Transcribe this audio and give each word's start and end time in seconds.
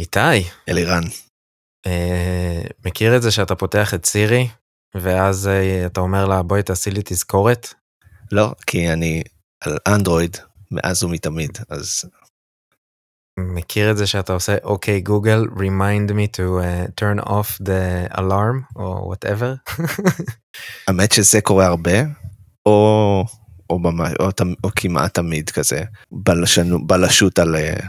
איתי, 0.00 0.48
אלירן. 0.68 1.02
אה, 1.86 2.62
מכיר 2.84 3.16
את 3.16 3.22
זה 3.22 3.30
שאתה 3.30 3.54
פותח 3.54 3.94
את 3.94 4.06
סירי, 4.06 4.48
ואז 4.94 5.48
אה, 5.48 5.86
אתה 5.86 6.00
אומר 6.00 6.26
לה 6.26 6.42
בואי 6.42 6.62
תעשי 6.62 6.90
לי 6.90 7.00
תזכורת? 7.04 7.74
לא, 8.32 8.54
כי 8.66 8.92
אני 8.92 9.22
על 9.64 9.78
אנדרואיד 9.88 10.36
מאז 10.70 11.04
ומתמיד, 11.04 11.58
אז 11.68 12.04
מכיר 13.38 13.90
את 13.90 13.96
זה 13.96 14.06
שאתה 14.06 14.32
עושה 14.32 14.56
אוקיי 14.64 15.00
גוגל, 15.00 15.44
remind 15.56 16.10
me 16.10 16.36
to 16.36 16.40
uh, 16.40 17.00
turn 17.00 17.24
off 17.28 17.60
the 17.64 18.14
alarm, 18.14 18.76
או 18.76 19.12
whatever? 19.12 19.72
האמת 20.88 21.12
שזה 21.12 21.40
קורה 21.40 21.66
הרבה, 21.66 22.00
או, 22.66 23.24
או, 23.70 23.78
ממש, 23.78 24.12
או, 24.20 24.30
תמ- 24.30 24.54
או 24.64 24.68
כמעט 24.76 25.14
תמיד 25.14 25.50
כזה, 25.50 25.84
בלשנו, 26.12 26.86
בלשות 26.86 27.38
על, 27.38 27.56
אה, 27.56 27.86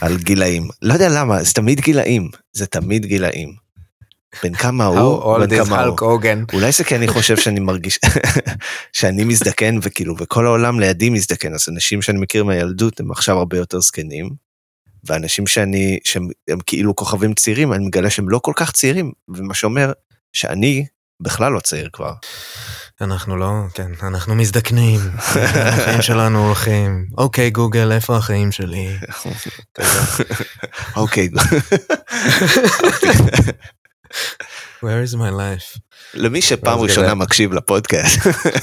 על 0.00 0.16
גילאים. 0.16 0.68
לא 0.82 0.92
יודע 0.92 1.08
למה, 1.08 1.42
זה 1.42 1.54
תמיד 1.54 1.80
גילאים, 1.80 2.28
זה 2.52 2.66
תמיד 2.66 3.06
גילאים. 3.06 3.70
בין 4.42 4.54
כמה 4.54 4.84
הוא, 4.84 4.98
בין 5.46 5.64
כמה 5.64 5.76
הוא. 5.84 5.96
אולי 6.52 6.72
זה 6.72 6.84
כי 6.84 6.96
אני 6.96 7.08
חושב 7.08 7.36
שאני 7.36 7.60
מרגיש 7.60 7.98
שאני 8.92 9.24
מזדקן 9.24 9.78
וכאילו 9.82 10.14
וכל 10.18 10.46
העולם 10.46 10.80
לידי 10.80 11.10
מזדקן 11.10 11.54
אז 11.54 11.68
אנשים 11.68 12.02
שאני 12.02 12.18
מכיר 12.18 12.44
מהילדות 12.44 13.00
הם 13.00 13.10
עכשיו 13.10 13.38
הרבה 13.38 13.56
יותר 13.56 13.80
זקנים. 13.80 14.30
ואנשים 15.04 15.46
שאני 15.46 15.98
שהם 16.04 16.28
הם 16.48 16.58
כאילו 16.66 16.96
כוכבים 16.96 17.34
צעירים 17.34 17.72
אני 17.72 17.86
מגלה 17.86 18.10
שהם 18.10 18.28
לא 18.28 18.38
כל 18.38 18.52
כך 18.56 18.72
צעירים 18.72 19.12
ומה 19.28 19.54
שאומר 19.54 19.92
שאני 20.32 20.86
בכלל 21.20 21.52
לא 21.52 21.60
צעיר 21.60 21.88
כבר. 21.92 22.12
אנחנו 23.00 23.36
לא, 23.36 23.52
כן, 23.74 23.90
אנחנו 24.02 24.34
מזדקנים, 24.34 25.00
החיים 25.16 26.02
שלנו 26.02 26.46
הולכים, 26.46 27.06
אוקיי 27.18 27.50
גוגל, 27.50 27.92
איפה 27.92 28.16
החיים 28.16 28.52
שלי? 28.52 28.88
אוקיי 30.96 31.28
Where 34.82 35.02
is 35.04 35.14
my 35.14 35.30
life? 35.30 35.78
למי 36.14 36.42
שפעם 36.42 36.78
ראשונה. 36.78 37.14
מקשיב 37.14 37.52
לפודקאסט 37.52 38.18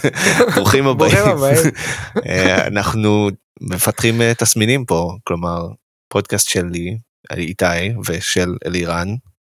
ברוכים 0.55 0.87
הבאים 0.87 1.15
ברוכים 1.15 1.37
הבאים. 1.37 1.71
אה, 2.27 2.67
אנחנו 2.67 3.29
מפתחים 3.61 4.21
אה, 4.21 4.33
תסמינים 4.33 4.85
פה 4.85 5.15
כלומר 5.23 5.67
פודקאסט 6.09 6.49
שלי 6.49 6.97
איתי 7.31 7.65
ושל 8.05 8.55
אלירן 8.65 9.07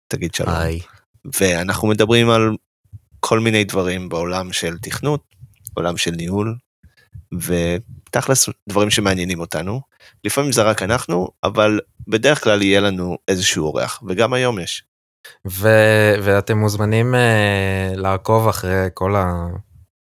תגיד 0.09 0.35
שלום 0.35 0.55
היי. 0.55 0.81
ואנחנו 1.41 1.89
מדברים 1.89 2.31
על 2.31 2.57
כל 3.21 3.41
מיני 3.41 3.65
דברים 3.65 4.09
בעולם 4.09 4.53
של 4.53 4.79
תכנות 4.79 5.23
עולם 5.75 5.97
של 5.97 6.11
ניהול 6.11 6.57
ותכלס 7.35 8.49
דברים 8.69 8.91
שמעניינים 8.91 9.41
אותנו. 9.41 9.81
לפעמים 10.25 10.53
זה 10.53 10.63
רק 10.63 10.83
אנחנו 10.83 11.29
אבל 11.45 11.81
בדרך 12.09 12.45
כלל 12.45 12.63
יהיה 12.63 12.81
לנו 12.81 13.19
איזשהו 13.29 13.65
אורח 13.67 14.03
וגם 14.09 14.33
היום 14.33 14.59
יש. 14.59 14.85
ו- 15.49 16.15
ואתם 16.23 16.59
מוזמנים 16.59 17.15
uh, 17.15 17.97
לעקוב 17.97 18.49
אחרי 18.49 18.87
כל 18.95 19.15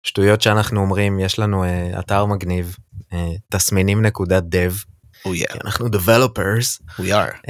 השטויות 0.05 0.42
שאנחנו 0.42 0.81
אומרים, 0.81 1.19
יש 1.19 1.39
לנו 1.39 1.64
uh, 1.64 1.99
אתר 1.99 2.25
מגניב, 2.25 2.75
uh, 3.11 3.16
תסמינים 3.49 4.02
נקודה 4.02 4.39
dev, 4.39 4.86
Oh 5.25 5.30
yeah, 5.30 5.53
כי 5.53 5.59
אנחנו 5.66 5.88
developers, 5.88 6.81
we 6.99 7.03
are. 7.03 7.36
uh, 7.45 7.49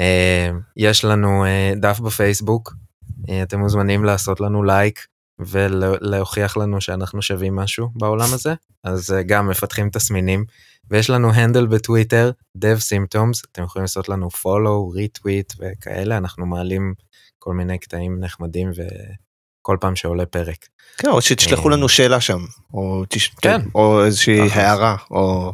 יש 0.77 1.05
לנו 1.05 1.45
uh, 1.45 1.79
דף 1.79 1.99
בפייסבוק, 1.99 2.73
uh, 3.21 3.31
אתם 3.43 3.59
מוזמנים 3.59 4.03
לעשות 4.05 4.41
לנו 4.41 4.63
לייק 4.63 5.07
ולהוכיח 5.39 6.57
לנו 6.57 6.81
שאנחנו 6.81 7.21
שווים 7.21 7.55
משהו 7.55 7.89
בעולם 7.95 8.33
הזה, 8.33 8.53
אז 8.83 9.09
uh, 9.09 9.23
גם 9.23 9.49
מפתחים 9.49 9.89
תסמינים, 9.89 10.45
ויש 10.89 11.09
לנו 11.09 11.33
הנדל 11.33 11.67
בטוויטר, 11.67 12.31
dev 12.57 12.79
symptoms, 12.79 13.41
אתם 13.51 13.63
יכולים 13.63 13.83
לעשות 13.83 14.09
לנו 14.09 14.27
follow, 14.27 14.95
retweet 14.97 15.55
וכאלה, 15.59 16.17
אנחנו 16.17 16.45
מעלים 16.45 16.93
כל 17.39 17.53
מיני 17.53 17.77
קטעים 17.77 18.19
נחמדים 18.19 18.71
וכל 18.71 19.77
פעם 19.81 19.95
שעולה 19.95 20.25
פרק. 20.25 20.67
כן, 20.97 21.07
או 21.07 21.21
שתשלחו 21.21 21.69
לנו 21.69 21.89
שאלה 21.89 22.21
שם 22.21 22.39
או, 22.73 23.03
תש... 23.09 23.27
כן. 23.27 23.61
או 23.75 24.05
איזושהי. 24.05 24.39
הערה 24.51 24.95
או 25.11 25.53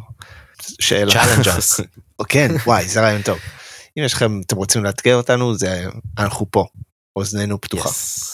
שאלה. 0.80 1.12
או 2.18 2.24
כן 2.28 2.50
וואי 2.66 2.88
זה 2.88 3.00
רעיון 3.00 3.22
טוב. 3.22 3.38
אם 3.98 4.02
יש 4.02 4.12
לכם 4.12 4.40
אתם 4.46 4.56
רוצים 4.56 4.84
לאתגר 4.84 5.16
אותנו 5.16 5.54
זה 5.54 5.86
אנחנו 6.18 6.46
פה 6.50 6.66
אוזנינו 7.16 7.60
פתוחה. 7.60 7.88
Yes. 7.88 8.33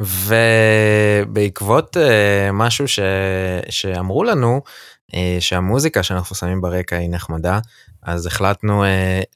ובעקבות 0.00 1.96
uh, 1.96 2.00
משהו 2.52 2.88
ש... 2.88 2.98
שאמרו 3.70 4.24
לנו 4.24 4.62
uh, 5.10 5.14
שהמוזיקה 5.40 6.02
שאנחנו 6.02 6.36
שמים 6.36 6.60
ברקע 6.60 6.96
היא 6.96 7.10
נחמדה 7.10 7.58
אז 8.02 8.26
החלטנו 8.26 8.84
uh, 8.84 8.86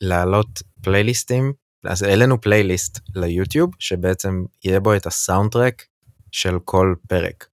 להעלות 0.00 0.62
פלייליסטים 0.82 1.52
אז 1.84 2.02
העלינו 2.02 2.40
פלייליסט 2.40 3.00
ליוטיוב 3.14 3.70
שבעצם 3.78 4.44
יהיה 4.64 4.80
בו 4.80 4.96
את 4.96 5.06
הסאונד 5.06 5.52
טרק 5.52 5.84
של 6.32 6.58
כל 6.64 6.94
פרק. 7.08 7.46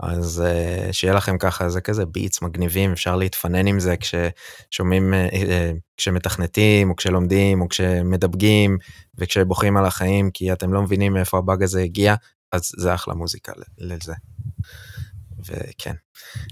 אז 0.00 0.44
uh, 0.46 0.92
שיהיה 0.92 1.14
לכם 1.14 1.38
ככה 1.38 1.68
זה 1.68 1.80
כזה 1.80 2.06
ביטס 2.06 2.42
מגניבים 2.42 2.92
אפשר 2.92 3.16
להתפנן 3.16 3.66
עם 3.66 3.80
זה 3.80 3.94
כששומעים 3.96 5.14
uh, 5.14 5.34
uh, 5.34 5.36
כשמתכנתים 5.96 6.90
או 6.90 6.96
כשלומדים 6.96 7.60
או 7.60 7.68
כשמדבגים 7.68 8.78
וכשבוכים 9.18 9.76
על 9.76 9.84
החיים 9.84 10.30
כי 10.30 10.52
אתם 10.52 10.72
לא 10.72 10.82
מבינים 10.82 11.12
מאיפה 11.12 11.38
הבאג 11.38 11.62
הזה 11.62 11.80
הגיע 11.80 12.14
אז 12.52 12.72
זה 12.76 12.94
אחלה 12.94 13.14
מוזיקה 13.14 13.52
לזה. 13.78 14.14
וכן. 15.46 15.94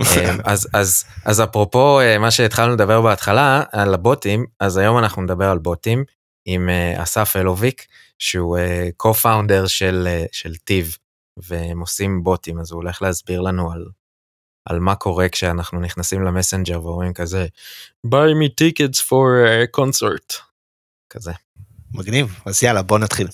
אמ, 0.02 0.38
אז 0.52 0.68
אז 0.72 1.04
אז 1.24 1.40
אפרופו 1.40 2.00
אה, 2.00 2.18
מה 2.18 2.30
שהתחלנו 2.30 2.72
לדבר 2.72 3.02
בהתחלה 3.02 3.62
על 3.72 3.94
הבוטים 3.94 4.46
אז 4.60 4.76
היום 4.76 4.98
אנחנו 4.98 5.22
נדבר 5.22 5.50
על 5.50 5.58
בוטים 5.58 6.04
עם 6.44 6.68
אה, 6.68 7.02
אסף 7.02 7.36
אלוביק 7.36 7.86
שהוא 8.18 8.58
אה, 8.58 8.88
co-founder 9.02 9.66
של 9.66 10.04
אה, 10.06 10.24
של 10.32 10.56
טיב 10.56 10.96
והם 11.36 11.80
עושים 11.80 12.24
בוטים 12.24 12.60
אז 12.60 12.72
הוא 12.72 12.82
הולך 12.82 13.02
להסביר 13.02 13.40
לנו 13.40 13.72
על. 13.72 13.86
על 14.68 14.78
מה 14.78 14.94
קורה 14.94 15.28
כשאנחנו 15.28 15.80
נכנסים 15.80 16.22
למסנג'ר 16.22 16.84
ואומרים 16.84 17.14
כזה 17.14 17.46
buy 18.06 18.30
me 18.42 18.50
tickets 18.60 19.00
for 19.00 19.26
a 19.46 19.80
concert 19.80 20.42
כזה. 21.10 21.32
מגניב 21.92 22.40
אז 22.46 22.62
יאללה 22.62 22.82
בוא 22.82 22.98
נתחיל. 22.98 23.28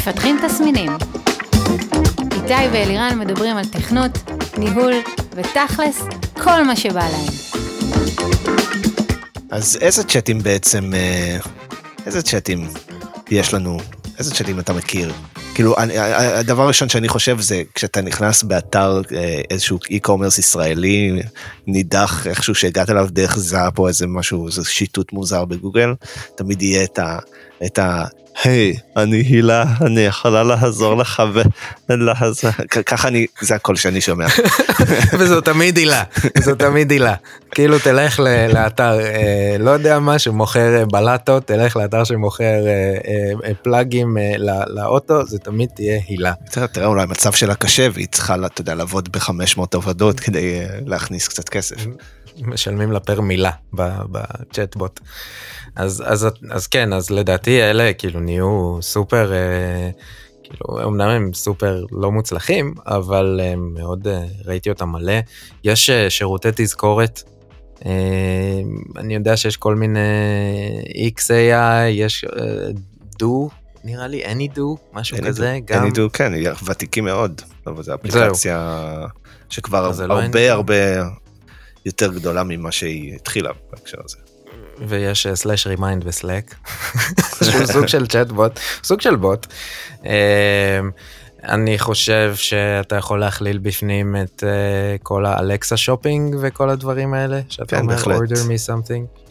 מפתחים 0.00 0.38
תסמינים. 0.46 0.92
איתי 2.32 2.68
ואלירן 2.72 3.18
מדברים 3.18 3.56
על 3.56 3.64
תכנות, 3.64 4.10
ניהול 4.58 4.92
ותכלס, 5.34 6.02
כל 6.42 6.62
מה 6.64 6.76
שבא 6.76 7.08
להם. 7.08 7.26
אז 9.50 9.78
איזה 9.80 10.04
צ'אטים 10.04 10.38
בעצם 10.42 10.94
אה, 10.94 11.38
איזה 12.06 12.22
צ'אטים 12.22 12.68
יש 13.30 13.54
לנו 13.54 13.78
איזה 14.18 14.34
צ'אטים 14.34 14.60
אתה 14.60 14.72
מכיר. 14.72 15.12
כאילו 15.54 15.76
אני- 15.78 15.98
הדבר 15.98 16.62
הראשון 16.62 16.88
שאני 16.88 17.08
חושב 17.08 17.40
זה 17.40 17.62
כשאתה 17.74 18.00
נכנס 18.00 18.42
באתר 18.42 19.00
אה, 19.14 19.40
איזשהו 19.50 19.78
e-commerce 19.78 20.38
ישראלי 20.38 21.22
נידח 21.66 22.26
איכשהו 22.26 22.54
שהגעת 22.54 22.90
אליו 22.90 23.06
דרך 23.10 23.38
זאפ 23.38 23.78
או 23.78 23.88
איזה 23.88 24.06
משהו 24.06 24.46
איזה 24.46 24.64
שיטוט 24.64 25.12
מוזר 25.12 25.44
בגוגל 25.44 25.94
תמיד 26.34 26.62
יהיה 26.62 26.84
את 26.84 26.98
ה... 26.98 27.18
את 27.66 27.78
ה... 27.78 28.04
היי 28.44 28.76
אני 28.96 29.16
הילה 29.16 29.64
אני 29.80 30.00
יכולה 30.00 30.42
לעזור 30.42 30.94
לך 30.94 31.22
ולעזור 31.88 32.50
ככה 32.86 33.08
אני 33.08 33.26
זה 33.40 33.54
הכל 33.54 33.76
שאני 33.76 34.00
שומע 34.00 34.26
וזו 35.18 35.40
תמיד 35.40 35.76
עילה, 35.76 36.02
זו 36.38 36.54
תמיד 36.54 36.90
עילה. 36.90 37.14
כאילו 37.50 37.78
תלך 37.78 38.20
לאתר, 38.52 39.00
אה, 39.00 39.56
לא 39.58 39.70
יודע 39.70 39.98
מה, 39.98 40.18
שמוכר 40.18 40.76
אה, 40.78 40.84
בלטות, 40.86 41.46
תלך 41.46 41.76
לאתר 41.76 42.04
שמוכר 42.04 42.66
אה, 43.44 43.54
פלאגים 43.62 44.16
לא- 44.38 44.64
לאוטו, 44.66 45.26
זה 45.26 45.38
תמיד 45.38 45.68
תהיה 45.74 46.00
הילה. 46.08 46.32
תראה, 46.50 46.66
תראה 46.66 46.86
אולי 46.86 47.02
המצב 47.02 47.32
שלה 47.32 47.54
קשה 47.54 47.88
והיא 47.92 48.06
צריכה 48.12 48.34
אתה 48.46 48.60
יודע 48.60 48.74
לעבוד 48.74 49.08
ב-500 49.12 49.62
עבודות 49.74 50.20
כדי 50.20 50.60
להכניס 50.86 51.28
קצת 51.28 51.48
כסף. 51.48 51.76
משלמים 52.42 52.92
לה 52.92 53.00
פר 53.00 53.20
מילה 53.20 53.50
ב- 53.74 54.02
בצ'טבוט. 54.10 55.00
אז, 55.76 56.02
אז, 56.06 56.28
אז 56.50 56.66
כן, 56.66 56.92
אז 56.92 57.10
לדעתי 57.10 57.62
אלה 57.62 57.92
כאילו 57.92 58.20
נהיו 58.20 58.78
סופר, 58.82 59.32
אה, 59.32 59.90
כאילו 60.42 60.88
אמנם 60.88 61.08
הם 61.08 61.34
סופר 61.34 61.84
לא 61.92 62.12
מוצלחים, 62.12 62.74
אבל 62.86 63.40
הם 63.42 63.74
מאוד, 63.74 64.08
אה, 64.08 64.24
ראיתי 64.44 64.70
אותם 64.70 64.88
מלא. 64.88 65.18
יש 65.64 65.90
אה, 65.90 66.10
שירותי 66.10 66.48
תזכורת, 66.56 67.22
אה, 67.86 68.60
אני 68.96 69.14
יודע 69.14 69.36
שיש 69.36 69.56
כל 69.56 69.74
מיני 69.74 70.00
x.ai, 71.16 71.88
יש 71.90 72.24
אה, 72.24 72.68
דו, 73.18 73.50
נראה 73.84 74.06
לי 74.06 74.22
Any.do, 74.24 74.60
משהו 74.92 75.16
Any.do, 75.16 75.26
כזה, 75.26 75.58
גם. 75.64 75.88
Anydo, 75.88 76.08
כן, 76.12 76.34
היא 76.34 76.48
ותיקים 76.64 77.04
מאוד, 77.04 77.42
אבל 77.66 77.82
זו 77.82 77.94
אפליקציה 77.94 78.86
שכבר 79.50 79.92
זה 79.92 80.06
לא 80.06 80.20
הרבה. 80.22 80.52
הרבה 80.52 80.74
יותר 81.86 82.12
גדולה 82.12 82.42
ממה 82.44 82.72
שהיא 82.72 83.14
התחילה 83.14 83.50
בהקשר 83.70 83.98
הזה. 84.04 84.16
ויש 84.88 85.26
slash 85.34 85.66
remind 85.66 86.02
בסלאק, 86.06 86.54
שהוא 87.44 87.66
סוג 87.66 87.86
של 87.86 88.06
צ'טבוט, 88.06 88.60
סוג 88.82 89.00
של 89.00 89.16
בוט. 89.16 89.46
אה, 90.06 90.80
אני 91.44 91.78
חושב 91.78 92.34
שאתה 92.36 92.96
יכול 92.96 93.20
להכליל 93.20 93.58
בפנים 93.58 94.16
את 94.16 94.42
uh, 94.42 95.02
כל 95.02 95.26
האלקסה 95.26 95.76
שופינג 95.76 96.36
וכל 96.40 96.70
הדברים 96.70 97.14
האלה, 97.14 97.40
שאתה 97.48 97.66
כן, 97.66 97.80
אומר 97.80 97.94
בהחלט. 97.94 98.16
order 98.16 98.34
me 98.34 98.68
something, 98.68 99.22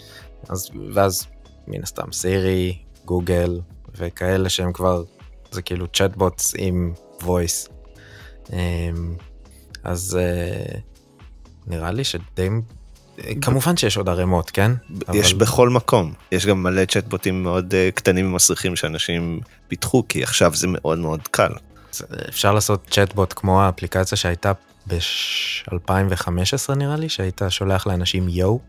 אז, 0.49 0.69
ואז 0.93 1.27
מן 1.67 1.83
הסתם 1.83 2.11
סירי, 2.11 2.77
גוגל 3.05 3.59
וכאלה 3.97 4.49
שהם 4.49 4.73
כבר, 4.73 5.03
זה 5.51 5.61
כאילו 5.61 5.87
chatbots 5.87 6.53
עם 6.57 6.93
voice. 7.21 7.69
Um, 8.47 8.51
אז 9.83 10.19
uh, 10.19 10.77
נראה 11.67 11.91
לי 11.91 12.03
שדי, 12.03 12.49
כמובן 13.41 13.77
שיש 13.77 13.97
עוד 13.97 14.09
ערימות, 14.09 14.51
כן? 14.51 14.71
יש 15.13 15.31
אבל- 15.33 15.41
בכל 15.41 15.69
מקום, 15.69 16.13
יש 16.31 16.45
גם 16.45 16.63
מלא 16.63 16.85
צ'טבוטים 16.85 17.43
מאוד 17.43 17.73
אה, 17.73 17.89
קטנים 17.95 18.31
ומסריחים 18.33 18.75
שאנשים 18.75 19.39
פיתחו, 19.67 20.03
כי 20.09 20.23
עכשיו 20.23 20.53
זה 20.55 20.67
מאוד 20.69 20.97
מאוד 20.99 21.27
קל. 21.31 21.51
אפשר 22.29 22.53
לעשות 22.53 22.87
צ'טבוט 22.91 23.33
כמו 23.35 23.61
האפליקציה 23.61 24.17
שהייתה 24.17 24.51
ב-2015 24.87 26.75
נראה 26.75 26.95
לי, 26.95 27.09
שהיית 27.09 27.41
שולח 27.49 27.87
לאנשים 27.87 28.29
יואו, 28.29 28.59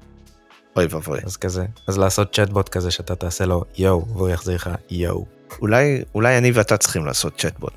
אוי 0.76 0.86
ואבוי. 0.90 1.18
אז 1.24 1.36
כזה, 1.36 1.66
אז 1.86 1.98
לעשות 1.98 2.32
צ'טבוט 2.34 2.68
כזה 2.68 2.90
שאתה 2.90 3.14
תעשה 3.14 3.46
לו 3.46 3.64
יואו, 3.78 4.06
והוא 4.08 4.28
יחזיר 4.28 4.54
לך 4.54 4.70
יואו. 4.90 5.26
אולי, 5.62 6.02
אולי 6.14 6.38
אני 6.38 6.50
ואתה 6.50 6.76
צריכים 6.76 7.06
לעשות 7.06 7.38
צ'טבוט. 7.38 7.72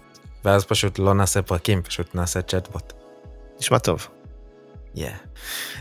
ואז 0.46 0.66
פשוט 0.66 1.00
לא 1.00 1.14
נעשה 1.14 1.42
פרקים, 1.42 1.82
פשוט 1.82 2.16
נעשה 2.16 2.42
צ'טבוט. 2.42 2.94
נשמע 3.60 3.78
טוב. 3.78 4.08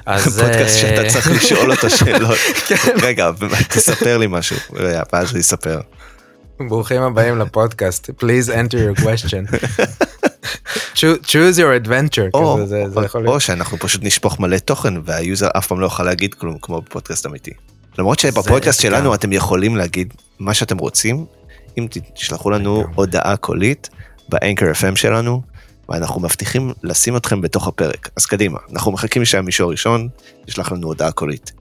אז... 0.07 0.23
פודקאסט 0.41 0.53
אה, 0.59 0.69
שאתה 0.81 1.09
צריך 1.09 1.31
לשאול 1.33 1.71
אותו 1.73 1.91
שאלות. 1.97 2.39
כן. 2.69 2.77
רגע, 3.03 3.31
תספר 3.69 4.19
לי 4.19 4.27
משהו. 4.29 4.57
ואז 5.13 5.31
הוא 5.31 5.39
יספר. 5.39 5.81
ברוכים 6.69 7.03
הבאים 7.03 7.39
לפודקאסט, 7.39 8.11
please 8.11 8.49
enter 8.49 8.75
your 8.99 9.01
question. 9.03 9.57
Choo- 10.95 11.21
choose 11.27 11.57
your 11.59 11.87
adventure, 11.87 12.31
או, 12.35 12.55
כזה, 12.63 12.67
זה, 12.67 12.91
זה 12.91 13.01
או- 13.01 13.05
יכול 13.05 13.21
להיות. 13.23 13.35
או 13.35 13.41
שאנחנו 13.41 13.79
פשוט 13.79 14.03
נשפוך 14.05 14.41
מלא 14.41 14.59
תוכן 14.59 14.95
והיוזר 15.05 15.49
אף 15.57 15.67
פעם 15.67 15.81
לא 15.81 15.87
יוכל 15.87 16.03
להגיד 16.03 16.35
כלום 16.35 16.57
כמו 16.63 16.81
בפודקאסט 16.81 17.27
אמיתי. 17.27 17.51
למרות 17.99 18.19
שבפודקאסט 18.19 18.79
זה 18.81 18.89
שלנו 18.89 19.09
גם. 19.11 19.15
אתם 19.15 19.33
יכולים 19.33 19.77
להגיד 19.77 20.15
מה 20.39 20.55
שאתם 20.55 20.79
רוצים, 20.79 21.25
אם 21.79 21.87
תשלחו 22.15 22.51
לנו. 22.51 22.85
הודעה 22.95 23.37
קולית 23.37 23.91
באנקר 24.29 24.67
FM 24.73 24.97
שלנו, 24.97 25.43
ואנחנו 25.93 26.21
מבטיחים 26.21 26.73
לשים 26.83 27.17
אתכם 27.17 27.41
בתוך 27.41 27.69
הפרק. 27.69 28.09
אז 28.17 28.27
קדימה, 28.27 28.59
אנחנו 28.73 28.93
מחכים 28.93 29.25
שהמישור 29.25 29.71
ראשון 29.71 30.09
ישלח 30.49 30.73
לנו 30.73 30.87
הודעה 30.87 31.13
קולית. 31.13 31.53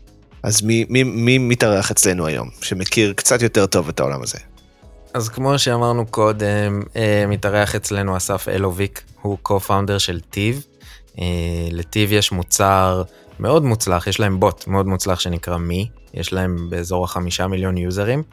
אז 0.43 0.61
מי, 0.61 0.85
מי, 0.89 1.03
מי 1.03 1.37
מתארח 1.37 1.91
אצלנו 1.91 2.25
היום, 2.27 2.49
שמכיר 2.61 3.13
קצת 3.13 3.41
יותר 3.41 3.65
טוב 3.65 3.89
את 3.89 3.99
העולם 3.99 4.21
הזה? 4.21 4.37
אז 5.13 5.29
כמו 5.29 5.59
שאמרנו 5.59 6.05
קודם, 6.05 6.81
אה, 6.95 7.25
מתארח 7.27 7.75
אצלנו 7.75 8.17
אסף 8.17 8.47
אלוביק, 8.47 9.03
הוא 9.21 9.37
co-founder 9.47 9.99
של 9.99 10.19
טיב. 10.19 10.65
אה, 11.19 11.25
לטיב 11.71 12.11
יש 12.11 12.31
מוצר 12.31 13.03
מאוד 13.39 13.63
מוצלח, 13.63 14.07
יש 14.07 14.19
להם 14.19 14.39
בוט 14.39 14.67
מאוד 14.67 14.87
מוצלח 14.87 15.19
שנקרא 15.19 15.57
מי, 15.57 15.89
יש 16.13 16.33
להם 16.33 16.69
באזור 16.69 17.03
החמישה 17.05 17.47
מיליון 17.47 17.77
יוזרים. 17.77 18.23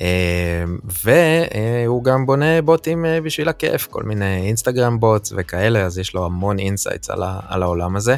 אה, 0.00 0.64
והוא 0.82 2.04
גם 2.04 2.26
בונה 2.26 2.62
בוטים 2.62 3.04
אה, 3.04 3.20
בשביל 3.20 3.48
הכיף, 3.48 3.86
כל 3.86 4.02
מיני 4.02 4.46
אינסטגרם 4.46 5.00
bots 5.00 5.32
וכאלה, 5.36 5.82
אז 5.82 5.98
יש 5.98 6.14
לו 6.14 6.26
המון 6.26 6.58
insights 6.58 7.10
על, 7.10 7.22
על 7.48 7.62
העולם 7.62 7.96
הזה. 7.96 8.16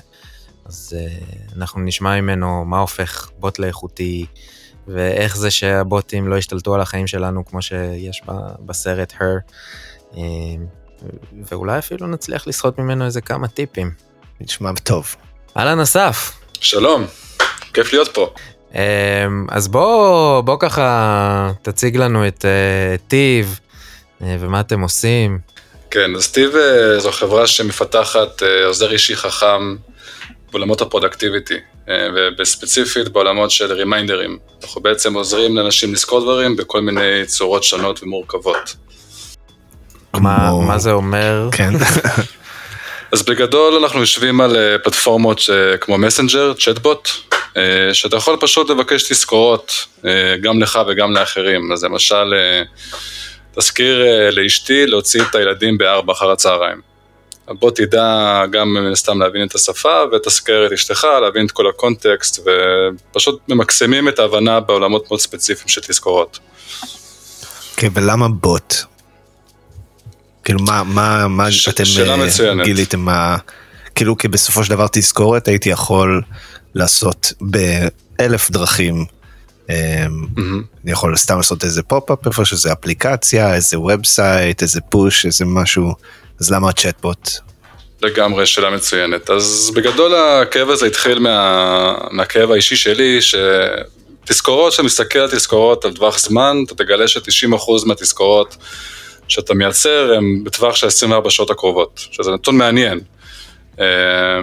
אז 0.65 0.97
אה, 0.97 1.15
אנחנו 1.57 1.81
נשמע 1.81 2.21
ממנו 2.21 2.65
מה 2.65 2.79
הופך 2.81 3.31
בוט 3.39 3.59
לאיכותי, 3.59 4.27
ואיך 4.89 5.37
זה 5.37 5.51
שהבוטים 5.51 6.29
לא 6.29 6.37
השתלטו 6.37 6.75
על 6.75 6.81
החיים 6.81 7.07
שלנו 7.07 7.45
כמו 7.45 7.63
שיש 7.63 8.23
בסרט 8.67 9.13
Her, 9.13 9.53
אה, 10.17 10.23
ואולי 11.51 11.79
אפילו 11.79 12.07
נצליח 12.07 12.47
לסחוט 12.47 12.79
ממנו 12.79 13.05
איזה 13.05 13.21
כמה 13.21 13.49
טיפים. 13.49 13.91
נשמע 14.41 14.71
טוב. 14.83 15.17
אהלן 15.57 15.81
אסף, 15.81 16.33
שלום, 16.61 17.05
כיף 17.75 17.93
להיות 17.93 18.09
פה. 18.15 18.35
אה, 18.77 19.27
אז 19.49 19.69
בוא, 19.69 20.41
בוא 20.41 20.57
ככה 20.61 21.51
תציג 21.63 21.97
לנו 21.97 22.27
את 22.29 22.45
אה, 22.45 22.97
טיב 23.09 23.61
אה, 24.23 24.37
ומה 24.41 24.61
אתם 24.61 24.81
עושים. 24.81 25.39
כן, 25.91 26.15
אז 26.17 26.29
טיב 26.29 26.57
אה, 26.57 26.99
זו 27.01 27.13
חברה 27.13 27.47
שמפתחת 27.47 28.43
עוזר 28.67 28.93
אישי 28.93 29.17
חכם 29.17 29.77
בעולמות 30.51 30.81
הפרודקטיביטי, 30.81 31.55
ובספציפית 31.89 33.09
בעולמות 33.09 33.51
של 33.51 33.73
רימיינדרים. 33.73 34.39
אנחנו 34.63 34.81
בעצם 34.81 35.15
עוזרים 35.15 35.57
לאנשים 35.57 35.93
לזכור 35.93 36.21
דברים 36.21 36.57
בכל 36.57 36.81
מיני 36.81 37.27
צורות 37.27 37.65
שונות 37.65 38.03
ומורכבות. 38.03 38.77
מה, 40.15 40.61
מה 40.67 40.79
זה 40.79 40.93
אומר? 40.93 41.49
כן. 41.53 41.73
אז 43.13 43.23
בגדול 43.23 43.75
אנחנו 43.75 44.01
יושבים 44.01 44.41
על 44.41 44.57
אה, 44.57 44.79
פלטפורמות 44.79 45.39
ש- 45.39 45.51
כמו 45.81 45.99
מסנג'ר, 45.99 46.53
צ'טבוט, 46.55 47.09
אה, 47.57 47.63
שאתה 47.95 48.17
יכול 48.17 48.37
פשוט 48.41 48.71
לבקש 48.71 49.13
תזכורות 49.13 49.73
אה, 50.07 50.37
גם 50.43 50.63
לך 50.63 50.79
וגם 50.89 51.13
לאחרים. 51.13 51.73
אז 51.73 51.85
למשל, 51.85 52.35
אה, 52.35 52.63
תזכיר 53.57 54.03
אה, 54.07 54.31
לאשתי 54.31 54.87
להוציא 54.87 55.23
את 55.23 55.35
הילדים 55.35 55.79
בארבע 55.79 56.13
אחר 56.13 56.31
הצהריים. 56.31 56.81
הבוט 57.49 57.79
ידע 57.79 58.05
גם 58.51 58.75
מן 58.75 58.93
הסתם 58.93 59.23
להבין 59.23 59.47
את 59.47 59.55
השפה 59.55 60.01
ותזכר 60.13 60.67
את 60.67 60.73
אשתך, 60.73 61.07
להבין 61.23 61.47
את 61.47 61.51
כל 61.51 61.69
הקונטקסט 61.69 62.47
ופשוט 63.13 63.41
ממקסמים 63.49 64.09
את 64.09 64.19
ההבנה 64.19 64.61
בעולמות 64.61 65.05
מאוד 65.11 65.21
ספציפיים 65.21 65.69
של 65.69 65.81
תזכורות. 65.81 66.39
כן, 67.77 67.89
ולמה 67.95 68.29
בוט? 68.29 68.75
כאילו 70.45 70.59
מה, 70.61 70.83
מה, 70.83 71.29
מה 71.29 71.53
ש- 71.53 71.69
אתם 71.69 71.85
מצוינת. 72.27 72.65
גיליתם 72.65 73.01
מה, 73.01 73.37
כאילו 73.95 74.19
כי 74.19 74.29
בסופו 74.29 74.65
של 74.65 74.71
דבר 74.71 74.87
תזכורת 74.93 75.49
הייתי 75.49 75.69
יכול 75.69 76.23
לעשות 76.75 77.33
באלף 77.41 78.51
דרכים. 78.51 79.05
אה, 79.71 80.05
מהמם. 80.11 80.63
אני 80.85 80.93
יכול 80.93 81.17
סתם 81.17 81.37
לעשות 81.37 81.65
איזה 81.65 81.83
pop-up 81.83 82.27
איפה 82.27 82.45
שזה 82.45 82.73
אפליקציה, 82.73 83.55
איזה 83.55 83.79
website, 83.81 84.63
איזה 84.63 84.81
push, 84.81 85.27
איזה 85.27 85.45
משהו, 85.45 85.95
אז 86.41 86.51
למה 86.51 86.69
הצ'טבוט? 86.69 87.31
לגמרי, 88.03 88.47
שאלה 88.47 88.71
מצוינת. 88.71 89.31
אז 89.31 89.71
בגדול 89.75 90.13
הכאב 90.15 90.71
הזה 90.71 90.87
התחיל 90.87 91.19
מה, 91.19 91.95
מהכאב 92.11 92.51
האישי 92.51 92.77
שלי, 92.77 93.19
שתזכורות, 93.21 94.73
כשאתה 94.73 94.83
מסתכל 94.83 95.19
על 95.19 95.31
תזכורות 95.31 95.85
על 95.85 95.93
טווח 95.93 96.19
זמן, 96.19 96.57
אתה 96.67 96.75
תגלה 96.75 97.09
ש-90% 97.09 97.87
מהתזכורות 97.87 98.57
שאתה 99.33 99.55
מייצר 99.55 100.15
הם 100.17 100.45
בטווח 100.45 100.77
של 100.77 100.87
24 100.87 101.31
שעות 101.31 101.51
הקרובות, 101.51 102.07
שזה 102.11 102.31
נתון 102.31 102.57
מעניין. 102.57 103.01
אה, 103.81 103.87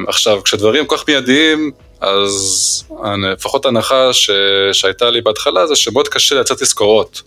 עכשיו, 0.07 0.43
כשדברים 0.43 0.85
כל 0.85 0.97
כך 0.97 1.07
מיידיים, 1.07 1.71
אז 2.01 2.83
לפחות 3.33 3.65
ההנחה 3.65 4.13
ש... 4.13 4.29
שהייתה 4.73 5.09
לי 5.09 5.21
בהתחלה 5.21 5.67
זה 5.67 5.75
שמאוד 5.75 6.07
קשה 6.07 6.35
לייצר 6.35 6.55
תזכורות. 6.55 7.21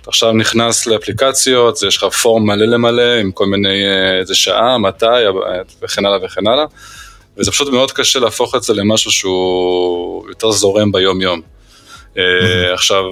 אתה 0.00 0.10
עכשיו 0.10 0.32
נכנס 0.32 0.86
לאפליקציות, 0.86 1.82
יש 1.82 1.96
לך 1.96 2.04
פורם 2.04 2.46
מלא 2.46 2.66
למלא 2.66 3.14
עם 3.20 3.32
כל 3.32 3.46
מיני, 3.46 3.84
אה, 3.84 4.18
איזה 4.20 4.34
שעה, 4.34 4.78
מתי 4.78 5.06
וכן 5.82 6.06
הלאה 6.06 6.18
וכן 6.24 6.46
הלאה, 6.46 6.64
וזה 7.36 7.50
פשוט 7.50 7.68
מאוד 7.68 7.92
קשה 7.92 8.18
להפוך 8.18 8.54
את 8.54 8.62
זה 8.62 8.74
למשהו 8.74 9.10
שהוא 9.10 10.28
יותר 10.28 10.50
זורם 10.50 10.92
ביום 10.92 11.20
יום. 11.20 11.40
אה, 11.40 11.54
עכשיו, 12.74 13.04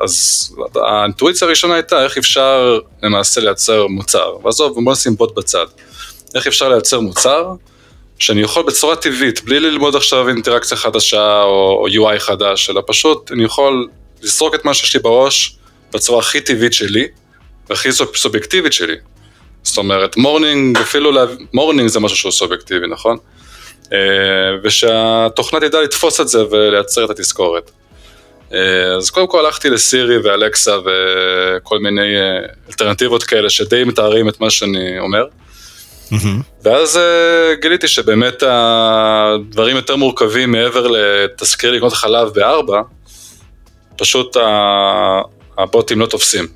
אז 0.00 0.48
האינטואיציה 0.74 1.46
הראשונה 1.46 1.74
הייתה 1.74 2.04
איך 2.04 2.18
אפשר 2.18 2.78
למעשה 3.02 3.40
לייצר 3.40 3.86
מוצר, 3.86 4.36
ועזוב, 4.44 4.84
בוא 4.84 4.92
נשים 4.92 5.16
בוט 5.16 5.34
בצד. 5.34 5.66
איך 6.34 6.46
אפשר 6.46 6.68
לייצר 6.68 7.00
מוצר 7.00 7.46
שאני 8.18 8.40
יכול 8.40 8.62
בצורה 8.62 8.96
טבעית, 8.96 9.44
בלי 9.44 9.60
ללמוד 9.60 9.96
עכשיו 9.96 10.28
אינטראקציה 10.28 10.76
חדשה 10.76 11.42
או, 11.42 11.78
או 11.82 12.14
UI 12.14 12.18
חדש, 12.18 12.70
אלא 12.70 12.82
פשוט 12.86 13.32
אני 13.32 13.44
יכול 13.44 13.88
לזרוק 14.22 14.54
את 14.54 14.64
מה 14.64 14.74
שיש 14.74 14.94
לי 14.96 15.02
בראש 15.02 15.56
בצורה 15.94 16.18
הכי 16.18 16.40
טבעית 16.40 16.72
שלי, 16.72 17.06
והכי 17.70 17.92
סוב- 17.92 18.16
סובייקטיבית 18.16 18.72
שלי. 18.72 18.96
זאת 19.62 19.78
אומרת, 19.78 20.16
morning, 20.16 20.78
אפילו 20.78 21.10
morning 21.54 21.88
זה 21.88 22.00
משהו 22.00 22.16
שהוא 22.16 22.32
סובייקטיבי, 22.32 22.86
נכון? 22.86 23.16
אה, 23.92 23.98
ושהתוכנה 24.62 25.60
תדע 25.60 25.80
לתפוס 25.80 26.20
את 26.20 26.28
זה 26.28 26.44
ולייצר 26.50 27.04
את 27.04 27.10
התזכורת. 27.10 27.70
אה, 28.52 28.96
אז 28.96 29.10
קודם 29.10 29.26
כל 29.26 29.46
הלכתי 29.46 29.70
לסירי 29.70 30.18
ואלקסה 30.18 30.76
וכל 30.78 31.78
מיני 31.78 32.16
אה, 32.16 32.46
אלטרנטיבות 32.68 33.22
כאלה 33.22 33.50
שדי 33.50 33.84
מתארים 33.84 34.28
את 34.28 34.40
מה 34.40 34.50
שאני 34.50 34.98
אומר. 34.98 35.24
ואז 36.62 36.96
uh, 36.96 37.60
גיליתי 37.62 37.88
שבאמת 37.88 38.42
הדברים 38.46 39.76
יותר 39.76 39.96
מורכבים 39.96 40.52
מעבר 40.52 40.86
לתזכיר 40.86 41.70
לקנות 41.70 41.92
חלב 41.92 42.28
בארבע, 42.28 42.80
פשוט 43.96 44.36
הבוטים 45.58 46.00
לא 46.00 46.06
תופסים. 46.06 46.46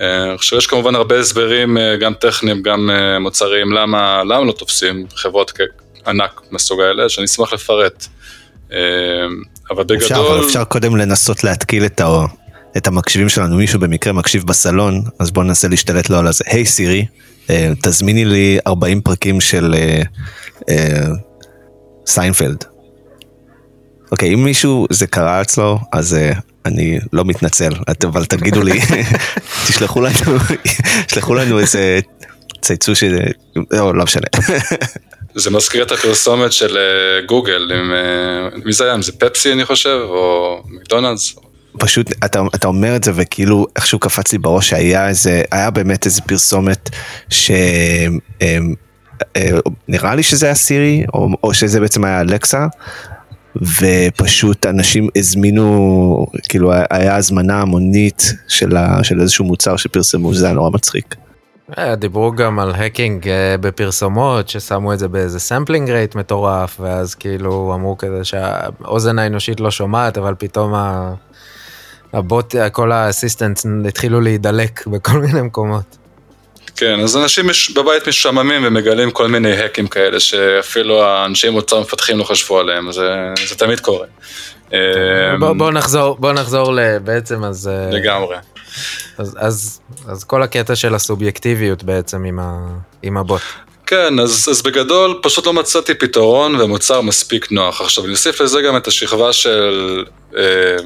אה, 0.00 0.34
עכשיו 0.34 0.58
יש 0.58 0.66
כמובן 0.66 0.94
הרבה 0.94 1.18
הסברים, 1.18 1.78
אה, 1.78 1.96
גם 1.96 2.14
טכניים, 2.14 2.62
גם 2.62 2.90
אה, 2.90 3.18
מוצריים, 3.18 3.72
למה, 3.72 4.22
למה 4.24 4.44
לא 4.44 4.52
תופסים 4.52 5.06
חברות 5.14 5.52
ענק 6.06 6.40
מסוג 6.50 6.80
האלה, 6.80 7.08
שאני 7.08 7.24
אשמח 7.26 7.52
לפרט. 7.52 8.06
אבל 9.70 9.84
אפשר, 9.96 10.14
בגדול, 10.22 10.38
אבל 10.38 10.46
אפשר 10.46 10.64
קודם 10.64 10.96
לנסות 10.96 11.44
להתקיל 11.44 11.84
את, 11.86 12.00
ה... 12.00 12.06
את 12.76 12.86
המקשיבים 12.86 13.28
שלנו, 13.28 13.56
מישהו 13.56 13.80
במקרה 13.80 14.12
מקשיב 14.12 14.44
בסלון, 14.46 15.02
אז 15.18 15.30
בואו 15.30 15.46
ננסה 15.46 15.68
להשתלט 15.68 16.10
לו 16.10 16.18
על 16.18 16.26
הזה. 16.26 16.44
היי 16.46 16.66
סירי, 16.66 17.06
אה, 17.50 17.72
תזמיני 17.82 18.24
לי 18.24 18.58
40 18.66 19.00
פרקים 19.00 19.40
של 19.40 19.74
אה, 19.78 20.02
אה, 20.68 21.06
סיינפלד. 22.06 22.64
אוקיי, 24.12 24.34
אם 24.34 24.44
מישהו 24.44 24.86
זה 24.90 25.06
קרה 25.06 25.40
אצלו, 25.42 25.78
אז 25.92 26.14
אה, 26.14 26.32
אני 26.66 26.98
לא 27.12 27.24
מתנצל, 27.24 27.72
את- 27.90 28.04
אבל 28.04 28.24
תגידו 28.24 28.62
לי, 28.62 28.80
תשלחו 29.68 30.00
לנו, 30.00 30.38
תשלחו 31.06 31.34
לנו 31.34 31.58
איזה 31.58 32.00
צייצו 32.60 32.94
ש... 32.96 33.04
לא, 33.70 33.94
לא 33.94 34.04
משנה. 34.04 34.26
זה 35.34 35.50
מזכיר 35.50 35.82
את 35.82 35.92
הפרסומת 35.92 36.52
של 36.52 36.76
אה, 36.76 37.26
גוגל, 37.26 37.72
עם, 37.72 37.92
אה, 37.92 38.58
מי 38.64 38.72
זה 38.72 38.84
היה? 38.84 38.94
אם 38.94 39.02
זה 39.02 39.12
פפסי 39.12 39.52
אני 39.52 39.64
חושב, 39.64 39.98
או 40.02 40.62
מקדונלדס? 40.68 41.34
פשוט 41.78 42.10
אתה, 42.24 42.42
אתה 42.54 42.66
אומר 42.66 42.96
את 42.96 43.04
זה 43.04 43.12
וכאילו 43.14 43.66
איכשהו 43.76 43.98
קפץ 43.98 44.32
לי 44.32 44.38
בראש 44.38 44.68
שהיה 44.68 45.08
איזה, 45.08 45.42
היה 45.50 45.70
באמת 45.70 46.06
איזה 46.06 46.22
פרסומת 46.22 46.90
ש... 47.30 47.50
אמ, 48.42 48.74
אה, 49.36 49.50
נראה 49.88 50.14
לי 50.14 50.22
שזה 50.22 50.46
היה 50.46 50.54
סירי, 50.54 51.04
או, 51.14 51.28
או 51.42 51.54
שזה 51.54 51.80
בעצם 51.80 52.04
היה 52.04 52.20
אלקסה, 52.20 52.66
ופשוט 53.56 54.66
אנשים 54.66 55.08
הזמינו, 55.16 56.26
כאילו 56.48 56.72
היה 56.90 57.16
הזמנה 57.16 57.60
המונית 57.60 58.32
של, 58.48 58.76
ה, 58.76 59.04
של 59.04 59.20
איזשהו 59.20 59.44
מוצר 59.44 59.76
שפרסמו, 59.76 60.34
זה 60.34 60.46
היה 60.46 60.54
נורא 60.54 60.70
מצחיק. 60.70 61.14
אה, 61.78 61.94
דיברו 61.94 62.32
גם 62.32 62.58
על 62.58 62.72
hacking 62.74 63.28
אה, 63.28 63.56
בפרסומות, 63.60 64.48
ששמו 64.48 64.92
את 64.92 64.98
זה 64.98 65.08
באיזה 65.08 65.40
sampling 65.40 65.90
rate 65.90 66.14
מטורף, 66.14 66.76
ואז 66.80 67.14
כאילו 67.14 67.72
אמרו 67.74 67.98
כזה 67.98 68.24
שהאוזן 68.24 69.18
האנושית 69.18 69.60
לא 69.60 69.70
שומעת, 69.70 70.18
אבל 70.18 70.34
פתאום 70.38 70.74
ה... 70.74 71.12
הבוט, 72.12 72.54
כל 72.72 72.92
ה 72.92 72.99
assistants 72.99 73.66
התחילו 73.88 74.20
להידלק 74.20 74.86
בכל 74.86 75.18
מיני 75.18 75.42
מקומות. 75.42 75.96
כן, 76.76 77.00
אז 77.00 77.16
אנשים 77.16 77.46
מש- 77.48 77.70
בבית 77.70 78.08
משעממים 78.08 78.62
ומגלים 78.64 79.10
כל 79.10 79.28
מיני 79.28 79.52
האקים 79.52 79.86
כאלה, 79.86 80.20
שאפילו 80.20 81.02
האנשי 81.04 81.50
מוצר 81.50 81.80
מפתחים 81.80 82.18
לא 82.18 82.24
חשבו 82.24 82.58
עליהם, 82.58 82.92
זה, 82.92 83.10
זה 83.48 83.54
תמיד 83.56 83.80
קורה. 83.80 84.06
אה, 84.72 84.78
בוא, 85.38 85.52
בוא 85.52 85.70
נחזור, 85.70 86.16
בוא 86.20 86.32
נחזור 86.32 86.78
בעצם 87.04 87.44
אז, 87.44 87.68
אה, 87.68 87.90
לגמרי. 87.90 88.36
אז, 89.18 89.36
אז, 89.40 89.80
אז 90.06 90.24
כל 90.24 90.42
הקטע 90.42 90.76
של 90.76 90.94
הסובייקטיביות 90.94 91.82
בעצם 91.82 92.24
עם, 92.24 92.38
ה, 92.38 92.68
עם 93.02 93.16
הבוט. 93.16 93.42
כן, 93.86 94.18
אז, 94.18 94.48
אז 94.50 94.62
בגדול 94.62 95.20
פשוט 95.22 95.46
לא 95.46 95.52
מצאתי 95.52 95.94
פתרון 95.94 96.60
ומוצר 96.60 97.00
מספיק 97.00 97.52
נוח. 97.52 97.80
עכשיו, 97.80 98.06
נוסיף 98.06 98.40
לזה 98.40 98.62
גם 98.62 98.76
את 98.76 98.86
השכבה 98.86 99.32
של 99.32 100.04
אה, 100.36 100.76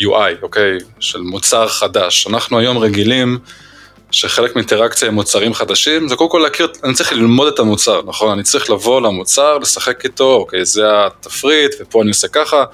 UI, 0.00 0.42
אוקיי? 0.42 0.78
של 1.00 1.20
מוצר 1.20 1.68
חדש. 1.68 2.26
אנחנו 2.26 2.58
היום 2.58 2.78
רגילים 2.78 3.38
שחלק 4.10 4.56
מאינטראקציה 4.56 5.08
עם 5.08 5.14
מוצרים 5.14 5.54
חדשים 5.54 6.08
זה 6.08 6.16
קודם 6.16 6.30
כל 6.30 6.38
להכיר, 6.38 6.68
אני 6.84 6.94
צריך 6.94 7.12
ללמוד 7.12 7.48
את 7.48 7.58
המוצר, 7.58 8.02
נכון? 8.06 8.32
אני 8.32 8.42
צריך 8.42 8.70
לבוא 8.70 9.00
למוצר, 9.00 9.58
לשחק 9.58 10.04
איתו, 10.04 10.34
אוקיי, 10.34 10.64
זה 10.64 10.82
התפריט, 11.06 11.74
ופה 11.80 12.02
אני 12.02 12.08
עושה 12.08 12.28
ככה, 12.28 12.64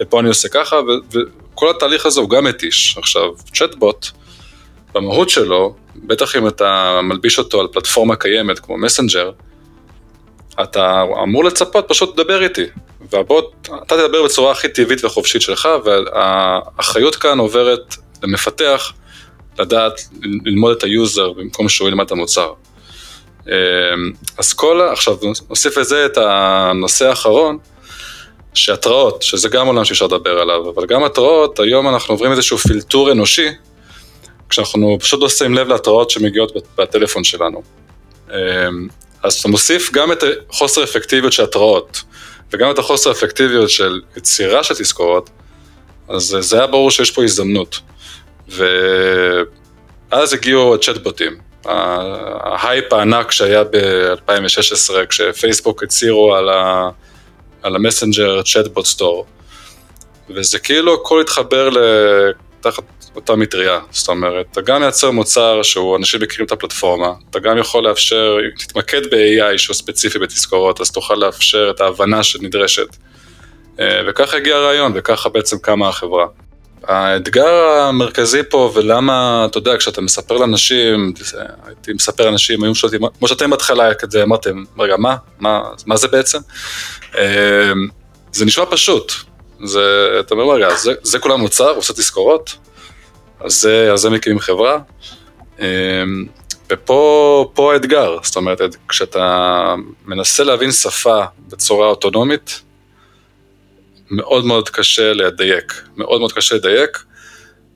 ופה 0.00 0.20
אני 0.20 0.28
עושה 0.28 0.48
ככה, 0.48 0.76
ו- 1.14 1.18
וכל 1.56 1.70
התהליך 1.70 2.06
הזה 2.06 2.20
הוא 2.20 2.30
גם 2.30 2.44
מתיש. 2.44 2.98
עכשיו, 2.98 3.22
צ'טבוט, 3.54 4.06
במהות 4.94 5.30
שלו, 5.30 5.74
בטח 5.96 6.36
אם 6.36 6.48
אתה 6.48 7.00
מלביש 7.02 7.38
אותו 7.38 7.60
על 7.60 7.66
פלטפורמה 7.72 8.16
קיימת 8.16 8.58
כמו 8.58 8.78
מסנג'ר, 8.78 9.30
אתה 10.62 11.02
אמור 11.22 11.44
לצפות 11.44 11.84
פשוט 11.88 12.20
לדבר 12.20 12.42
איתי. 12.42 12.64
והבוט, 13.12 13.68
אתה 13.86 13.96
תדבר 13.96 14.24
בצורה 14.24 14.52
הכי 14.52 14.68
טבעית 14.68 15.04
וחופשית 15.04 15.42
שלך, 15.42 15.68
והאחריות 15.84 17.16
כאן 17.16 17.38
עוברת 17.38 17.96
למפתח 18.22 18.92
לדעת 19.58 20.00
ללמוד 20.44 20.76
את 20.76 20.82
היוזר 20.82 21.32
במקום 21.32 21.68
שהוא 21.68 21.88
ילמד 21.88 22.04
את 22.04 22.12
המוצר. 22.12 22.52
אמ, 23.46 23.52
אז 24.38 24.52
כל, 24.52 24.88
עכשיו 24.92 25.16
נוסיף 25.48 25.76
לזה 25.76 26.06
את 26.06 26.16
הנושא 26.16 27.08
האחרון, 27.08 27.58
שהתראות, 28.56 29.22
שזה 29.22 29.48
גם 29.48 29.66
עולם 29.66 29.84
שאפשר 29.84 30.04
לדבר 30.06 30.38
עליו, 30.38 30.70
אבל 30.70 30.86
גם 30.86 31.04
התראות, 31.04 31.60
היום 31.60 31.88
אנחנו 31.88 32.14
עוברים 32.14 32.32
איזשהו 32.32 32.58
פילטור 32.58 33.12
אנושי, 33.12 33.48
כשאנחנו 34.48 34.96
פשוט 35.00 35.20
לא 35.20 35.28
שמים 35.28 35.54
לב 35.54 35.68
להתראות 35.68 36.10
שמגיעות 36.10 36.52
בטלפון 36.78 37.24
שלנו. 37.24 37.62
אמ, 38.30 38.36
אז 39.22 39.34
אתה 39.34 39.48
מוסיף 39.48 39.92
גם 39.92 40.12
את 40.12 40.24
חוסר 40.50 40.84
אפקטיביות 40.84 41.32
של 41.32 41.42
התראות, 41.42 42.02
וגם 42.52 42.70
את 42.70 42.78
החוסר 42.78 43.10
אפקטיביות 43.10 43.70
של 43.70 44.00
יצירה 44.16 44.62
של 44.62 44.74
תזכורות, 44.74 45.30
אז 46.08 46.36
זה 46.40 46.56
היה 46.56 46.66
ברור 46.66 46.90
שיש 46.90 47.10
פה 47.10 47.24
הזדמנות. 47.24 47.80
ואז 48.48 50.32
הגיעו 50.32 50.74
הצ'טבוטים, 50.74 51.36
ההייפ 51.64 52.92
הענק 52.92 53.30
שהיה 53.30 53.64
ב-2016, 53.64 55.06
כשפייסבוק 55.08 55.82
הצהירו 55.82 56.34
על, 56.34 56.48
ה- 56.48 56.88
על 57.66 57.76
ה 57.76 57.83
Messenger 57.83 58.42
chatbot 58.42 58.86
store, 58.86 59.26
וזה 60.30 60.58
כאילו 60.58 60.94
הכל 60.94 61.20
התחבר 61.20 61.68
תחת 62.60 62.84
אותה 63.16 63.36
מטריה, 63.36 63.80
זאת 63.90 64.08
אומרת, 64.08 64.46
אתה 64.52 64.60
גם 64.60 64.80
מייצר 64.80 65.10
מוצר 65.10 65.62
שהוא, 65.62 65.96
אנשים 65.96 66.20
מכירים 66.22 66.46
את 66.46 66.52
הפלטפורמה, 66.52 67.12
אתה 67.30 67.38
גם 67.38 67.58
יכול 67.58 67.84
לאפשר, 67.88 68.36
אם 68.44 68.50
תתמקד 68.58 69.06
ב-AI 69.10 69.58
שהוא 69.58 69.74
ספציפי 69.74 70.18
בתזכורות, 70.18 70.80
אז 70.80 70.90
תוכל 70.90 71.14
לאפשר 71.14 71.72
את 71.74 71.80
ההבנה 71.80 72.22
שנדרשת. 72.22 72.96
אה, 73.80 74.00
וככה 74.06 74.36
הגיע 74.36 74.56
הרעיון, 74.56 74.92
וככה 74.94 75.28
בעצם 75.28 75.58
קמה 75.58 75.88
החברה. 75.88 76.26
האתגר 76.86 77.68
המרכזי 77.68 78.42
פה, 78.50 78.72
ולמה, 78.74 79.46
אתה 79.50 79.58
יודע, 79.58 79.76
כשאתה 79.76 80.00
מספר 80.00 80.36
לאנשים, 80.36 81.12
הייתי 81.66 81.92
מספר 81.92 82.24
לאנשים, 82.24 82.62
היו 82.62 82.74
שואלים, 82.74 83.00
כמו 83.18 83.28
שאתם 83.28 83.50
בהתחלה 83.50 83.94
כזה 83.94 84.22
אמרתם, 84.22 84.64
רגע, 84.78 84.96
מה? 84.96 85.16
מה, 85.38 85.62
מה 85.86 85.96
זה 85.96 86.08
בעצם? 86.08 86.38
אה, 87.18 87.72
זה 88.32 88.44
נשמע 88.44 88.64
פשוט. 88.70 89.12
זה, 89.64 90.16
אתה 90.20 90.34
אומר, 90.34 90.54
רגע, 90.54 90.74
זה, 90.74 90.92
זה 91.02 91.18
כולה 91.18 91.36
מוצר, 91.36 91.70
עושה 91.70 91.92
תזכורות, 91.92 92.54
אז 93.40 93.60
זה, 93.60 93.90
זה 93.94 94.10
מקימים 94.10 94.38
חברה. 94.38 94.78
אה, 95.60 95.66
ופה 96.72 97.50
פה 97.54 97.72
האתגר, 97.72 98.16
זאת 98.22 98.36
אומרת, 98.36 98.60
כשאתה 98.88 99.74
מנסה 100.06 100.44
להבין 100.44 100.72
שפה 100.72 101.24
בצורה 101.48 101.86
אוטונומית, 101.86 102.62
מאוד 104.10 104.44
מאוד 104.44 104.68
קשה 104.68 105.12
לדייק, 105.12 105.82
מאוד 105.96 106.20
מאוד 106.20 106.32
קשה 106.32 106.54
לדייק, 106.54 106.98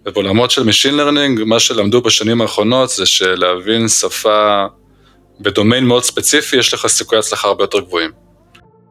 ובעולמות 0.06 0.50
של 0.50 0.62
Machine 0.62 0.94
Learning, 0.94 1.44
מה 1.44 1.60
שלמדו 1.60 2.00
בשנים 2.00 2.40
האחרונות 2.40 2.90
זה 2.90 3.06
שלהבין 3.06 3.88
שפה 3.88 4.66
בדומיין 5.40 5.84
מאוד 5.84 6.04
ספציפי, 6.04 6.56
יש 6.56 6.74
לך 6.74 6.86
סיכויי 6.86 7.18
הצלחה 7.18 7.48
הרבה 7.48 7.64
יותר 7.64 7.80
גבוהים. 7.80 8.10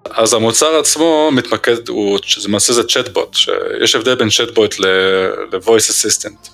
אז 0.09 0.33
המוצר 0.33 0.79
עצמו 0.79 1.29
מתמקד, 1.33 1.89
הוא, 1.89 2.19
למעשה 2.47 2.73
זה 2.73 2.83
צ'טבוט, 2.83 3.33
שיש 3.33 3.95
הבדל 3.95 4.15
בין 4.15 4.29
צ'טבוט 4.29 4.79
ל-voice 4.79 5.89
assistant. 5.91 6.49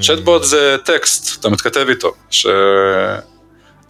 צ'טבוט 0.00 0.42
זה 0.44 0.76
טקסט, 0.84 1.40
אתה 1.40 1.48
מתכתב 1.48 1.86
איתו, 1.88 2.14
ש... 2.30 2.46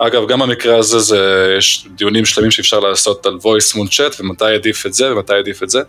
אגב, 0.03 0.29
גם 0.29 0.41
במקרה 0.41 0.79
הזה 0.79 0.99
זה, 0.99 1.55
יש 1.59 1.87
דיונים 1.95 2.25
שלמים 2.25 2.51
שאפשר 2.51 2.81
לעשות 2.81 3.27
על 3.27 3.39
voice 3.43 3.77
מול 3.77 3.89
צ'אט, 3.89 4.21
ומתי 4.21 4.45
עדיף 4.45 4.87
את 4.87 4.95
זה 4.95 5.13
ומתי 5.13 5.35
עדיף 5.35 5.63
את 5.63 5.71
זה. 5.71 5.81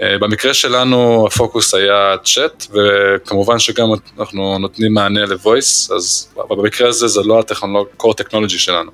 במקרה 0.00 0.54
שלנו 0.54 1.26
הפוקוס 1.26 1.74
היה 1.74 2.14
צ'אט, 2.24 2.66
וכמובן 2.72 3.58
שגם 3.58 3.88
אנחנו 4.18 4.58
נותנים 4.58 4.94
מענה 4.94 5.24
ל-voice, 5.24 5.94
אז 5.94 6.28
במקרה 6.48 6.88
הזה 6.88 7.06
זה 7.06 7.20
לא 7.22 7.38
ה-core 7.40 8.14
technology 8.22 8.58
שלנו. 8.58 8.90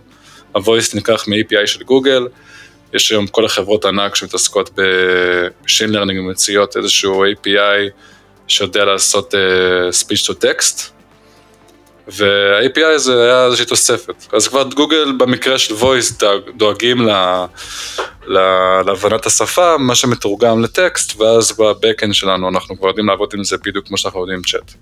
ה-voice 0.54 0.94
נלקח 0.94 1.28
מ-API 1.28 1.66
של 1.66 1.82
גוגל, 1.82 2.26
יש 2.94 3.10
היום 3.10 3.26
כל 3.26 3.44
החברות 3.44 3.84
ענק 3.84 4.14
שמתעסקות 4.14 4.70
ב-machine 4.74 5.90
learning 5.92 6.20
ומציעות 6.20 6.76
איזשהו 6.76 7.24
API 7.24 7.90
שיודע 8.48 8.84
לעשות 8.84 9.34
uh, 9.34 9.36
speech 10.04 10.30
to 10.30 10.34
text, 10.34 10.80
וה-API 12.16 12.84
הזה 12.84 13.24
היה 13.24 13.44
איזושהי 13.44 13.66
תוספת. 13.66 14.26
אז 14.32 14.48
כבר 14.48 14.68
גוגל 14.74 15.12
במקרה 15.18 15.58
של 15.58 15.74
voice 15.74 16.24
דואגים 16.56 17.00
לה, 17.00 17.46
להבנת 18.86 19.26
השפה, 19.26 19.78
מה 19.78 19.94
שמתורגם 19.94 20.62
לטקסט, 20.62 21.20
ואז 21.20 21.52
ב-backend 21.52 22.12
שלנו 22.12 22.48
אנחנו 22.48 22.78
כבר 22.78 22.88
יודעים 22.88 23.06
לעבוד 23.06 23.30
עם 23.34 23.44
זה 23.44 23.56
בדיוק 23.64 23.86
כמו 23.88 23.98
שאנחנו 23.98 24.20
יודעים 24.20 24.42
צ'אט. 24.42 24.72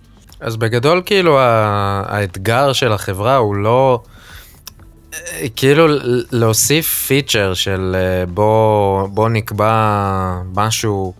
אז 0.40 0.56
בגדול 0.56 1.02
כאילו 1.06 1.38
האתגר 1.40 2.72
של 2.72 2.92
החברה 2.92 3.36
הוא 3.36 3.56
לא... 3.56 4.00
כאילו 5.56 5.86
להוסיף 6.32 7.06
פיצ'ר 7.06 7.54
של 7.54 7.96
בוא, 8.28 9.06
בוא 9.06 9.28
נקבע 9.28 9.72
משהו, 10.54 11.14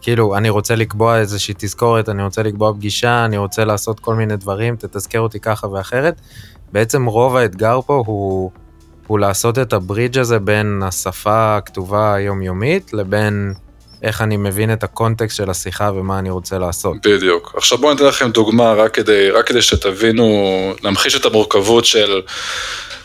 כאילו 0.00 0.36
אני 0.36 0.50
רוצה 0.50 0.74
לקבוע 0.74 1.18
איזושהי 1.18 1.54
תזכורת, 1.58 2.08
אני 2.08 2.22
רוצה 2.22 2.42
לקבוע 2.42 2.72
פגישה, 2.72 3.24
אני 3.24 3.36
רוצה 3.36 3.64
לעשות 3.64 4.00
כל 4.00 4.14
מיני 4.14 4.36
דברים, 4.36 4.76
תתזכר 4.76 5.20
אותי 5.20 5.40
ככה 5.40 5.66
ואחרת. 5.66 6.20
בעצם 6.72 7.04
רוב 7.04 7.36
האתגר 7.36 7.80
פה 7.86 8.02
הוא, 8.06 8.50
הוא 9.06 9.18
לעשות 9.18 9.58
את 9.58 9.72
הברידג' 9.72 10.18
הזה 10.18 10.38
בין 10.38 10.82
השפה 10.84 11.56
הכתובה 11.56 12.14
היומיומית 12.14 12.92
לבין 12.92 13.54
איך 14.02 14.22
אני 14.22 14.36
מבין 14.36 14.72
את 14.72 14.84
הקונטקסט 14.84 15.36
של 15.36 15.50
השיחה 15.50 15.90
ומה 15.94 16.18
אני 16.18 16.30
רוצה 16.30 16.58
לעשות. 16.58 17.06
בדיוק. 17.06 17.54
עכשיו 17.56 17.78
בואו 17.78 17.92
ניתן 17.92 18.04
לכם 18.04 18.30
דוגמה 18.30 18.72
רק 18.72 18.94
כדי, 18.94 19.30
רק 19.30 19.46
כדי 19.46 19.62
שתבינו, 19.62 20.26
להמחיש 20.82 21.16
את 21.16 21.24
המורכבות 21.24 21.84
של, 21.84 22.20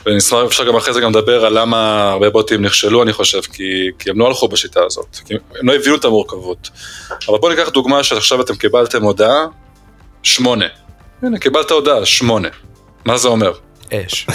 ונשמח, 0.07 0.39
אפשר 0.47 0.63
גם 0.63 0.75
אחרי 0.75 0.93
זה 0.93 1.01
גם 1.01 1.09
לדבר 1.09 1.45
על 1.45 1.59
למה 1.59 2.09
הרבה 2.11 2.29
בוטים 2.29 2.61
נכשלו, 2.65 3.03
אני 3.03 3.13
חושב, 3.13 3.41
כי, 3.41 3.63
כי 3.99 4.09
הם 4.09 4.19
לא 4.19 4.27
הלכו 4.27 4.47
בשיטה 4.47 4.79
הזאת, 4.85 5.17
כי 5.25 5.33
הם 5.59 5.69
לא 5.69 5.75
הבינו 5.75 5.95
את 5.95 6.05
המורכבות. 6.05 6.69
אבל 7.27 7.37
בואו 7.37 7.51
ניקח 7.51 7.69
דוגמה 7.69 8.03
שעכשיו 8.03 8.41
אתם 8.41 8.55
קיבלתם 8.55 9.03
הודעה, 9.03 9.45
שמונה. 10.23 10.65
הנה, 11.21 11.39
קיבלת 11.39 11.71
הודעה, 11.71 12.05
שמונה. 12.05 12.47
מה 13.05 13.17
זה 13.17 13.27
אומר? 13.27 13.51
אש. 13.93 14.27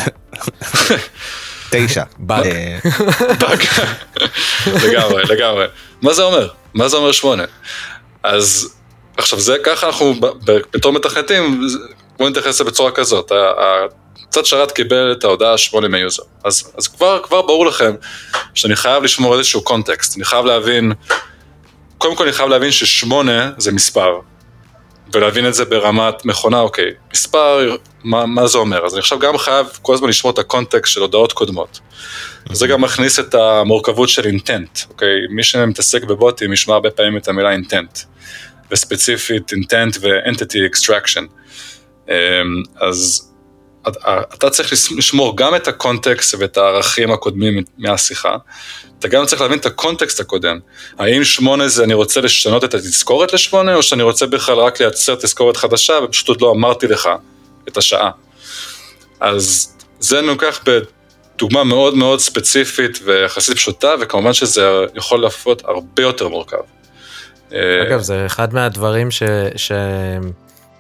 תשע. 1.71 2.02
באג. 2.19 2.47
אה, 2.47 2.79
באג. 3.41 3.64
לגמרי, 4.67 5.23
לגמרי. 5.25 5.67
מה 6.02 6.12
זה 6.14 6.23
אומר? 6.23 6.49
מה 6.75 6.88
זה 6.88 6.97
אומר 6.97 7.12
שמונה? 7.12 7.45
אז 8.23 8.75
עכשיו 9.17 9.41
זה 9.41 9.57
ככה 9.64 9.87
אנחנו 9.87 10.14
בתור 10.73 10.93
מתכנתים, 10.93 11.61
זה- 11.69 11.79
בואו 12.19 12.29
נתייחס 12.29 12.49
לזה 12.49 12.64
בצורה 12.64 12.91
כזאת. 12.91 13.33
צד 14.31 14.45
שרת 14.45 14.73
קיבל 14.73 15.12
את 15.12 15.25
ההודעה 15.25 15.59
שמונה 15.59 15.88
מיוזר. 15.88 16.23
אז, 16.45 16.73
אז 16.78 16.88
כבר, 16.88 17.21
כבר 17.23 17.42
ברור 17.42 17.66
לכם 17.66 17.95
שאני 18.54 18.76
חייב 18.76 19.02
לשמור 19.02 19.38
איזשהו 19.38 19.62
קונטקסט. 19.62 20.16
אני 20.16 20.25
חייב 20.25 20.45
להבין, 20.45 20.92
קודם 21.99 22.16
כל 22.16 22.25
אני 22.25 22.33
חייב 22.33 22.49
להבין 22.49 22.71
ששמונה 22.71 23.50
זה 23.59 23.73
מספר. 23.73 24.21
ולהבין 25.14 25.49
את 25.49 25.54
זה 25.54 25.64
ברמת 25.64 26.25
מכונה, 26.25 26.61
אוקיי, 26.61 26.90
מספר, 27.12 27.76
מה, 28.04 28.26
מה 28.26 28.47
זה 28.47 28.59
אומר? 28.59 28.87
אז 28.87 28.92
אני 28.92 29.00
עכשיו 29.00 29.19
גם 29.19 29.38
חייב 29.38 29.66
כל 29.83 29.95
הזמן 29.95 30.09
לשמור 30.09 30.33
את 30.33 30.38
הקונטקסט 30.38 30.92
של 30.92 31.00
הודעות 31.00 31.33
קודמות. 31.33 31.81
זה 32.52 32.66
גם 32.66 32.81
מכניס 32.81 33.19
את 33.19 33.35
המורכבות 33.35 34.09
של 34.09 34.26
intent, 34.26 34.78
אוקיי? 34.88 35.09
מי 35.31 35.42
שמתעסק 35.42 36.04
בבוטים 36.04 36.52
ישמע 36.52 36.75
הרבה 36.75 36.90
פעמים 36.90 37.16
את 37.16 37.28
המילה 37.28 37.50
intent, 37.50 37.99
וספציפית 38.71 39.52
intent 39.52 39.97
ו 40.00 40.10
entity 40.10 40.66
extraction. 40.66 41.25
אז 42.81 43.31
אתה- 43.88 43.98
אתה 44.34 44.50
צריך 44.50 44.72
לשמור 44.72 45.36
גם 45.36 45.54
את 45.54 45.68
הקונטקסט 45.68 46.34
ואת 46.38 46.56
הערכים 46.56 47.10
הקודמים 47.12 47.62
מהשיחה, 47.78 48.36
אתה 48.98 49.08
גם 49.08 49.26
צריך 49.26 49.42
להבין 49.42 49.58
את 49.58 49.66
הקונטקסט 49.66 50.20
הקודם. 50.20 50.58
האם 50.98 51.24
שמונה 51.24 51.68
זה 51.68 51.84
אני 51.84 51.94
רוצה 51.94 52.20
לשנות 52.20 52.64
את 52.64 52.74
התזכורת 52.74 53.32
לשמונה, 53.32 53.74
או 53.74 53.82
שאני 53.82 54.02
רוצה 54.02 54.26
בכלל 54.26 54.56
רק 54.58 54.80
לייצר 54.80 55.14
תזכורת 55.14 55.56
חדשה 55.56 55.92
ופשוט 56.04 56.28
עוד 56.28 56.40
לא 56.40 56.50
אמרתי 56.52 56.86
לך 56.86 57.08
את 57.68 57.76
השעה. 57.76 58.10
אז 59.20 59.72
זה 60.00 60.18
אני 60.18 60.26
לוקח 60.26 60.60
בדוגמה 61.36 61.64
מאוד 61.64 61.94
מאוד 61.94 62.20
ספציפית 62.20 62.98
ויחסית 63.04 63.56
פשוטה, 63.56 63.94
וכמובן 64.00 64.32
שזה 64.32 64.70
יכול 64.94 65.22
להפות 65.22 65.62
הרבה 65.64 66.02
יותר 66.02 66.28
מורכב. 66.28 66.56
אה, 67.52 67.58
אגב, 67.88 68.00
זה 68.00 68.26
אחד 68.26 68.54
מהדברים. 68.54 69.08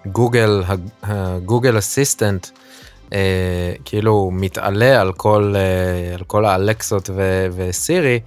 שגוגל, 0.06 0.62
הג- 0.66 0.88
הגוגל 1.02 1.78
אסיסטנט, 1.78 2.46
אה, 3.12 3.72
כאילו 3.84 4.30
מתעלה 4.32 5.00
על 5.00 5.12
כל, 5.12 5.54
אה, 5.56 6.14
על 6.14 6.24
כל 6.24 6.44
האלקסות 6.44 7.10
ו... 7.14 7.46
וסירי, 7.56 8.20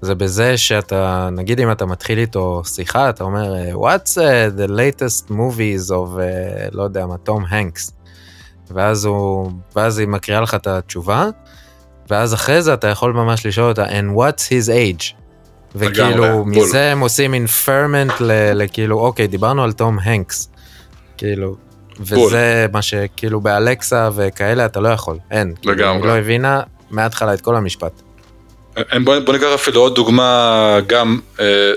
זה 0.00 0.14
בזה 0.14 0.56
שאתה, 0.56 1.28
נגיד 1.32 1.60
אם 1.60 1.72
אתה 1.72 1.86
מתחיל 1.86 2.18
איתו 2.18 2.62
שיחה, 2.64 3.10
אתה 3.10 3.24
אומר, 3.24 3.54
אה, 3.56 3.72
What's 3.72 4.14
uh, 4.14 4.58
the 4.58 4.70
latest 4.70 5.30
movies 5.30 5.90
of, 5.90 6.16
uh, 6.16 6.70
לא 6.72 6.82
יודע 6.82 7.06
מה, 7.06 7.16
תום 7.18 7.44
הנקס. 7.48 7.92
ואז 8.70 9.04
הוא, 9.04 9.50
ואז 9.76 9.98
היא 9.98 10.08
מקריאה 10.08 10.40
לך 10.40 10.54
את 10.54 10.66
התשובה, 10.66 11.28
ואז 12.10 12.34
אחרי 12.34 12.62
זה 12.62 12.74
אתה 12.74 12.88
יכול 12.88 13.12
ממש 13.12 13.46
לשאול 13.46 13.68
אותה, 13.68 13.84
and 13.84 14.16
what's 14.16 14.42
his 14.48 14.68
age? 14.68 15.14
וכאילו. 15.74 16.44
מזה 16.44 16.92
הם 16.92 17.00
עושים 17.00 17.34
אינפרמנט 17.34 18.12
לכאילו, 18.54 18.98
אוקיי, 19.00 19.26
דיברנו 19.26 19.62
על 19.62 19.72
תום 19.72 19.98
הנקס. 20.02 20.50
כאילו. 21.16 21.56
וזה 22.00 22.66
מה 22.72 22.82
שכאילו 22.82 23.40
באלקסה 23.40 24.08
וכאלה 24.16 24.66
אתה 24.66 24.80
לא 24.80 24.88
יכול, 24.88 25.18
אין. 25.30 25.54
כאילו, 25.60 25.74
לגמרי. 25.74 26.02
היא 26.02 26.06
לא 26.06 26.18
הבינה 26.18 26.60
מההתחלה 26.90 27.34
את 27.34 27.40
כל 27.40 27.56
המשפט. 27.56 28.02
בוא, 29.04 29.18
בוא 29.18 29.34
ניקח 29.34 29.46
אפילו 29.54 29.80
עוד 29.80 29.94
דוגמה 29.94 30.78
גם 30.86 31.20
אה, 31.40 31.72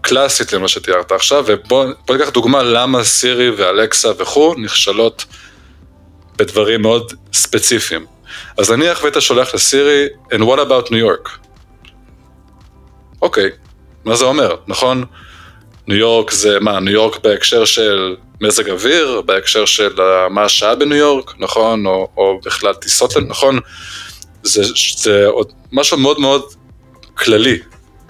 קלאסית 0.00 0.52
למה 0.52 0.68
שתיארת 0.68 1.12
עכשיו, 1.12 1.44
ובוא 1.46 1.86
בוא 2.06 2.16
ניקח 2.16 2.30
דוגמה 2.30 2.62
למה 2.62 3.04
סירי 3.04 3.50
ואלקסה 3.50 4.10
וכו' 4.18 4.54
נכשלות 4.58 5.24
בדברים 6.36 6.82
מאוד 6.82 7.12
ספציפיים. 7.32 8.06
אז 8.58 8.70
נניח 8.70 9.02
והיית 9.02 9.16
שולח 9.20 9.54
לסירי, 9.54 10.06
and 10.32 10.38
what 10.40 10.58
about 10.58 10.88
New 10.88 10.92
York? 10.92 11.30
אוקיי, 13.22 13.50
מה 14.04 14.16
זה 14.16 14.24
אומר, 14.24 14.56
נכון? 14.66 15.04
ניו 15.88 15.96
יורק 15.96 16.30
זה 16.30 16.60
מה, 16.60 16.80
ניו 16.80 16.92
יורק 16.92 17.22
בהקשר 17.22 17.64
של 17.64 18.16
מזג 18.40 18.70
אוויר, 18.70 19.20
בהקשר 19.26 19.64
של 19.64 20.00
אה, 20.00 20.28
מה 20.28 20.44
השעה 20.44 20.74
בניו 20.74 20.96
יורק, 20.96 21.34
נכון? 21.38 21.86
או, 21.86 22.08
או 22.16 22.40
בכלל 22.44 22.74
טיסות, 22.74 23.16
נכון? 23.16 23.58
זה, 24.42 24.62
זה 24.96 25.26
עוד 25.26 25.52
משהו 25.72 25.98
מאוד 25.98 26.20
מאוד 26.20 26.42
כללי, 27.14 27.58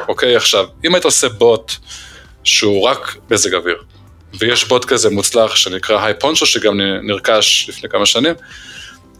אוקיי? 0.09 0.37
עכשיו, 0.37 0.67
אם 0.85 0.95
היית 0.95 1.05
עושה 1.05 1.29
בוט 1.29 1.73
שהוא 2.45 2.83
רק 2.83 3.17
מזג 3.31 3.55
אוויר, 3.55 3.77
ויש 4.39 4.65
בוט 4.65 4.85
כזה 4.85 5.11
מוצלח 5.11 5.57
שנקרא 5.57 6.05
Hi 6.05 6.15
Poncho, 6.21 6.47
שגם 6.47 6.81
נרכש 6.81 7.69
לפני 7.69 7.89
כמה 7.89 8.07
שנים, 8.07 8.35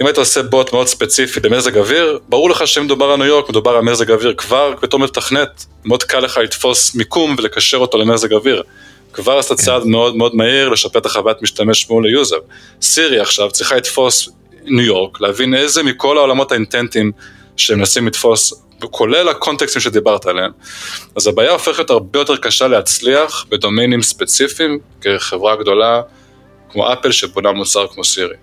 אם 0.01 0.07
היית 0.07 0.19
עושה 0.19 0.43
בוט 0.43 0.73
מאוד 0.73 0.87
ספציפי 0.87 1.41
למזג 1.45 1.79
אוויר, 1.79 2.19
ברור 2.29 2.51
לך 2.51 2.67
שאם 2.67 2.85
מדובר 2.85 3.11
על 3.11 3.17
ניו 3.17 3.27
יורק, 3.27 3.49
מדובר 3.49 3.71
על 3.71 3.83
מזג 3.83 4.11
אוויר, 4.11 4.35
כבר 4.35 4.75
בתור 4.83 5.01
מתכנת, 5.01 5.67
מאוד 5.85 6.03
קל 6.03 6.21
לך 6.21 6.39
לתפוס 6.39 6.95
מיקום 6.95 7.35
ולקשר 7.39 7.77
אותו 7.77 7.99
למזג 7.99 8.33
אוויר. 8.33 8.63
כבר 9.13 9.39
עשת 9.39 9.53
צעד 9.53 9.85
מאוד 9.85 10.17
מאוד 10.17 10.35
מהיר 10.35 10.69
לשפר 10.69 10.99
את 10.99 11.07
החוויית 11.07 11.43
משתמש 11.43 11.91
מול 11.91 12.07
היוזר. 12.07 12.37
סירי 12.83 13.21
עכשיו 13.21 13.51
צריכה 13.51 13.77
לתפוס 13.77 14.29
ניו 14.65 14.85
יורק, 14.85 15.21
להבין 15.21 15.55
איזה 15.55 15.83
מכל 15.83 16.19
העולמות 16.19 16.53
האינטנטיים 16.53 17.13
שהם 17.57 17.79
מנסים 17.79 18.07
לתפוס, 18.07 18.65
כולל 18.91 19.29
הקונטקסטים 19.29 19.83
שדיברת 19.83 20.27
עליהם. 20.27 20.51
אז 21.17 21.27
הבעיה 21.27 21.51
הופכת 21.51 21.91
הרבה 21.91 22.19
יותר 22.19 22.37
קשה 22.37 22.69
להצליח 22.69 23.47
בדומיינים 23.49 24.03
ספציפיים, 24.03 24.79
כחברה 25.01 25.57
גדולה 25.57 26.03
כמו 26.73 26.93
אפל 26.93 27.13
שבונה 27.13 27.53
מוצר 27.53 27.87
כמו 27.87 28.05
סירי. 28.05 28.35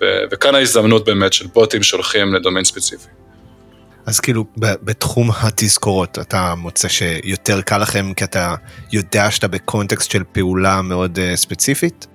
ו- 0.00 0.22
וכאן 0.30 0.54
ההזדמנות 0.54 1.04
באמת 1.04 1.32
של 1.32 1.46
בוטים 1.46 1.82
שהולכים 1.82 2.34
לדומיין 2.34 2.64
ספציפי. 2.64 3.06
אז 4.06 4.20
כאילו 4.20 4.44
בתחום 4.56 5.30
התזכורות 5.40 6.18
אתה 6.18 6.54
מוצא 6.54 6.88
שיותר 6.88 7.60
קל 7.60 7.78
לכם 7.78 8.12
כי 8.14 8.24
אתה 8.24 8.54
יודע 8.92 9.30
שאתה 9.30 9.48
בקונטקסט 9.48 10.10
של 10.10 10.22
פעולה 10.32 10.82
מאוד 10.82 11.18
אה, 11.18 11.36
ספציפית? 11.36 12.06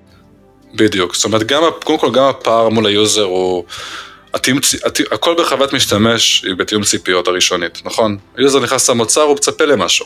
בדיוק, 0.76 1.16
זאת 1.16 1.26
אומרת, 1.26 1.44
גם, 1.44 1.64
קודם 1.84 2.00
כל 2.00 2.12
גם 2.12 2.24
הפער 2.24 2.70
מול 2.70 2.86
היוזר 2.86 3.24
הוא, 3.24 3.64
התיאום, 4.34 4.60
צ- 4.60 4.86
הת- 4.86 5.12
הכל 5.12 5.36
בחוויית 5.40 5.74
משתמש 5.74 6.44
היא 6.46 6.56
בתיאום 6.56 6.84
ציפיות 6.84 7.28
הראשונית, 7.28 7.82
נכון? 7.86 8.18
היוזר 8.38 8.60
נכנס 8.60 8.90
למוצר, 8.90 9.22
הוא 9.22 9.36
מצפה 9.36 9.66
למשהו. 9.66 10.06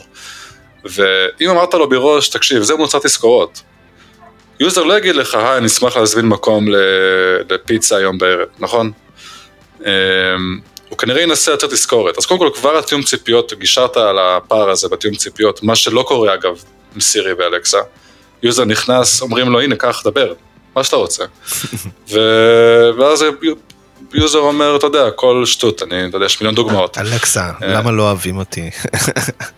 ואם 0.84 1.50
אמרת 1.50 1.74
לו 1.74 1.88
בראש, 1.88 2.28
תקשיב, 2.28 2.62
זה 2.62 2.74
מוצר 2.74 2.98
תזכורות. 2.98 3.62
יוזר 4.60 4.82
לא 4.82 4.98
יגיד 4.98 5.16
לך, 5.16 5.34
היי, 5.34 5.58
אני 5.58 5.66
אשמח 5.66 5.96
להזמין 5.96 6.26
מקום 6.26 6.66
לפיצה 7.50 7.96
היום 7.96 8.18
בערב, 8.18 8.48
נכון? 8.58 8.90
אמ, 9.80 9.86
הוא 10.88 10.98
כנראה 10.98 11.22
ינסה 11.22 11.50
יותר 11.50 11.66
תזכורת. 11.66 12.18
אז 12.18 12.26
קודם 12.26 12.40
כל, 12.40 12.50
כבר 12.54 12.78
התיאום 12.78 13.02
ציפיות, 13.02 13.52
גישרת 13.58 13.96
על 13.96 14.18
הפער 14.18 14.70
הזה 14.70 14.88
בתיאום 14.88 15.14
ציפיות, 15.14 15.62
מה 15.62 15.76
שלא 15.76 16.04
קורה 16.08 16.34
אגב 16.34 16.62
עם 16.94 17.00
סירי 17.00 17.32
ואלקסה. 17.32 17.78
יוזר 18.42 18.64
נכנס, 18.64 19.22
אומרים 19.22 19.48
לו, 19.48 19.60
הנה, 19.60 19.76
קח, 19.76 20.02
דבר, 20.04 20.32
מה 20.76 20.84
שאתה 20.84 20.96
רוצה. 20.96 21.24
ו... 22.12 22.20
ואז 22.98 23.24
יוזר 24.14 24.38
אומר, 24.38 24.76
אתה 24.76 24.86
יודע, 24.86 25.06
הכל 25.06 25.42
שטות, 25.46 25.82
אני, 25.82 26.06
אתה 26.08 26.16
יודע, 26.16 26.26
יש 26.26 26.40
מיליון 26.40 26.54
דוגמאות. 26.54 26.98
אלכסה, 26.98 27.44
אה. 27.44 27.50
למה 27.60 27.90
לא 27.90 28.02
אוהבים 28.02 28.38
אותי? 28.38 28.70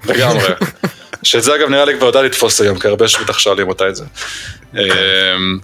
לגמרי. 0.05 0.49
שאת 1.23 1.43
זה 1.43 1.55
אגב 1.55 1.69
נראה 1.69 1.85
לי 1.85 1.97
כבר 1.97 2.07
יודע 2.07 2.23
לתפוס 2.23 2.61
היום, 2.61 2.79
כי 2.79 2.89
הרבה 2.89 3.09
שבטח 3.09 3.39
שואלים 3.39 3.69
אותה 3.69 3.89
את 3.89 3.97
זה. 3.97 4.05
אמ, 4.75 5.59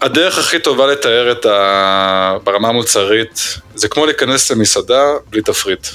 הדרך 0.00 0.38
הכי 0.38 0.58
טובה 0.58 0.86
לתאר 0.86 1.32
את 1.32 1.46
ה... 1.46 2.36
ברמה 2.44 2.68
המוצרית, 2.68 3.40
זה 3.74 3.88
כמו 3.88 4.06
להיכנס 4.06 4.50
למסעדה 4.50 5.02
בלי 5.30 5.42
תפריט. 5.42 5.86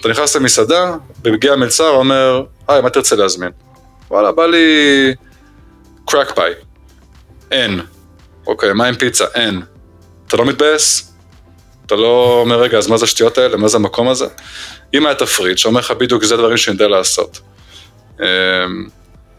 אתה 0.00 0.08
נכנס 0.08 0.36
למסעדה, 0.36 0.94
ומגיע 1.24 1.52
המלצר, 1.52 1.88
אומר, 1.88 2.44
היי, 2.68 2.80
מה 2.80 2.90
תרצה 2.90 3.16
להזמין? 3.16 3.50
וואלה, 4.10 4.32
בא 4.32 4.46
לי 4.46 5.14
קרק 6.06 6.34
פאי. 6.34 6.52
אין. 7.50 7.80
אוקיי, 8.46 8.72
מה 8.72 8.86
עם 8.86 8.94
פיצה? 8.94 9.24
אין. 9.34 9.62
אתה 10.28 10.36
לא 10.36 10.44
מתבאס? 10.44 11.12
אתה 11.86 11.94
לא 11.94 12.38
אומר, 12.40 12.60
רגע, 12.60 12.78
אז 12.78 12.86
מה 12.86 12.96
זה 12.96 13.04
השטויות 13.04 13.38
האלה? 13.38 13.56
מה 13.56 13.68
זה 13.68 13.76
המקום 13.76 14.08
הזה? 14.08 14.26
אם 14.94 15.06
היה 15.06 15.14
תפריט 15.14 15.58
שאומר 15.58 15.80
לך 15.80 15.90
בדיוק, 15.90 16.24
זה 16.24 16.36
דברים 16.36 16.56
שאני 16.56 16.74
יודע 16.74 16.88
לעשות. 16.88 17.40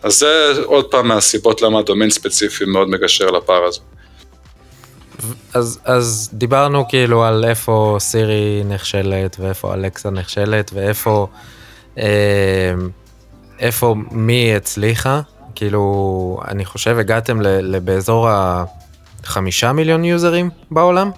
אז 0.04 0.20
זה 0.20 0.54
עוד 0.66 0.86
פעם 0.92 1.08
מהסיבות 1.08 1.62
למה 1.62 1.80
הדומיין 1.80 2.10
ספציפי 2.10 2.66
מאוד 2.66 2.90
מגשר 2.90 3.26
לפער 3.26 3.64
הזה. 3.64 3.80
אז, 5.54 5.80
אז 5.86 6.30
דיברנו 6.34 6.88
כאילו 6.88 7.24
על 7.24 7.46
איפה 7.46 7.98
סירי 8.00 8.64
נכשלת 8.66 9.38
ואיפה 9.40 9.74
אלכסה 9.74 10.10
נכשלת 10.10 10.72
ואיפה 10.74 11.28
אה, 11.98 12.74
איפה, 13.60 13.96
מי 14.12 14.56
הצליחה? 14.56 15.22
כאילו, 15.56 16.40
אני 16.48 16.66
חושב 16.66 16.98
הגעתם 16.98 17.42
ל, 17.42 17.48
ל, 17.48 17.80
באזור 17.80 18.30
החמישה 18.30 19.72
מיליון 19.72 20.06
יוזרים 20.06 20.50
בעולם? 20.72 21.12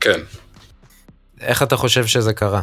כן. 0.00 0.20
איך 1.40 1.62
אתה 1.62 1.76
חושב 1.76 2.06
שזה 2.06 2.32
קרה? 2.32 2.60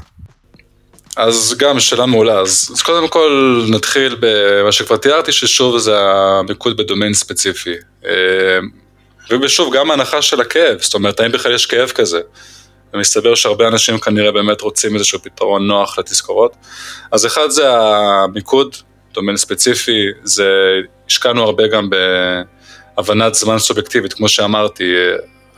אז 1.17 1.55
גם 1.57 1.79
שאלה 1.79 2.05
מעולה, 2.05 2.39
אז, 2.39 2.69
אז 2.73 2.81
קודם 2.81 3.07
כל 3.07 3.63
נתחיל 3.69 4.15
במה 4.19 4.71
שכבר 4.71 4.97
תיארתי, 4.97 5.31
ששוב 5.31 5.77
זה 5.77 5.99
המיקוד 5.99 6.77
בדומיין 6.77 7.13
ספציפי. 7.13 7.73
אה, 8.05 8.59
ושוב, 9.41 9.75
גם 9.75 9.91
ההנחה 9.91 10.21
של 10.21 10.41
הכאב, 10.41 10.81
זאת 10.81 10.93
אומרת, 10.93 11.19
האם 11.19 11.31
בכלל 11.31 11.55
יש 11.55 11.65
כאב 11.65 11.89
כזה? 11.89 12.19
ומסתבר 12.93 13.35
שהרבה 13.35 13.67
אנשים 13.67 13.97
כנראה 13.97 14.31
באמת 14.31 14.61
רוצים 14.61 14.95
איזשהו 14.95 15.19
פתרון 15.23 15.67
נוח 15.67 15.99
לתזכורות. 15.99 16.55
אז 17.11 17.25
אחד 17.25 17.49
זה 17.49 17.71
המיקוד, 17.71 18.75
דומיין 19.13 19.37
ספציפי, 19.37 20.05
זה, 20.23 20.49
השקענו 21.07 21.43
הרבה 21.43 21.67
גם 21.67 21.89
בהבנת 22.97 23.33
זמן 23.33 23.59
סובייקטיבית, 23.59 24.13
כמו 24.13 24.29
שאמרתי, 24.29 24.93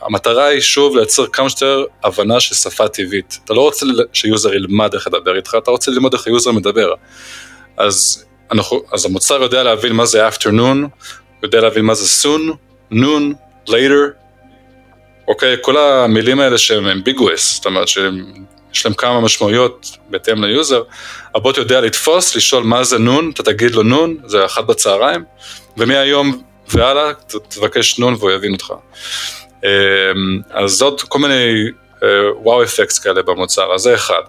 המטרה 0.02 0.46
היא 0.46 0.60
שוב 0.60 0.96
לייצר 0.96 1.26
כמה 1.26 1.50
שיותר 1.50 1.84
הבנה 2.04 2.40
של 2.40 2.54
שפה 2.54 2.88
טבעית. 2.88 3.38
אתה 3.44 3.54
לא 3.54 3.60
רוצה 3.60 3.86
שיוזר 4.12 4.54
ילמד 4.54 4.94
איך 4.94 5.06
לדבר 5.06 5.36
איתך, 5.36 5.54
אתה 5.62 5.70
רוצה 5.70 5.90
ללמוד 5.90 6.14
איך 6.14 6.26
היוזר 6.26 6.52
מדבר. 6.52 6.92
אז, 7.76 8.24
אנחנו, 8.52 8.82
אז 8.92 9.04
המוצר 9.04 9.42
יודע 9.42 9.62
להבין 9.62 9.92
מה 9.92 10.06
זה 10.06 10.28
afternoon, 10.28 11.06
יודע 11.42 11.60
להבין 11.60 11.84
מה 11.84 11.94
זה 11.94 12.28
soon, 12.28 12.54
noon, 12.92 13.34
later, 13.68 14.20
אוקיי? 15.28 15.56
כל 15.62 15.76
המילים 15.76 16.40
האלה 16.40 16.58
שהם 16.58 16.86
ambiguous, 16.86 17.54
זאת 17.54 17.66
אומרת 17.66 17.88
שיש 17.88 18.84
להם 18.84 18.94
כמה 18.94 19.20
משמעויות 19.20 19.96
בהתאם 20.10 20.44
ליוזר, 20.44 20.82
הבוט 21.34 21.56
יודע 21.56 21.80
לתפוס, 21.80 22.36
לשאול 22.36 22.64
מה 22.64 22.84
זה 22.84 22.98
נון, 22.98 23.30
אתה 23.34 23.42
תגיד 23.42 23.74
לו 23.74 23.82
נון, 23.82 24.16
זה 24.26 24.44
אחת 24.44 24.64
בצהריים, 24.64 25.24
ומהיום 25.76 26.42
והלאה 26.68 27.12
תבקש 27.48 27.98
נון 27.98 28.14
והוא 28.14 28.30
יבין 28.30 28.52
אותך. 28.52 28.72
אמ, 29.64 29.68
אז 30.50 30.82
עוד 30.82 31.00
כל 31.00 31.18
מיני 31.18 31.64
wow 32.42 32.62
אה, 32.62 32.64
effects 32.64 32.98
כאלה 32.98 33.22
במוצר, 33.22 33.74
אז 33.74 33.80
זה 33.80 33.94
אחד. 33.94 34.22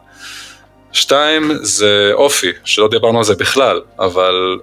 שתיים, 0.94 1.52
זה 1.62 2.12
אופי, 2.14 2.52
שלא 2.64 2.88
דיברנו 2.88 3.18
על 3.18 3.24
זה 3.24 3.36
בכלל, 3.36 3.82
אבל 4.00 4.60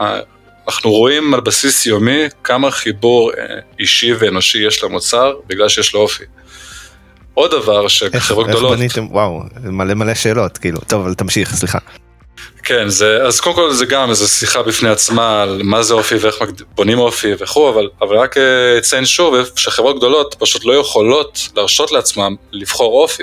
אה, 0.00 0.20
אנחנו 0.68 0.90
רואים 0.90 1.34
על 1.34 1.40
בסיס 1.40 1.86
יומי 1.86 2.22
כמה 2.44 2.70
חיבור 2.70 3.32
אה, 3.38 3.44
אישי 3.80 4.12
ואנושי 4.18 4.58
יש 4.58 4.84
למוצר, 4.84 5.34
בגלל 5.46 5.68
שיש 5.68 5.94
לו 5.94 6.00
אופי. 6.00 6.24
עוד 7.34 7.50
דבר 7.50 7.88
שחברות 7.88 8.46
גדולות... 8.46 8.72
איך 8.72 8.80
בניתם, 8.80 9.12
וואו, 9.12 9.42
מלא 9.62 9.94
מלא 9.94 10.14
שאלות, 10.14 10.58
כאילו, 10.58 10.78
טוב, 10.86 11.02
אבל 11.02 11.14
תמשיך, 11.14 11.54
סליחה. 11.54 11.78
כן, 12.68 12.88
זה, 12.88 13.22
אז 13.26 13.40
קודם 13.40 13.56
כל 13.56 13.72
זה 13.72 13.86
גם 13.86 14.10
איזו 14.10 14.28
שיחה 14.28 14.62
בפני 14.62 14.88
עצמה 14.88 15.42
על 15.42 15.60
מה 15.64 15.82
זה 15.82 15.94
אופי 15.94 16.14
ואיך 16.14 16.36
בונים 16.74 16.98
אופי 16.98 17.32
וכו', 17.38 17.70
אבל, 17.70 17.88
אבל 18.00 18.16
רק 18.16 18.38
אה, 18.38 18.78
אציין 18.78 19.06
שוב 19.06 19.34
שחברות 19.56 19.96
גדולות 19.96 20.36
פשוט 20.38 20.64
לא 20.64 20.72
יכולות 20.72 21.48
להרשות 21.56 21.92
לעצמם 21.92 22.34
לבחור 22.52 23.02
אופי. 23.02 23.22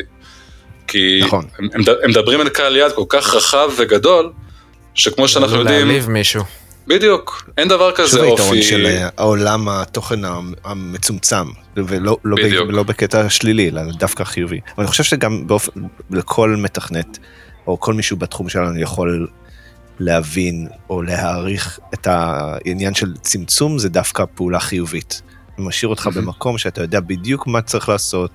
כי 0.88 1.20
נכון. 1.24 1.46
הם, 1.60 1.70
הם, 1.74 1.82
הם 2.04 2.10
מדברים 2.10 2.42
על 2.42 2.50
קהל 2.50 2.76
יד 2.76 2.92
כל 2.92 3.04
כך 3.10 3.34
רחב 3.34 3.70
וגדול, 3.78 4.32
שכמו 4.94 5.28
שאנחנו 5.28 5.56
יודעים... 5.56 5.88
להעליב 5.88 6.10
מישהו. 6.10 6.44
בדיוק, 6.88 7.50
אין 7.58 7.68
דבר 7.68 7.92
כזה 7.92 8.20
אופי. 8.20 8.44
שזה 8.44 8.56
היתרון 8.56 8.62
של 8.62 8.86
אה, 8.86 9.08
העולם 9.18 9.70
התוכן 9.70 10.20
המצומצם, 10.64 11.46
ולא 11.78 12.18
לא 12.24 12.36
ב, 12.36 12.70
לא 12.70 12.84
בקטע 12.84 13.30
שלילי, 13.30 13.70
אלא 13.70 13.82
דווקא 14.00 14.24
חיובי. 14.24 14.60
אבל 14.76 14.84
אני 14.84 14.88
חושב 14.88 15.04
שגם 15.04 15.48
באופן, 15.48 15.72
לכל 16.12 16.56
מתכנת, 16.58 17.20
או 17.68 17.80
כל 17.80 17.94
מישהו 17.94 18.18
בתחום 18.18 18.50
שלנו 18.50 18.80
יכול 18.80 19.28
להבין 20.00 20.68
או 20.90 21.02
להעריך 21.02 21.80
את 21.94 22.08
העניין 22.08 22.94
של 22.94 23.14
צמצום, 23.22 23.80
זה 23.80 23.90
דווקא 23.90 24.24
פעולה 24.36 24.60
חיובית. 24.60 25.22
זה 25.58 25.64
משאיר 25.64 25.90
אותך 25.90 26.10
במקום 26.16 26.58
שאתה 26.58 26.82
יודע 26.82 27.00
בדיוק 27.00 27.48
מה 27.48 27.62
צריך 27.62 27.90
לעשות, 27.90 28.32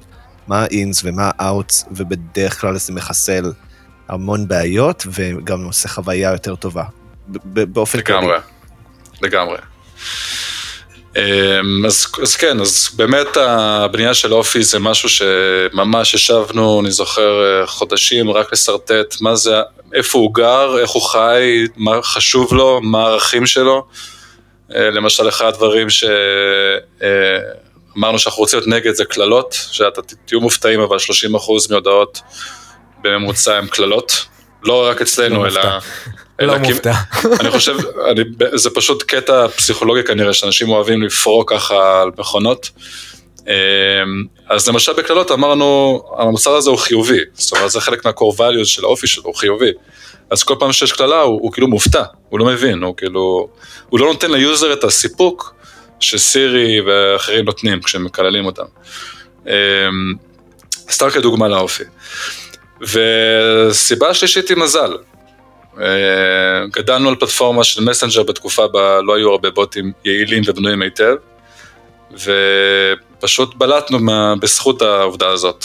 מה 0.49 0.63
ה-ins 0.63 1.01
ומה 1.05 1.31
ה-outs, 1.39 1.87
ובדרך 1.91 2.61
כלל 2.61 2.77
זה 2.79 2.93
מחסל 2.93 3.53
המון 4.09 4.49
בעיות, 4.49 5.07
וגם 5.13 5.65
עושה 5.65 5.89
חוויה 5.89 6.31
יותר 6.31 6.57
טובה. 6.57 6.85
באופן 7.45 8.01
כללי. 8.01 8.19
לגמרי, 8.19 8.39
לגמרי. 9.23 9.59
אמ, 11.17 11.87
אז, 11.87 12.07
אז 12.23 12.37
כן, 12.37 12.61
אז 12.61 12.89
באמת 12.97 13.37
הבנייה 13.37 14.15
של 14.15 14.33
אופי 14.33 14.63
זה 14.63 14.79
משהו 14.79 15.09
שממש 15.09 16.15
ישבנו, 16.15 16.81
אני 16.81 16.91
זוכר, 16.91 17.65
חודשים 17.67 18.31
רק 18.31 18.53
לשרטט 18.53 19.17
מה 19.21 19.37
זה, 19.37 19.61
איפה 19.95 20.19
הוא 20.19 20.35
גר, 20.35 20.79
איך 20.79 20.91
הוא 20.91 21.03
חי, 21.03 21.65
מה 21.77 22.03
חשוב 22.03 22.55
לו, 22.55 22.81
מה 22.83 23.03
הערכים 23.03 23.47
שלו. 23.47 23.87
אה, 24.75 24.91
למשל, 24.91 25.29
אחד 25.29 25.47
הדברים 25.47 25.87
שאמרנו 25.91 26.19
שאנחנו 28.19 28.41
רוצים 28.41 28.59
להיות 28.59 28.69
נגד 28.69 28.95
זה 28.95 29.05
קללות, 29.05 29.59
שאתה 29.71 30.01
תהיו 30.25 30.41
מופתעים, 30.41 30.81
אבל 30.81 30.97
30% 30.97 31.01
מהודעות 31.71 32.21
בממוצע 33.03 33.57
הם 33.57 33.67
קללות. 33.67 34.27
לא 34.63 34.87
רק 34.87 35.03
אצלנו, 35.03 35.45
לא 35.45 35.49
אלא... 35.49 35.63
לא 36.47 36.59
מופתע. 36.59 36.93
אני 37.41 37.51
חושב, 37.51 37.77
אני, 38.11 38.23
זה 38.55 38.71
פשוט 38.71 39.03
קטע 39.03 39.49
פסיכולוגי 39.49 40.03
כנראה, 40.05 40.33
שאנשים 40.33 40.69
אוהבים 40.69 41.03
לפרוק 41.03 41.53
ככה 41.53 42.03
על 42.03 42.11
מכונות. 42.19 42.71
אמ, 43.47 43.53
אז 44.49 44.69
למשל 44.69 44.93
בקללות 44.93 45.31
אמרנו, 45.31 46.01
המוצר 46.19 46.55
הזה 46.55 46.71
הוא 46.71 46.79
חיובי, 46.79 47.21
זאת 47.35 47.53
אומרת 47.53 47.71
זה 47.71 47.81
חלק 47.81 48.05
מה-core 48.05 48.39
values 48.39 48.65
של 48.65 48.85
האופי 48.85 49.07
שלו, 49.07 49.25
הוא 49.25 49.35
חיובי. 49.35 49.71
אז 50.31 50.43
כל 50.43 50.55
פעם 50.59 50.73
שיש 50.73 50.93
קללה 50.93 51.21
הוא, 51.21 51.41
הוא 51.43 51.53
כאילו 51.53 51.69
מופתע, 51.69 52.03
הוא 52.29 52.39
לא 52.39 52.45
מבין, 52.45 52.83
הוא 52.83 52.97
כאילו, 52.97 53.49
הוא 53.89 54.01
לא 54.01 54.07
נותן 54.07 54.31
ליוזר 54.31 54.73
את 54.73 54.85
הסיפוק 54.85 55.55
שסירי 56.01 56.81
ואחרים 56.81 57.45
נותנים 57.45 57.83
כשהם 57.83 58.05
מקללים 58.05 58.45
אותם. 58.45 58.65
אמ, 59.47 59.53
סתם 60.91 61.11
כדוגמה 61.11 61.49
לאופי. 61.49 61.85
וסיבה 62.81 64.15
שלישית 64.15 64.49
היא 64.49 64.57
מזל. 64.57 64.97
אה, 65.79 66.67
גדלנו 66.73 67.09
על 67.09 67.15
פלטפורמה 67.17 67.65
של 67.65 67.85
מסנג'ר 67.85 68.23
בתקופה 68.23 68.69
בה 68.69 69.01
לא 69.03 69.17
היו 69.17 69.31
הרבה 69.31 69.51
בוטים 69.51 69.93
יעילים 70.05 70.43
ובנויים 70.47 70.83
היטב, 70.83 71.15
ופשוט 72.13 73.55
בלטנו 73.55 73.99
מה, 73.99 74.35
בזכות 74.41 74.83
העובדה 74.83 75.29
הזאת. 75.29 75.65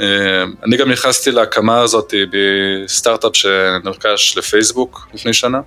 אה, 0.00 0.44
אני 0.64 0.76
גם 0.76 0.90
נכנסתי 0.90 1.30
להקמה 1.30 1.80
הזאת 1.80 2.14
בסטארט-אפ 2.32 3.36
שנרכש 3.36 4.38
לפייסבוק 4.38 5.08
לפני 5.14 5.34
שנה, 5.34 5.60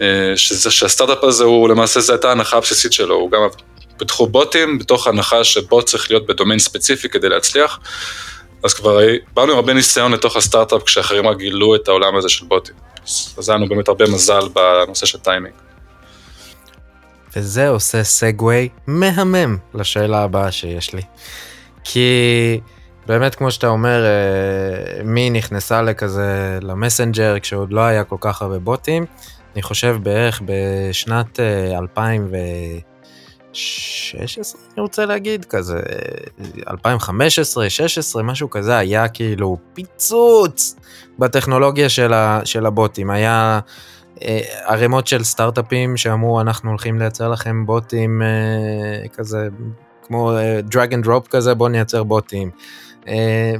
אה, 0.00 0.32
שזה, 0.36 0.70
שהסטארט-אפ 0.70 1.24
הזה 1.24 1.44
הוא 1.44 1.68
למעשה 1.68 2.00
זו 2.00 2.12
הייתה 2.12 2.28
ההנחה 2.28 2.56
הבסיסית 2.56 2.92
שלו, 2.92 3.14
הוא 3.14 3.30
גם 3.30 3.40
פיתחו 3.96 4.26
בוטים 4.26 4.78
בתוך 4.78 5.06
הנחה 5.06 5.44
שבוט 5.44 5.86
צריך 5.86 6.10
להיות 6.10 6.26
בדומיין 6.26 6.58
ספציפי 6.58 7.08
כדי 7.08 7.28
להצליח. 7.28 7.78
אז 8.64 8.74
כבר 8.74 8.98
באנו 9.34 9.52
עם 9.52 9.58
הרבה 9.58 9.74
ניסיון 9.74 10.12
לתוך 10.12 10.36
הסטארט-אפ 10.36 10.82
כשאחרים 10.82 11.26
רק 11.26 11.36
גילו 11.36 11.74
את 11.74 11.88
העולם 11.88 12.16
הזה 12.16 12.28
של 12.28 12.46
בוטים. 12.46 12.74
אז 13.38 13.48
היה 13.48 13.58
לנו 13.58 13.68
באמת 13.68 13.88
הרבה 13.88 14.04
מזל 14.04 14.48
בנושא 14.52 15.06
של 15.06 15.18
טיימינג. 15.18 15.54
וזה 17.36 17.68
עושה 17.68 18.04
segue 18.04 18.68
מהמם 18.86 19.56
לשאלה 19.74 20.22
הבאה 20.22 20.52
שיש 20.52 20.94
לי. 20.94 21.02
כי 21.84 22.60
באמת 23.06 23.34
כמו 23.34 23.50
שאתה 23.50 23.68
אומר, 23.68 24.04
אה, 24.04 25.02
מי 25.04 25.30
נכנסה 25.30 25.82
לכזה 25.82 26.58
ל 26.62 26.70
Messenger 26.70 27.38
כשעוד 27.40 27.72
לא 27.72 27.80
היה 27.80 28.04
כל 28.04 28.16
כך 28.20 28.42
הרבה 28.42 28.58
בוטים, 28.58 29.06
אני 29.54 29.62
חושב 29.62 29.96
בערך 30.02 30.42
בשנת 30.44 31.40
2000 31.80 32.22
אה, 32.22 32.26
ו... 32.30 32.36
16 33.54 34.60
אני 34.74 34.82
רוצה 34.82 35.06
להגיד 35.06 35.44
כזה 35.44 35.80
2015 36.70 37.70
16 37.70 38.22
משהו 38.22 38.50
כזה 38.50 38.76
היה 38.76 39.08
כאילו 39.08 39.56
פיצוץ 39.74 40.76
בטכנולוגיה 41.18 41.88
של, 41.88 42.12
ה, 42.12 42.40
של 42.44 42.66
הבוטים 42.66 43.10
היה 43.10 43.60
אה, 44.22 44.40
ערימות 44.64 45.06
של 45.06 45.24
סטארט-אפים 45.24 45.96
שאמרו 45.96 46.40
אנחנו 46.40 46.70
הולכים 46.70 46.98
לייצר 46.98 47.28
לכם 47.28 47.66
בוטים 47.66 48.22
אה, 48.22 49.08
כזה 49.08 49.48
כמו 50.06 50.32
drag 50.62 50.94
and 50.94 51.04
drop 51.04 51.28
כזה 51.28 51.54
בוא 51.54 51.68
נייצר 51.68 52.02
בוטים. 52.02 52.50
אה, 53.08 53.54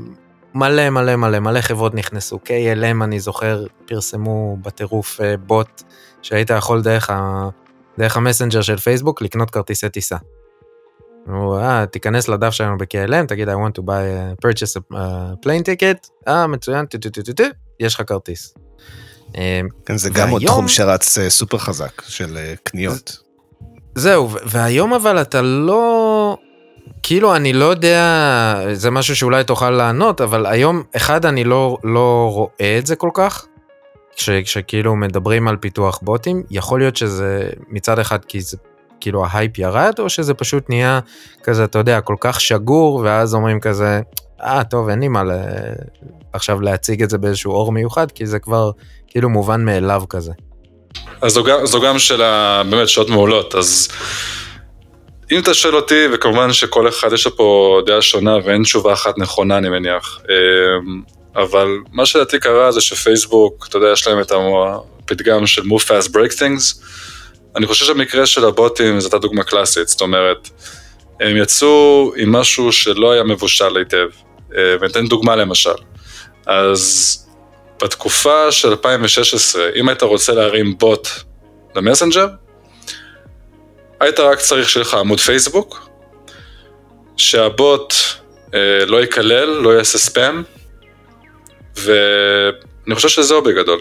מלא 0.55 0.91
מלא 0.91 1.17
מלא 1.17 1.39
מלא 1.39 1.61
חברות 1.61 1.95
נכנסו 1.95 2.39
KLM 2.45 3.05
אני 3.05 3.21
זוכר 3.21 3.67
פרסמו 3.87 4.57
בטירוף 4.63 5.21
אה, 5.21 5.37
בוט 5.37 5.83
שהיית 6.23 6.51
יכול 6.51 6.83
דרך. 6.83 7.11
דרך 7.99 8.17
ה 8.17 8.21
Messenger 8.21 8.63
של 8.63 8.77
פייסבוק 8.77 9.23
לקנות 9.23 9.51
כרטיסי 9.51 9.89
טיסה. 9.89 10.17
הוא, 11.27 11.59
אה, 11.59 11.87
תיכנס 11.87 12.29
לדף 12.29 12.51
שלנו 12.51 12.79
ב-KLM, 12.79 13.27
תגיד 13.29 13.49
I 13.49 13.53
want 13.53 13.79
to 13.79 13.83
buy 13.83 13.87
a 13.89 14.47
purchase 14.47 14.81
a 14.93 14.97
plane 15.47 15.65
ticket, 15.65 16.09
אה, 16.29 16.47
מצוין, 16.47 16.87
טו 16.87 16.99
טו 16.99 17.11
טו 17.11 17.23
טו 17.23 17.33
טו, 17.33 17.45
יש 17.81 17.95
לך 17.95 18.03
כרטיס. 18.07 18.55
אה, 19.37 19.61
כן, 19.87 19.97
זה 19.97 20.11
גם 20.11 20.31
עוד 20.31 20.43
תחום 20.47 20.69
שרץ 20.69 21.19
אה, 21.19 21.31
סופר 21.31 21.59
חזק 21.59 22.03
של 22.09 22.37
אה, 22.37 22.55
קניות. 22.63 23.19
זהו, 23.95 24.31
והיום 24.47 24.93
אבל 24.93 25.21
אתה 25.21 25.43
לא, 25.43 26.37
כאילו 27.03 27.37
אני 27.37 27.53
לא 27.53 27.65
יודע, 27.65 28.61
זה 28.73 28.91
משהו 28.91 29.17
שאולי 29.17 29.45
תוכל 29.45 29.71
לענות, 29.71 30.21
אבל 30.21 30.47
היום, 30.47 30.83
אחד, 30.97 31.27
אני 31.27 31.45
לא, 31.45 31.79
לא 31.85 32.31
רואה 32.33 32.79
את 32.79 32.87
זה 32.87 32.97
כל 32.97 33.11
כך. 33.15 33.47
ש, 34.17 34.31
שכאילו 34.45 34.97
מדברים 34.97 35.49
על 35.49 35.57
פיתוח 35.57 35.99
בוטים, 36.03 36.43
יכול 36.51 36.81
להיות 36.81 36.97
שזה 36.97 37.49
מצד 37.69 37.99
אחד 37.99 38.25
כי 38.25 38.41
זה 38.41 38.57
כאילו 39.01 39.27
ההייפ 39.27 39.59
ירד, 39.59 39.93
או 39.99 40.09
שזה 40.09 40.35
פשוט 40.35 40.71
נהיה 40.71 41.01
כזה, 41.43 41.65
אתה 41.65 41.79
יודע, 41.79 42.01
כל 42.01 42.17
כך 42.21 42.41
שגור, 42.41 43.01
ואז 43.05 43.35
אומרים 43.35 43.61
כזה, 43.61 44.01
אה, 44.43 44.65
טוב, 44.65 44.89
אין 44.89 45.01
לי 45.01 45.09
מה 45.09 45.25
ל... 45.25 45.31
עכשיו 46.33 46.61
להציג 46.61 47.03
את 47.03 47.11
זה 47.11 47.19
באיזשהו 47.19 47.53
אור 47.53 47.73
מיוחד, 47.73 48.13
כי 48.13 48.27
זה 48.27 48.39
כבר 48.39 48.71
כאילו 49.09 49.29
מובן 49.31 49.65
מאליו 49.65 50.03
כזה. 50.09 50.33
אז 51.23 51.33
זו 51.33 51.45
גם, 51.45 51.67
זו 51.67 51.81
גם 51.81 51.99
שאלה, 51.99 52.63
באמת, 52.71 52.89
שאלות 52.89 53.11
מעולות, 53.11 53.55
אז 53.55 53.89
אם 55.33 55.41
אתה 55.41 55.55
שואל 55.55 55.77
אותי, 55.77 56.05
וכמובן 56.13 56.53
שכל 56.53 56.89
אחד 56.89 57.13
יש 57.13 57.27
לו 57.27 57.37
פה 57.37 57.81
דעה 57.87 58.03
שונה 58.03 58.37
ואין 58.45 58.63
תשובה 58.63 58.93
אחת 58.93 59.19
נכונה, 59.19 59.59
אני 59.59 59.69
מניח, 59.69 60.21
אמ, 60.29 61.03
אבל 61.37 61.69
מה 61.93 62.07
שלדעתי 62.07 62.39
קרה 62.39 62.73
זה 62.73 62.81
שפייסבוק, 62.81 63.67
אתה 63.69 63.77
יודע, 63.77 63.89
יש 63.93 64.07
להם 64.07 64.21
את 64.21 64.33
הפתגם 64.33 65.47
של 65.47 65.63
move 65.63 65.83
fast 65.89 66.09
break 66.09 66.33
things, 66.33 66.85
אני 67.57 67.67
חושב 67.67 67.85
שהמקרה 67.85 68.27
של 68.27 68.45
הבוטים 68.45 69.01
זו 69.01 69.07
הייתה 69.07 69.19
דוגמה 69.19 69.45
קלאסית, 69.45 69.89
זאת 69.89 70.01
אומרת, 70.01 70.49
הם 71.21 71.37
יצאו 71.37 72.13
עם 72.17 72.33
משהו 72.33 72.73
שלא 72.73 73.13
היה 73.13 73.23
מבושל 73.23 73.77
היטב, 73.77 74.09
אה, 74.57 74.77
וניתן 74.81 75.07
דוגמה 75.07 75.37
למשל, 75.37 75.75
אז 76.47 77.19
בתקופה 77.83 78.53
של 78.53 78.69
2016, 78.69 79.69
אם 79.77 79.89
היית 79.89 80.03
רוצה 80.03 80.33
להרים 80.33 80.79
בוט 80.79 81.09
למסנג'ר, 81.77 82.27
היית 84.01 84.21
רק 84.21 84.39
צריך 84.39 84.69
שיהיה 84.69 84.85
לך 84.85 84.95
עמוד 84.95 85.21
פייסבוק, 85.21 85.89
שהבוט 87.17 87.95
אה, 88.55 88.87
לא 88.87 89.01
ייכלל, 89.01 89.45
לא 89.45 89.71
יעשה 89.71 89.99
ספאם, 89.99 90.43
ואני 91.77 92.95
חושב 92.95 93.09
שזהו 93.09 93.43
בגדול. 93.43 93.81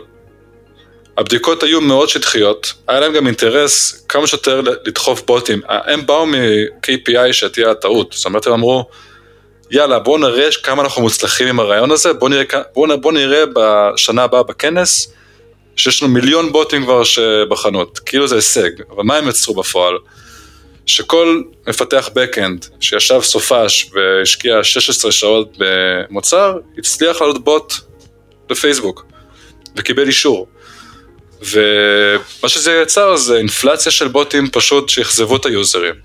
הבדיקות 1.18 1.64
היו 1.64 1.82
מאוד 1.82 2.10
שטחיות, 2.10 2.74
היה 2.88 3.00
להם 3.00 3.14
גם 3.14 3.28
אינטרס 3.28 4.06
כמה 4.10 4.28
שיותר 4.28 4.62
לדחוף 4.86 5.22
בוטים. 5.26 5.62
הם 5.68 6.06
באו 6.06 6.26
מ-KPI 6.26 7.34
שתהיה 7.34 7.72
הטעות, 7.72 8.14
זאת 8.14 8.26
אומרת 8.26 8.48
הם 8.48 8.54
אמרו, 8.54 8.86
יאללה 9.72 10.00
בואו 10.00 10.18
נראה 10.18 10.50
כמה 10.64 10.84
אנחנו 10.84 11.02
מוצלחים 11.02 11.48
עם 11.48 11.60
הרעיון 11.60 11.92
הזה, 11.92 12.14
בואו 12.14 12.30
נראה, 12.30 12.44
בוא, 12.74 12.96
בוא 12.96 13.12
נראה 13.12 13.44
בשנה 13.56 14.24
הבאה 14.24 14.44
בכנס, 14.44 15.14
שיש 15.76 16.04
לנו 16.04 16.14
מיליון 16.14 16.52
בוטים 16.52 16.84
כבר 16.84 17.02
בחנות, 17.50 18.00
כאילו 18.00 18.28
זה 18.28 18.36
הישג, 18.36 18.70
אבל 18.90 19.04
מה 19.04 19.16
הם 19.18 19.28
יצרו 19.28 19.56
בפועל? 19.56 19.94
שכל 20.86 21.42
מפתח 21.68 22.10
backend 22.10 22.68
שישב 22.80 23.22
סופש 23.22 23.92
והשקיע 23.94 24.64
16 24.64 25.12
שעות 25.12 25.58
במוצר, 25.58 26.58
הצליח 26.78 27.22
לעלות 27.22 27.44
בוט 27.44 27.74
בפייסבוק 28.50 29.06
וקיבל 29.76 30.08
אישור. 30.08 30.48
ומה 31.42 32.50
שזה 32.50 32.82
יצר 32.84 33.16
זה 33.16 33.38
אינפלציה 33.38 33.92
של 33.92 34.08
בוטים 34.08 34.50
פשוט 34.52 34.90
שאכזבו 34.90 35.36
את 35.36 35.46
היוזרים. 35.46 35.96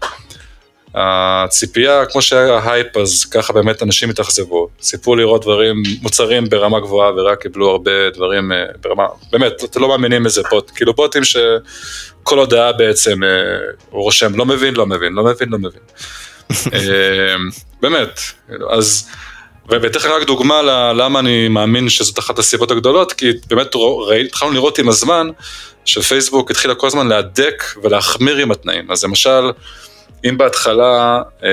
הציפייה, 0.94 2.06
כמו 2.06 2.22
שהיה 2.22 2.72
הייפ, 2.72 2.96
אז 2.96 3.24
ככה 3.24 3.52
באמת 3.52 3.82
אנשים 3.82 4.10
התאכזבו. 4.10 4.68
ציפו 4.80 5.16
לראות 5.16 5.42
דברים, 5.42 5.82
מוצרים 6.02 6.48
ברמה 6.48 6.80
גבוהה 6.80 7.12
ורק 7.12 7.42
קיבלו 7.42 7.70
הרבה 7.70 8.10
דברים 8.14 8.52
אה, 8.52 8.64
ברמה, 8.80 9.06
באמת, 9.32 9.64
אתם 9.64 9.80
לא 9.80 9.88
מאמינים 9.88 10.24
איזה 10.26 10.42
בוט, 10.50 10.70
כאילו 10.74 10.94
בוטים 10.94 11.24
שכל 12.28 12.38
הודעה 12.38 12.72
בעצם, 12.72 13.24
אה, 13.24 13.28
הוא 13.90 14.02
רושם, 14.02 14.34
לא 14.36 14.46
מבין, 14.46 14.74
לא 14.74 14.86
מבין, 14.86 15.12
לא 15.12 15.24
מבין, 15.24 15.48
לא 15.48 15.58
מבין. 15.58 15.80
אה, 16.74 17.36
באמת, 17.82 18.20
אז... 18.70 19.08
ואתן 19.68 19.98
לכם 19.98 20.08
רק 20.08 20.26
דוגמה 20.26 20.62
למה 20.92 21.18
אני 21.18 21.48
מאמין 21.48 21.88
שזאת 21.88 22.18
אחת 22.18 22.38
הסיבות 22.38 22.70
הגדולות, 22.70 23.12
כי 23.12 23.32
באמת 23.48 23.74
התחלנו 24.26 24.52
לראות 24.52 24.78
עם 24.78 24.88
הזמן 24.88 25.28
שפייסבוק 25.84 26.50
התחילה 26.50 26.74
כל 26.74 26.86
הזמן 26.86 27.08
להדק 27.08 27.64
ולהחמיר 27.82 28.36
עם 28.36 28.50
התנאים. 28.50 28.90
אז 28.90 29.04
למשל, 29.04 29.50
אם 30.24 30.38
בהתחלה 30.38 31.22
אה, 31.42 31.48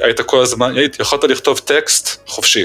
היית 0.00 0.20
כל 0.20 0.42
הזמן, 0.42 0.76
היית, 0.76 1.00
יכולת 1.00 1.24
לכתוב 1.24 1.58
טקסט 1.58 2.28
חופשי. 2.28 2.64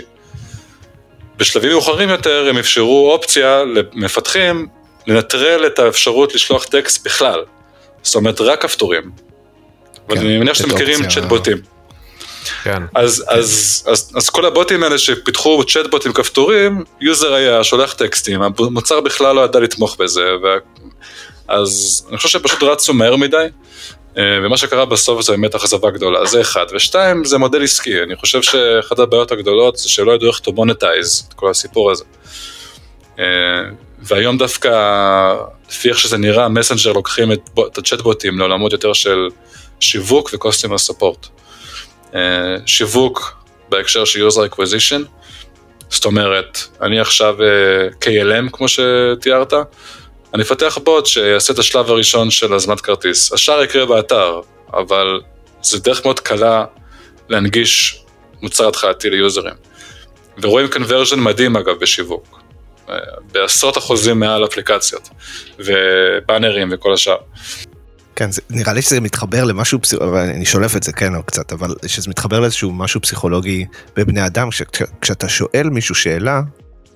בשלבים 1.37 1.71
מאוחרים 1.71 2.09
יותר 2.09 2.47
הם 2.49 2.57
אפשרו 2.57 3.11
אופציה 3.11 3.63
למפתחים 3.63 4.67
לנטרל 5.07 5.65
את 5.65 5.79
האפשרות 5.79 6.35
לשלוח 6.35 6.65
טקסט 6.65 7.05
בכלל. 7.05 7.43
זאת 8.03 8.15
אומרת, 8.15 8.41
רק 8.41 8.61
כפתורים. 8.61 9.11
כן, 10.07 10.17
ואני 10.17 10.37
מניח 10.37 10.53
שאתם 10.53 10.69
מכירים 10.69 10.99
צ'טבוטים. 11.09 11.57
כן. 12.63 12.83
אז, 12.95 13.23
כן. 13.29 13.37
אז, 13.37 13.83
אז, 13.87 14.11
אז 14.15 14.29
כל 14.29 14.45
הבוטים 14.45 14.83
האלה 14.83 14.97
שפיתחו 14.97 15.63
צ'טבוט 15.63 16.05
עם 16.05 16.13
כפתורים, 16.13 16.83
יוזר 17.01 17.33
היה 17.33 17.63
שולח 17.63 17.93
טקסטים, 17.93 18.41
המוצר 18.41 19.01
בכלל 19.01 19.35
לא 19.35 19.41
ידע 19.41 19.59
לתמוך 19.59 19.97
בזה, 19.99 20.25
ו... 20.43 20.47
אז 21.47 22.05
אני 22.09 22.17
חושב 22.17 22.29
שפשוט 22.29 22.63
רצו 22.63 22.93
מהר 22.93 23.15
מדי, 23.15 23.45
אה, 24.17 24.23
ומה 24.43 24.57
שקרה 24.57 24.85
בסוף 24.85 25.21
זה 25.21 25.31
באמת 25.31 25.55
אכזבה 25.55 25.89
גדולה, 25.89 26.25
זה 26.25 26.41
אחד. 26.41 26.65
ושתיים, 26.75 27.25
זה 27.25 27.37
מודל 27.37 27.63
עסקי, 27.63 28.03
אני 28.03 28.15
חושב 28.15 28.41
שאחת 28.41 28.99
הבעיות 28.99 29.31
הגדולות 29.31 29.77
זה 29.77 29.89
שלא 29.89 30.11
ידעו 30.11 30.29
איך 30.29 30.37
to 30.37 30.51
monetize 30.51 31.27
את 31.27 31.33
כל 31.33 31.49
הסיפור 31.49 31.91
הזה. 31.91 32.03
אה, 34.11 34.17
והיום 34.17 34.37
דווקא, 34.37 34.69
לפי 35.69 35.89
איך 35.89 35.99
שזה 35.99 36.17
נראה, 36.17 36.49
מסנג'ר 36.49 36.93
לוקחים 36.93 37.31
את, 37.31 37.49
את 37.67 37.77
הצ'טבוטים 37.77 38.39
לעולמות 38.39 38.71
יותר 38.71 38.93
של 38.93 39.27
שיווק 39.79 40.33
ו-customer 40.33 40.91
support. 40.91 41.27
אה, 42.15 42.55
שיווק 42.65 43.35
בהקשר 43.69 44.05
של 44.05 44.27
user 44.27 44.53
acquisition, 44.53 45.01
זאת 45.89 46.05
אומרת, 46.05 46.59
אני 46.81 46.99
עכשיו 46.99 47.35
KLM 48.01 48.49
כמו 48.51 48.65
שתיארת, 48.67 49.53
אני 50.33 50.43
אפתח 50.43 50.77
בוט 50.83 51.05
שיעשה 51.05 51.53
את 51.53 51.59
השלב 51.59 51.89
הראשון 51.89 52.31
של 52.31 52.53
הזמנת 52.53 52.81
כרטיס. 52.81 53.33
השאר 53.33 53.63
יקרה 53.63 53.85
באתר, 53.85 54.39
אבל 54.73 55.21
זה 55.63 55.79
דרך 55.79 56.05
מאוד 56.05 56.19
קלה 56.19 56.65
להנגיש 57.29 58.03
מוצר 58.41 58.67
התחלתי 58.67 59.09
ליוזרים. 59.09 59.53
ורואים 60.41 60.67
קונברז'ן 60.67 61.19
מדהים 61.19 61.55
אגב 61.57 61.79
בשיווק. 61.79 62.44
אה, 62.89 62.95
בעשרות 63.31 63.77
אחוזים 63.77 64.19
מעל 64.19 64.45
אפליקציות, 64.45 65.09
ובאנרים 65.59 66.69
וכל 66.71 66.93
השאר. 66.93 67.17
כן, 68.15 68.31
זה, 68.31 68.41
נראה 68.49 68.73
לי 68.73 68.81
שזה 68.81 69.01
מתחבר 69.01 69.43
למשהו, 69.43 69.79
אני 70.17 70.45
שולף 70.45 70.75
את 70.75 70.83
זה, 70.83 70.93
כן, 70.93 71.15
או 71.15 71.23
קצת, 71.23 71.53
אבל 71.53 71.75
שזה 71.87 72.09
מתחבר 72.09 72.39
לאיזשהו 72.39 72.71
משהו 72.71 73.01
פסיכולוגי 73.01 73.65
בבני 73.95 74.25
אדם, 74.25 74.49
כשאתה 75.01 75.29
שואל 75.29 75.69
מישהו 75.69 75.95
שאלה, 75.95 76.41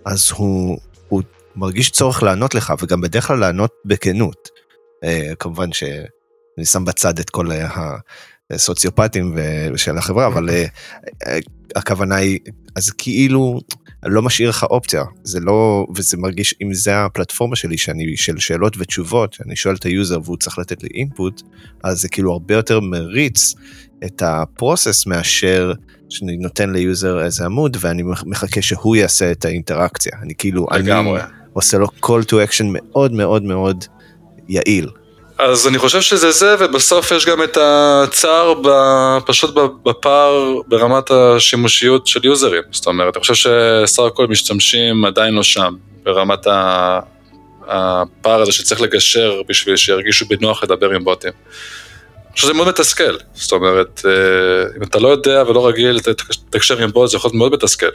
אז 0.06 0.32
הוא, 0.36 0.78
הוא 1.08 1.22
מרגיש 1.56 1.90
צורך 1.90 2.24
לענות 2.24 2.56
לך, 2.56 2.74
וגם 2.82 3.02
בדרך 3.02 3.28
כלל 3.28 3.40
לענות 3.40 3.72
בכנות. 3.86 4.50
Uh, 5.06 5.36
כמובן 5.40 5.72
שאני 5.72 6.66
שם 6.66 6.86
בצד 6.86 7.20
את 7.20 7.30
כל 7.30 7.48
הסוציופטים 8.52 9.38
של 9.76 9.98
החברה, 9.98 10.28
אבל 10.28 10.50
uh, 10.50 11.28
הכוונה 11.76 12.16
היא, 12.16 12.40
אז 12.76 12.90
כאילו, 12.90 13.60
לא 14.06 14.22
משאיר 14.22 14.50
לך 14.50 14.64
אופציה, 14.64 15.04
זה 15.24 15.40
לא, 15.40 15.88
וזה 15.96 16.18
מרגיש, 16.18 16.56
אם 16.62 16.74
זה 16.74 17.06
הפלטפורמה 17.06 17.56
שלי, 17.56 17.78
שאני, 17.78 18.18
של 18.18 18.38
שאלות 18.38 18.76
ותשובות, 18.78 19.34
שאני 19.34 19.56
שואל 19.56 19.76
את 19.76 19.84
היוזר 19.84 20.20
והוא 20.24 20.38
צריך 20.38 20.60
לתת 20.60 20.84
לי 20.84 20.90
input, 20.94 21.42
אז 21.84 22.02
זה 22.02 22.10
כאילו 22.10 22.32
הרבה 22.32 22.54
יותר 22.54 22.80
מריץ 22.80 23.56
את 24.06 24.22
ה 24.26 24.36
process 24.36 25.06
מאשר 25.06 25.74
שאני 26.10 26.38
נותן 26.38 26.70
ליוזר 26.70 27.26
איזה 27.26 27.46
עמוד 27.46 27.78
ואני 27.80 28.04
מחכה 28.26 28.62
שהוא 28.62 28.96
יעשה 28.96 29.32
את 29.32 29.46
האינטראקציה. 29.46 30.12
אני 30.22 30.34
כאילו, 30.38 30.68
לגמרי. 30.72 31.22
אני 31.22 31.30
עושה 31.54 31.78
לו 31.78 31.88
call 32.02 32.24
to 32.30 32.34
action 32.50 32.66
מאוד 32.72 33.14
מאוד 33.14 33.44
מאוד 33.44 33.86
יעיל. 34.50 34.90
אז 35.40 35.68
אני 35.68 35.78
חושב 35.78 36.02
שזה 36.02 36.32
זה, 36.32 36.56
ובסוף 36.60 37.12
יש 37.12 37.26
גם 37.26 37.44
את 37.44 37.58
הצער 37.62 38.54
פשוט 39.26 39.56
בפער 39.86 40.56
ברמת 40.68 41.12
השימושיות 41.12 42.08
של 42.08 42.26
יוזרים. 42.26 42.64
זאת 42.72 42.88
אומרת, 42.88 43.16
אני 43.16 43.22
חושב 43.22 43.34
שסך 43.34 44.04
הכל 44.04 44.28
משתמשים 44.28 45.06
עדיין 45.06 45.34
לא 45.34 45.44
שם, 45.44 45.74
ברמת 46.04 46.48
הפער 47.68 48.42
הזה 48.42 48.52
שצריך 48.52 48.82
לגשר 48.82 49.42
בשביל 49.50 49.76
שירגישו 49.76 50.26
בנוח 50.26 50.64
לדבר 50.64 50.90
עם 50.90 51.04
בוטים. 51.04 51.32
שזה 52.36 52.54
מאוד 52.54 52.68
מתסכל, 52.68 53.18
זאת 53.34 53.52
אומרת, 53.52 54.02
אה, 54.06 54.12
אם 54.78 54.84
אתה 54.84 55.00
לא 55.00 55.08
יודע 55.08 55.44
ולא 55.48 55.68
רגיל 55.68 56.00
לתקשר 56.08 56.78
עם 56.78 56.92
בוט, 56.92 57.10
זה 57.10 57.18
יכול 57.18 57.30
להיות 57.30 57.38
מאוד 57.38 57.54
מתסכל. 57.54 57.86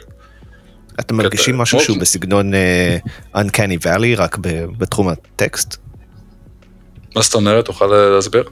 אתם 0.99 1.15
מרגישים 1.15 1.57
משהו 1.57 1.79
שהוא 1.79 1.97
בסגנון 1.97 2.53
אה, 2.53 2.97
Uncanny 3.35 3.85
Valley, 3.85 4.17
רק 4.17 4.37
בתחום 4.77 5.07
הטקסט? 5.07 5.85
מה 7.15 7.21
זאת 7.21 7.33
אומרת? 7.33 7.65
תוכל 7.65 7.85
להסביר? 7.85 8.43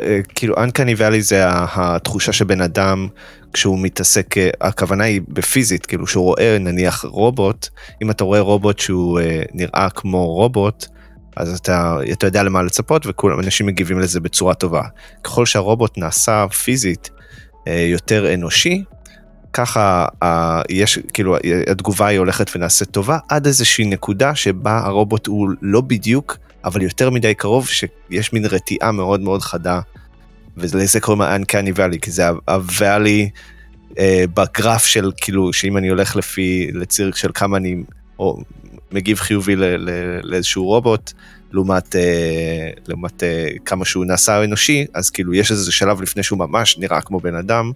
אה, 0.00 0.20
כאילו 0.34 0.54
Uncanny 0.54 0.98
Valley 0.98 1.20
זה 1.20 1.42
התחושה 1.46 2.32
שבן 2.32 2.60
אדם 2.60 3.08
כשהוא 3.52 3.78
מתעסק, 3.78 4.38
אה, 4.38 4.50
הכוונה 4.60 5.04
היא 5.04 5.20
בפיזית, 5.28 5.86
כאילו 5.86 6.06
שהוא 6.06 6.24
רואה 6.24 6.56
נניח 6.60 7.04
רובוט, 7.04 7.68
אם 8.02 8.10
אתה 8.10 8.24
רואה 8.24 8.40
רובוט 8.40 8.78
שהוא 8.78 9.20
נראה 9.54 9.88
כמו 9.90 10.26
רובוט, 10.26 10.86
אז 11.36 11.58
אתה, 11.58 11.96
אתה 12.12 12.26
יודע 12.26 12.42
למה 12.42 12.62
לצפות 12.62 13.02
וכולם, 13.06 13.40
אנשים 13.40 13.66
מגיבים 13.66 14.00
לזה 14.00 14.20
בצורה 14.20 14.54
טובה. 14.54 14.82
ככל 15.24 15.46
שהרובוט 15.46 15.98
נעשה 15.98 16.46
פיזית 16.48 17.10
יותר 17.66 18.34
אנושי, 18.34 18.84
ככה 19.52 20.06
יש 20.68 20.98
כאילו 21.12 21.36
התגובה 21.70 22.06
היא 22.06 22.18
הולכת 22.18 22.56
ונעשית 22.56 22.90
טובה 22.90 23.18
עד 23.28 23.46
איזושהי 23.46 23.84
נקודה 23.84 24.34
שבה 24.34 24.78
הרובוט 24.84 25.26
הוא 25.26 25.48
לא 25.62 25.80
בדיוק 25.80 26.36
אבל 26.66 26.82
יותר 26.82 27.10
מדי 27.10 27.34
קרוב 27.34 27.68
שיש 27.68 28.32
מין 28.32 28.44
רתיעה 28.44 28.92
מאוד 28.92 29.20
מאוד 29.20 29.42
חדה. 29.42 29.80
ולזה 30.56 31.00
קוראים 31.00 31.22
ה-uncanny 31.22 31.76
valley 31.76 31.98
כי 32.02 32.10
זה 32.10 32.28
ה-valley 32.28 33.28
אה, 33.98 34.24
בגרף 34.34 34.86
של 34.86 35.10
כאילו 35.16 35.52
שאם 35.52 35.76
אני 35.76 35.88
הולך 35.88 36.16
לפי 36.16 36.70
לציר 36.74 37.12
של 37.12 37.30
כמה 37.34 37.56
אני 37.56 37.76
או, 38.18 38.38
מגיב 38.92 39.18
חיובי 39.18 39.56
ל, 39.56 39.64
ל, 39.64 39.90
לאיזשהו 40.22 40.64
רובוט 40.64 41.12
לעומת, 41.52 41.96
אה, 41.96 42.70
לעומת 42.88 43.22
אה, 43.22 43.48
כמה 43.64 43.84
שהוא 43.84 44.04
נעשה 44.04 44.44
אנושי 44.44 44.86
אז 44.94 45.10
כאילו 45.10 45.34
יש 45.34 45.50
איזה 45.50 45.72
שלב 45.72 46.02
לפני 46.02 46.22
שהוא 46.22 46.38
ממש 46.38 46.78
נראה 46.78 47.00
כמו 47.00 47.20
בן 47.20 47.34
אדם 47.34 47.72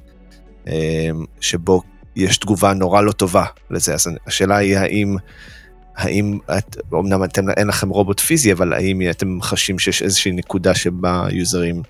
אה, 0.68 1.09
שבו 1.40 1.83
יש 2.16 2.38
תגובה 2.38 2.72
נורא 2.72 3.03
לא 3.03 3.12
טובה 3.12 3.44
לזה 3.70 3.94
אז 3.94 4.09
השאלה 4.26 4.57
היא 4.57 4.76
האם. 4.76 5.16
האם 5.96 6.38
את, 6.59 6.76
אמנם 6.94 7.24
אתם, 7.24 7.50
אין 7.50 7.68
לכם 7.68 7.88
רובוט 7.88 8.20
פיזי, 8.20 8.53
אבל 8.53 8.72
האם 8.72 9.00
אתם 9.11 9.42
חשים 9.42 9.79
שיש 9.79 10.03
איזושהי 10.03 10.33
נקודה 10.33 10.74
שבה 10.74 11.26
יוזרים 11.31 11.83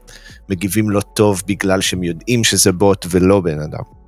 מגיבים 0.49 0.91
לא 0.91 1.01
טוב 1.01 1.43
בגלל 1.47 1.81
שהם 1.81 2.03
יודעים 2.03 2.45
שזה 2.45 2.73
בוט 2.73 3.07
ולא 3.11 3.41
בן 3.41 3.61
אדם? 3.61 4.00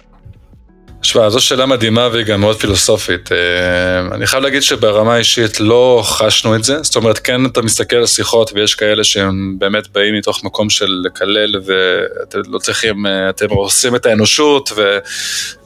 תשמע, 1.02 1.30
זו 1.30 1.40
שאלה 1.40 1.66
מדהימה 1.66 2.08
והיא 2.12 2.24
גם 2.24 2.40
מאוד 2.40 2.56
פילוסופית. 2.56 3.32
אה, 3.32 4.14
אני 4.14 4.26
חייב 4.26 4.42
להגיד 4.42 4.62
שברמה 4.62 5.14
האישית 5.14 5.60
לא 5.60 6.02
חשנו 6.04 6.56
את 6.56 6.64
זה, 6.64 6.82
זאת 6.82 6.96
אומרת, 6.96 7.18
כן 7.18 7.46
אתה 7.46 7.62
מסתכל 7.62 7.96
על 7.96 8.06
שיחות 8.06 8.50
ויש 8.54 8.74
כאלה 8.74 9.04
שהם 9.04 9.54
באמת 9.58 9.88
באים 9.88 10.14
מתוך 10.14 10.44
מקום 10.44 10.70
של 10.70 11.02
לקלל 11.04 11.54
ואתם 11.66 12.38
לא 12.48 12.58
צריכים, 12.58 13.06
אה, 13.06 13.30
אתם 13.30 13.50
עושים 13.50 13.96
את 13.96 14.06
האנושות 14.06 14.72
ו... 14.76 14.98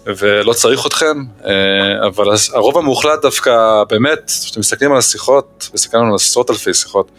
ולא 0.07 0.53
צריך 0.53 0.87
אתכם, 0.87 1.25
אה, 1.47 2.07
אבל 2.07 2.27
הרוב 2.55 2.79
המוחלט 2.79 3.23
דווקא 3.23 3.53
באמת, 3.91 4.31
כשאתם 4.45 4.61
מסתכלים 4.61 4.93
על 4.93 4.99
השיחות, 4.99 5.71
מסתכלים 5.75 6.05
על 6.05 6.15
עשרות 6.15 6.51
אלפי 6.51 6.75
שיחות, 6.75 7.11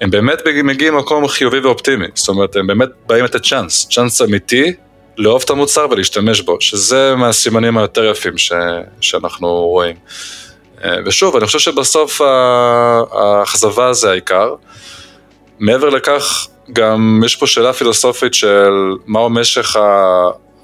הם 0.00 0.10
באמת 0.10 0.38
מגיעים 0.66 0.94
ממקום 0.94 1.28
חיובי 1.28 1.58
ואופטימי, 1.58 2.06
זאת 2.14 2.28
אומרת, 2.28 2.56
הם 2.56 2.66
באמת 2.66 2.88
באים 3.06 3.24
לתת 3.24 3.42
צ'אנס, 3.42 3.88
צ'אנס 3.90 4.22
אמיתי 4.22 4.72
לאהוב 5.18 5.42
את 5.44 5.50
המוצר 5.50 5.86
ולהשתמש 5.90 6.40
בו, 6.40 6.56
שזה 6.60 7.14
מהסימנים 7.16 7.78
היותר 7.78 8.04
יפים 8.04 8.38
ש, 8.38 8.52
שאנחנו 9.00 9.48
רואים. 9.48 9.96
אה, 10.84 10.96
ושוב, 11.06 11.36
אני 11.36 11.46
חושב 11.46 11.58
שבסוף 11.58 12.20
האכזבה 13.12 13.92
זה 13.92 14.10
העיקר. 14.10 14.54
מעבר 15.58 15.88
לכך, 15.88 16.46
גם 16.72 17.22
יש 17.24 17.36
פה 17.36 17.46
שאלה 17.46 17.72
פילוסופית 17.72 18.34
של 18.34 18.72
מהו 19.06 19.30
משך 19.30 19.76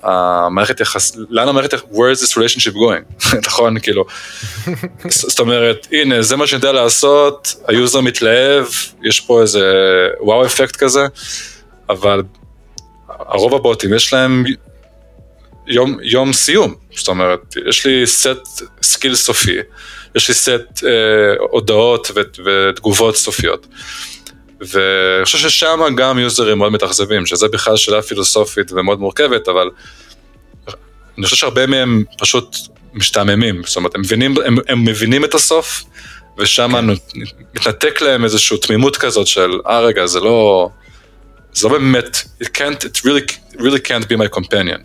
המערכת 0.02 0.80
יחס, 0.80 1.16
לאן 1.30 1.48
המערכת, 1.48 1.74
where 1.74 2.16
is 2.16 2.22
this 2.22 2.36
relationship 2.36 2.74
going, 2.74 3.24
נכון, 3.46 3.78
כאילו, 3.78 4.04
זאת 5.08 5.40
אומרת, 5.40 5.86
הנה, 5.92 6.22
זה 6.22 6.36
מה 6.36 6.46
שאני 6.46 6.58
יודע 6.58 6.72
לעשות, 6.72 7.54
היוזר 7.68 8.00
מתלהב, 8.00 8.66
יש 9.02 9.20
פה 9.20 9.42
איזה 9.42 9.72
wow 10.20 10.46
effect 10.46 10.76
כזה, 10.76 11.06
אבל 11.88 12.22
הרוב 13.18 13.54
הבוטים 13.54 13.94
יש 13.94 14.12
להם 14.12 14.44
יום, 15.66 15.98
יום 16.02 16.32
סיום, 16.32 16.74
זאת 16.94 17.08
אומרת, 17.08 17.56
יש 17.68 17.86
לי 17.86 18.06
set 18.06 18.62
skill 18.82 19.14
סופי, 19.14 19.56
יש 20.14 20.28
לי 20.28 20.34
סט 20.34 20.84
אה, 20.84 20.90
הודעות 21.50 22.10
ו, 22.14 22.20
ותגובות 22.44 23.16
סופיות. 23.16 23.66
ואני 24.60 25.24
חושב 25.24 25.38
ששם 25.38 25.80
גם 25.96 26.18
יוזרים 26.18 26.58
מאוד 26.58 26.72
מתאכזבים, 26.72 27.26
שזה 27.26 27.48
בכלל 27.48 27.76
שאלה 27.76 28.02
פילוסופית 28.02 28.72
ומאוד 28.72 29.00
מורכבת, 29.00 29.48
אבל 29.48 29.70
אני 31.18 31.24
חושב 31.24 31.36
שהרבה 31.36 31.66
מהם 31.66 32.04
פשוט 32.18 32.56
משתעממים, 32.94 33.62
זאת 33.66 33.76
אומרת, 33.76 33.94
הם 33.94 34.00
מבינים, 34.00 34.34
הם, 34.46 34.56
הם 34.68 34.84
מבינים 34.84 35.24
את 35.24 35.34
הסוף, 35.34 35.84
ושם 36.38 36.72
כן. 36.72 36.86
מתנתק 37.54 38.00
להם 38.00 38.24
איזושהי 38.24 38.58
תמימות 38.58 38.96
כזאת 38.96 39.26
של, 39.26 39.50
אה 39.66 39.80
רגע, 39.80 40.06
זה 40.06 40.20
לא, 40.20 40.68
זה 41.54 41.68
לא 41.68 41.78
באמת, 41.78 42.16
it 42.42 42.46
can't, 42.46 42.84
it 42.84 42.98
really, 43.04 43.56
really 43.56 43.80
can't 43.88 44.06
be 44.08 44.16
my 44.16 44.38
companion. 44.38 44.80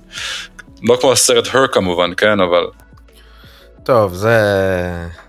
לא 0.83 0.97
כמו 1.01 1.11
הסרט 1.11 1.47
her 1.47 1.67
כמובן, 1.71 2.11
כן, 2.17 2.39
אבל... 2.39 2.63
טוב, 3.83 4.13
זה... 4.13 4.37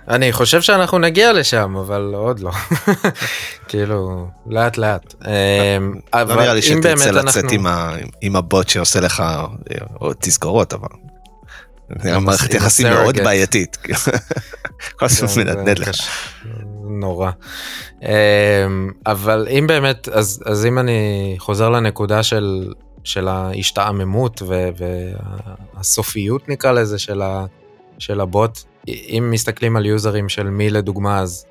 אני 0.08 0.32
חושב 0.32 0.60
שאנחנו 0.60 0.98
נגיע 0.98 1.32
לשם, 1.32 1.76
אבל 1.76 2.12
עוד 2.14 2.40
לא. 2.40 2.50
כאילו, 3.68 4.28
לאט 4.46 4.76
לאט. 4.76 5.14
אמ, 5.24 5.94
לא 6.14 6.24
נראה 6.24 6.54
לי 6.54 6.62
שתרצה 6.62 7.10
לצאת 7.10 7.44
עם 8.20 8.36
הבוט 8.36 8.68
שעושה 8.68 9.00
לך 9.00 9.22
תזכורות, 10.20 10.72
אבל... 10.72 10.88
מערכת 12.20 12.54
יחסים 12.54 12.86
מאוד 12.86 13.16
בעייתית. 13.16 13.76
כל 14.98 15.06
הזמן 15.06 15.28
כן, 15.28 15.40
מנדנד 15.40 15.78
לך. 15.78 15.88
נורא. 17.00 17.30
אמ, 18.02 18.08
אבל 19.06 19.48
אם 19.50 19.66
באמת, 19.66 20.08
אז, 20.08 20.42
אז 20.46 20.66
אם 20.66 20.78
אני 20.78 21.34
חוזר 21.38 21.68
לנקודה 21.68 22.22
של, 22.22 22.72
של 23.04 23.28
ההשתעממות 23.28 24.42
והסופיות 25.76 26.48
נקרא 26.48 26.72
לזה 26.72 26.98
של, 26.98 27.22
ה, 27.22 27.46
של 27.98 28.20
הבוט, 28.20 28.58
אם 28.88 29.28
מסתכלים 29.30 29.76
על 29.76 29.86
יוזרים 29.86 30.28
של 30.28 30.42
מי 30.42 30.70
לדוגמה, 30.70 31.20
אז 31.20 31.46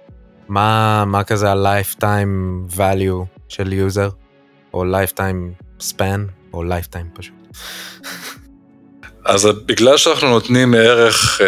מה, 0.48 1.04
מה 1.06 1.24
כזה 1.24 1.52
ה-lifetime 1.52 2.76
value 2.78 3.26
של 3.48 3.74
יוזר, 3.74 4.10
או 4.74 4.84
lifetime 4.84 5.64
span, 5.80 6.20
או 6.54 6.64
lifetime 6.64 7.18
פשוט. 7.18 7.36
אז 9.26 9.48
בגלל 9.66 9.98
שאנחנו 9.98 10.30
נותנים 10.30 10.74
ערך 10.74 11.42
אה, 11.42 11.48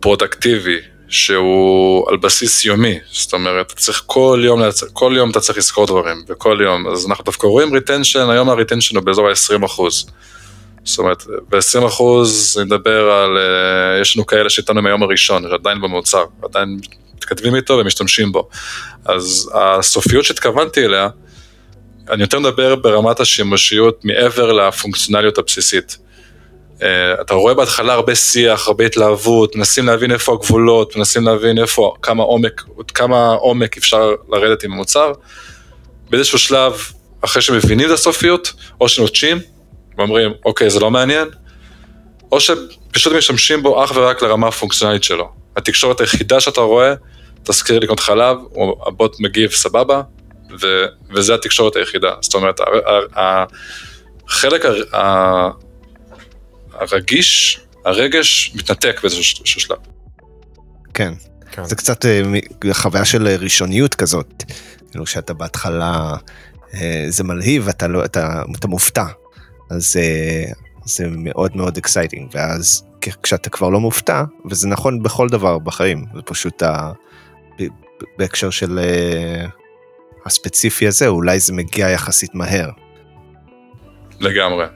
פרודקטיבי 0.00 0.78
שהוא 1.08 2.10
על 2.10 2.16
בסיס 2.16 2.64
יומי, 2.64 2.98
זאת 3.12 3.32
אומרת, 3.32 3.66
אתה 3.66 3.74
צריך 3.74 4.02
כל 4.06 4.40
יום, 4.44 4.60
כל 4.92 5.12
יום 5.16 5.30
אתה 5.30 5.40
צריך 5.40 5.58
לזכור 5.58 5.86
דברים, 5.86 6.24
וכל 6.28 6.58
יום, 6.62 6.86
אז 6.86 7.06
אנחנו 7.06 7.24
דווקא 7.24 7.46
רואים 7.46 7.74
retention, 7.74 8.30
היום 8.30 8.50
ה 8.50 8.55
retention 8.55 8.96
הוא 8.96 9.04
באזור 9.04 9.28
ה-20 9.28 9.66
אחוז. 9.66 10.06
זאת 10.84 10.98
אומרת, 10.98 11.24
ב-20 11.48 11.86
אחוז 11.86 12.60
נדבר 12.64 13.10
על, 13.10 13.38
אה, 13.38 14.00
יש 14.00 14.16
לנו 14.16 14.26
כאלה 14.26 14.50
שאיתנו 14.50 14.82
מהיום 14.82 15.02
הראשון, 15.02 15.42
שעדיין 15.50 15.80
במוצר, 15.80 16.24
עדיין 16.42 16.78
מתכתבים 17.14 17.54
איתו 17.54 17.74
ומשתמשים 17.74 18.32
בו. 18.32 18.48
אז 19.04 19.50
הסופיות 19.54 20.24
שהתכוונתי 20.24 20.84
אליה, 20.84 21.08
אני 22.10 22.22
יותר 22.22 22.38
מדבר 22.38 22.74
ברמת 22.74 23.20
השימושיות 23.20 24.04
מעבר 24.04 24.52
לפונקציונליות 24.52 25.38
הבסיסית. 25.38 25.98
Uh, 26.76 26.82
אתה 27.20 27.34
רואה 27.34 27.54
בהתחלה 27.54 27.92
הרבה 27.92 28.14
שיח, 28.14 28.68
הרבה 28.68 28.86
התלהבות, 28.86 29.56
מנסים 29.56 29.86
להבין 29.86 30.12
איפה 30.12 30.32
הגבולות, 30.32 30.96
מנסים 30.96 31.24
להבין 31.24 31.58
איפה, 31.58 31.94
כמה 32.02 32.22
עומק, 32.22 32.64
כמה 32.94 33.32
עומק 33.32 33.76
אפשר 33.76 34.14
לרדת 34.28 34.64
עם 34.64 34.72
המוצר. 34.72 35.12
באיזשהו 36.10 36.38
שלב, 36.38 36.72
אחרי 37.20 37.42
שמבינים 37.42 37.86
את 37.86 37.92
הסופיות, 37.92 38.52
או 38.80 38.88
שנוטשים, 38.88 39.38
ואומרים, 39.98 40.32
אוקיי, 40.44 40.70
זה 40.70 40.80
לא 40.80 40.90
מעניין, 40.90 41.28
או 42.32 42.40
שפשוט 42.40 43.12
משתמשים 43.12 43.62
בו 43.62 43.84
אך 43.84 43.92
ורק 43.94 44.22
לרמה 44.22 44.48
הפונקציונלית 44.48 45.04
שלו. 45.04 45.28
התקשורת 45.56 46.00
היחידה 46.00 46.40
שאתה 46.40 46.60
רואה, 46.60 46.94
תזכיר 47.44 47.78
לקנות 47.78 48.00
חלב, 48.00 48.36
או 48.54 48.84
הבוט 48.86 49.16
מגיב 49.20 49.50
סבבה, 49.50 50.02
ו, 50.60 50.84
וזה 51.14 51.34
התקשורת 51.34 51.76
היחידה. 51.76 52.14
זאת 52.20 52.34
אומרת, 52.34 52.60
החלק 54.28 54.64
הרגיש, 56.80 57.60
הרגש 57.84 58.52
מתנתק 58.54 59.00
באיזשהו 59.02 59.60
שלב. 59.60 59.78
כן. 60.94 61.12
כן. 61.50 61.64
זה 61.64 61.76
קצת 61.76 62.06
אה, 62.06 62.22
חוויה 62.72 63.04
של 63.04 63.28
ראשוניות 63.28 63.94
כזאת, 63.94 64.44
כאילו 64.90 65.06
שאתה 65.06 65.34
בהתחלה, 65.34 66.14
אה, 66.74 67.06
זה 67.08 67.24
מלהיב, 67.24 67.68
אתה, 67.68 67.88
לא, 67.88 68.04
אתה, 68.04 68.42
אתה 68.58 68.68
מופתע, 68.68 69.06
אז 69.70 69.96
אה, 69.96 70.52
זה 70.84 71.04
מאוד 71.08 71.56
מאוד 71.56 71.76
exciting, 71.76 72.30
ואז 72.32 72.84
כשאתה 73.22 73.50
כבר 73.50 73.68
לא 73.68 73.80
מופתע, 73.80 74.24
וזה 74.50 74.68
נכון 74.68 75.02
בכל 75.02 75.28
דבר 75.28 75.58
בחיים, 75.58 76.04
זה 76.14 76.22
פשוט 76.22 76.62
ה... 76.62 76.92
בהקשר 78.18 78.50
של 78.50 78.80
הספציפי 80.26 80.86
הזה, 80.86 81.08
אולי 81.08 81.40
זה 81.40 81.52
מגיע 81.52 81.90
יחסית 81.90 82.34
מהר. 82.34 82.70
לגמרי. 84.20 84.66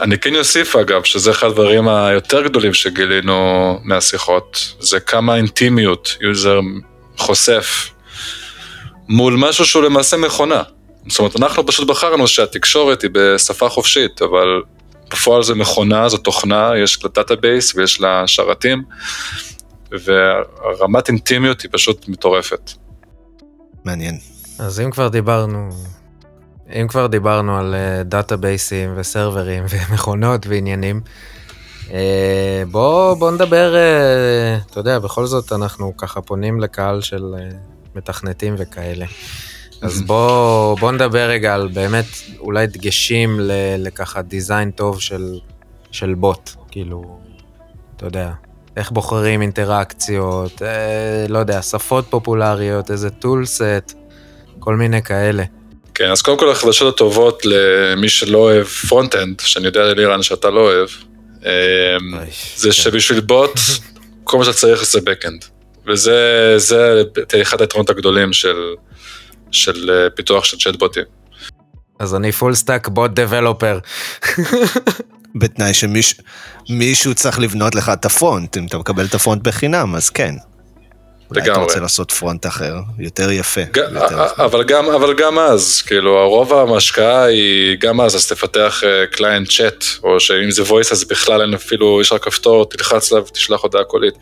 אני 0.00 0.18
כן 0.18 0.36
אוסיף 0.36 0.76
אגב, 0.76 1.04
שזה 1.04 1.30
אחד 1.30 1.46
הדברים 1.46 1.88
היותר 1.88 2.42
גדולים 2.42 2.74
שגילינו 2.74 3.78
מהשיחות, 3.84 4.74
זה 4.80 5.00
כמה 5.00 5.36
אינטימיות 5.36 6.16
יוזר 6.20 6.60
חושף 7.16 7.90
מול 9.08 9.36
משהו 9.36 9.64
שהוא 9.64 9.82
למעשה 9.82 10.16
מכונה. 10.16 10.62
זאת 11.08 11.18
אומרת, 11.18 11.36
אנחנו 11.36 11.66
פשוט 11.66 11.88
בחרנו 11.88 12.28
שהתקשורת 12.28 13.02
היא 13.02 13.10
בשפה 13.12 13.68
חופשית, 13.68 14.22
אבל 14.22 14.62
בפועל 15.10 15.42
זה 15.42 15.54
מכונה, 15.54 16.08
זו 16.08 16.16
תוכנה, 16.16 16.72
יש 16.82 17.04
לה 17.04 17.10
database 17.14 17.74
ויש 17.74 18.00
לה 18.00 18.26
שרתים, 18.26 18.82
והרמת 19.90 21.08
אינטימיות 21.08 21.60
היא 21.60 21.70
פשוט 21.72 22.08
מטורפת. 22.08 22.70
מעניין. 23.84 24.18
אז 24.58 24.80
אם 24.80 24.90
כבר 24.90 25.08
דיברנו 25.08 25.70
אם 26.72 26.88
כבר 26.88 27.06
דיברנו 27.06 27.58
על 27.58 27.74
דאטאבייסים 28.04 28.92
וסרברים 28.96 29.64
ומכונות 29.70 30.46
ועניינים, 30.46 31.00
אה, 31.92 32.62
בוא, 32.70 33.14
בוא 33.14 33.30
נדבר, 33.30 33.76
אה, 33.76 34.58
אתה 34.70 34.80
יודע, 34.80 34.98
בכל 34.98 35.26
זאת 35.26 35.52
אנחנו 35.52 35.96
ככה 35.96 36.20
פונים 36.20 36.60
לקהל 36.60 37.00
של 37.00 37.34
אה, 37.38 37.48
מתכנתים 37.94 38.54
וכאלה. 38.58 39.06
אז 39.82 40.02
בוא, 40.06 40.76
בוא 40.78 40.92
נדבר 40.92 41.28
רגע 41.28 41.54
על 41.54 41.68
באמת 41.68 42.04
אולי 42.38 42.66
דגשים 42.66 43.40
ל- 43.40 43.52
לככה 43.78 44.22
design 44.22 44.70
טוב 44.70 45.00
של, 45.00 45.38
של 45.90 46.14
בוט, 46.14 46.50
כאילו, 46.70 47.18
אתה 47.96 48.06
יודע, 48.06 48.32
איך 48.76 48.90
בוחרים 48.90 49.42
אינטראקציות, 49.42 50.62
אה, 50.62 51.26
לא 51.28 51.38
יודע, 51.38 51.62
שפות 51.62 52.06
פופולריות, 52.10 52.90
איזה 52.90 53.10
tool 53.10 53.46
set, 53.46 53.92
כל 54.58 54.76
מיני 54.76 55.02
כאלה. 55.02 55.44
כן, 56.00 56.10
אז 56.10 56.22
קודם 56.22 56.38
כל 56.38 56.50
החדשות 56.50 56.94
הטובות 56.94 57.42
למי 57.44 58.08
שלא 58.08 58.38
אוהב 58.38 58.66
front-end, 58.66 59.40
שאני 59.40 59.66
יודע 59.66 59.94
לירן 59.94 60.22
שאתה 60.22 60.50
לא 60.50 60.60
אוהב, 60.60 60.88
אה, 61.46 61.50
אוי, 62.12 62.26
זה 62.56 62.68
כן. 62.68 62.72
שבשביל 62.72 63.20
בוט, 63.20 63.60
כל 64.24 64.38
מה 64.38 64.44
שאתה 64.44 64.56
צריך 64.56 64.84
זה 64.84 64.98
backend. 64.98 65.46
וזה 65.86 66.54
זה 66.56 67.02
אחד 67.42 67.60
היתרונות 67.60 67.90
הגדולים 67.90 68.32
של, 68.32 68.56
של 69.50 69.90
אה, 69.90 70.10
פיתוח 70.10 70.44
של 70.44 70.58
צ'טבוטים. 70.58 71.04
אז 71.98 72.14
אני 72.14 72.32
full 72.32 72.54
stack 72.54 72.88
bot 72.88 73.10
developer. 73.10 73.78
בתנאי 75.40 75.72
שמישהו 75.74 77.14
צריך 77.14 77.38
לבנות 77.38 77.74
לך 77.74 77.88
את 77.92 78.04
ה 78.04 78.11
front, 78.11 78.56
אם 78.56 78.66
אתה 78.66 78.78
מקבל 78.78 79.04
את 79.04 79.14
ה 79.14 79.19
front 79.19 79.42
בחינם, 79.42 79.94
אז 79.94 80.10
כן. 80.10 80.34
אולי 81.30 81.50
אתה. 81.50 81.60
רוצה 81.60 81.80
לעשות 81.80 82.10
front 82.10 82.46
אחר, 82.46 82.74
יותר 82.98 83.30
יפה. 83.30 83.60
ג- 83.60 83.76
יותר- 83.76 84.26
אבל 84.38 84.64
גם, 84.64 84.90
אבל 84.90 85.14
גם 85.14 85.38
אז, 85.38 85.82
כאילו, 85.86 86.18
הרוב 86.18 86.52
ההשקעה 86.54 87.22
היא 87.24 87.76
גם 87.80 88.00
אז, 88.00 88.16
אז 88.16 88.26
תפתח 88.26 88.82
client 89.12 89.48
chat, 89.50 89.84
או 90.02 90.20
שאם 90.20 90.50
זה 90.50 90.62
voice 90.62 90.92
אז 90.92 91.04
בכלל 91.04 91.42
אין 91.42 91.54
אפילו, 91.54 92.00
יש 92.00 92.12
רק 92.12 92.24
כפתור, 92.24 92.64
תלחץ 92.68 93.12
עליו 93.12 93.24
ותשלח 93.28 93.60
הודעה 93.60 93.84
קולית. 93.84 94.14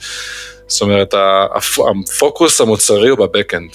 זאת 0.66 0.80
אומרת, 0.82 1.14
הפוקוס 1.56 2.60
המוצרי 2.60 3.08
הוא 3.08 3.18
ב 3.18 3.24
backend. 3.24 3.70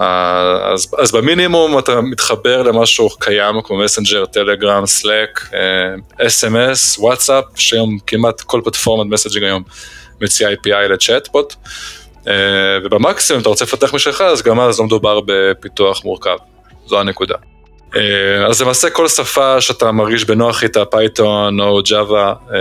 אה, 0.00 0.72
אז, 0.72 0.86
אז 0.98 1.12
במינימום 1.12 1.78
אתה 1.78 2.00
מתחבר 2.00 2.62
למשהו 2.62 3.08
קיים 3.18 3.54
כמו 3.64 3.78
Messenger, 3.78 4.26
Telegram, 4.26 4.86
Slack, 4.86 5.50
SMS, 6.26 6.98
WhatsApp, 6.98 7.44
שהיום 7.56 7.98
כמעט 8.06 8.40
כל 8.40 8.60
פלטפורמת 8.64 9.12
messaging 9.12 9.44
היום 9.44 9.62
מציעה 10.20 10.52
API 10.52 10.88
לצ'אטבוט. 10.92 11.54
אה, 12.28 12.34
ובמקסימום 12.84 13.40
אתה 13.40 13.48
רוצה 13.48 13.64
לפתח 13.64 13.94
משלך 13.94 14.20
אז 14.20 14.42
גם 14.42 14.60
אז 14.60 14.78
לא 14.78 14.84
מדובר 14.84 15.20
בפיתוח 15.26 16.04
מורכב, 16.04 16.36
זו 16.86 17.00
הנקודה. 17.00 17.34
אה, 17.96 18.46
אז 18.46 18.62
למעשה 18.62 18.90
כל 18.90 19.08
שפה 19.08 19.60
שאתה 19.60 19.92
מרגיש 19.92 20.24
בנוח 20.24 20.62
איתה, 20.62 20.84
Python 20.84 21.60
או 21.60 21.82
Java, 21.82 22.34
אה, 22.52 22.56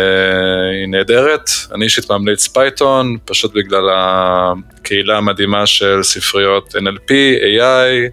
היא 0.80 0.88
נהדרת. 0.88 1.50
אני 1.76 1.86
אישית 1.86 2.12
ממליץ 2.12 2.48
Python, 2.48 3.18
פשוט 3.26 3.54
בגלל 3.54 3.90
הקהילה 3.94 5.18
המדהימה 5.18 5.66
של 5.66 6.04
ספריות 6.04 6.76
NLP, 6.76 7.12
AI, 7.42 8.12